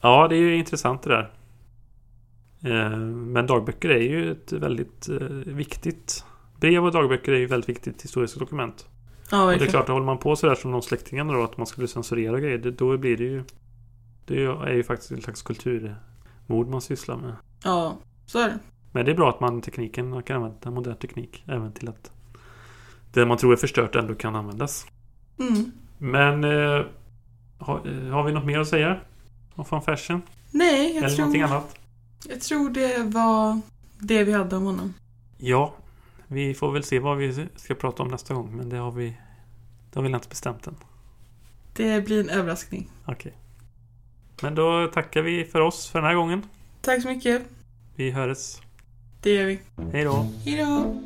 Ja, 0.00 0.28
det 0.28 0.34
är 0.36 0.38
ju 0.40 0.56
intressant 0.56 1.02
det 1.02 1.10
där. 1.10 1.30
Eh, 2.64 2.98
Men 3.06 3.46
dagböcker 3.46 3.88
är 3.88 4.02
ju 4.02 4.32
ett 4.32 4.52
väldigt 4.52 5.08
eh, 5.08 5.16
viktigt... 5.44 6.24
Brev 6.60 6.84
och 6.84 6.92
dagböcker 6.92 7.32
är 7.32 7.38
ju 7.38 7.46
väldigt 7.46 7.68
viktigt 7.68 8.02
historiskt 8.02 8.38
dokument. 8.38 8.86
Ja, 9.30 9.44
Och 9.44 9.58
det 9.58 9.64
är 9.64 9.68
klart, 9.68 9.88
håller 9.88 10.06
man 10.06 10.18
på 10.18 10.36
sådär 10.36 10.54
som 10.54 10.70
de 10.70 10.82
släktingarna 10.82 11.32
då, 11.32 11.42
att 11.42 11.56
man 11.56 11.66
skulle 11.66 11.88
censurera 11.88 12.40
grejer, 12.40 12.58
då 12.58 12.96
blir 12.96 13.16
det 13.16 13.24
ju... 13.24 13.44
Det 14.30 14.44
är 14.44 14.72
ju 14.72 14.82
faktiskt 14.82 15.12
ett 15.12 15.24
slags 15.24 15.42
kulturmord 15.42 16.68
man 16.68 16.80
sysslar 16.80 17.16
med. 17.16 17.36
Ja, 17.64 17.98
så 18.26 18.38
är 18.38 18.48
det. 18.48 18.58
Men 18.92 19.04
det 19.04 19.10
är 19.10 19.16
bra 19.16 19.30
att 19.30 19.40
man 19.40 19.60
tekniken 19.60 20.22
kan 20.22 20.36
använda 20.36 20.70
modern 20.70 20.96
teknik 20.96 21.44
även 21.46 21.72
till 21.72 21.88
att 21.88 22.12
det 23.12 23.26
man 23.26 23.38
tror 23.38 23.52
är 23.52 23.56
förstört 23.56 23.96
ändå 23.96 24.14
kan 24.14 24.36
användas. 24.36 24.86
Mm. 25.38 25.70
Men 25.98 26.44
eh, 26.44 26.84
har, 27.58 27.88
eh, 27.88 28.12
har 28.12 28.22
vi 28.24 28.32
något 28.32 28.44
mer 28.44 28.58
att 28.58 28.68
säga? 28.68 29.00
Om 29.54 29.64
fan 29.64 29.82
fashion? 29.82 30.22
Nej, 30.50 30.94
jag 30.94 31.04
Eller 31.04 31.18
någonting 31.18 31.42
tror, 31.42 31.52
annat? 31.52 31.78
jag 32.28 32.40
tror 32.40 32.70
det 32.70 33.02
var 33.02 33.60
det 33.98 34.24
vi 34.24 34.32
hade 34.32 34.56
om 34.56 34.64
honom. 34.64 34.94
Ja, 35.38 35.74
vi 36.26 36.54
får 36.54 36.72
väl 36.72 36.84
se 36.84 36.98
vad 36.98 37.16
vi 37.16 37.48
ska 37.56 37.74
prata 37.74 38.02
om 38.02 38.08
nästa 38.08 38.34
gång. 38.34 38.56
Men 38.56 38.68
det 38.68 38.76
har 38.76 38.90
vi, 38.90 39.16
det 39.90 39.98
har 39.98 40.02
vi 40.02 40.14
inte 40.14 40.28
bestämt 40.28 40.66
än. 40.66 40.76
Det 41.72 42.04
blir 42.04 42.20
en 42.20 42.38
överraskning. 42.38 42.90
Okej. 43.06 43.34
Men 44.42 44.54
då 44.54 44.86
tackar 44.86 45.22
vi 45.22 45.44
för 45.44 45.60
oss 45.60 45.88
för 45.88 45.98
den 45.98 46.08
här 46.08 46.14
gången. 46.14 46.42
Tack 46.80 47.02
så 47.02 47.08
mycket. 47.08 47.42
Vi 47.96 48.10
hörs. 48.10 48.56
Det 49.22 49.34
gör 49.34 49.44
vi. 49.44 49.60
Hej 49.92 50.04
då! 50.04 50.26
Hejdå! 50.44 51.00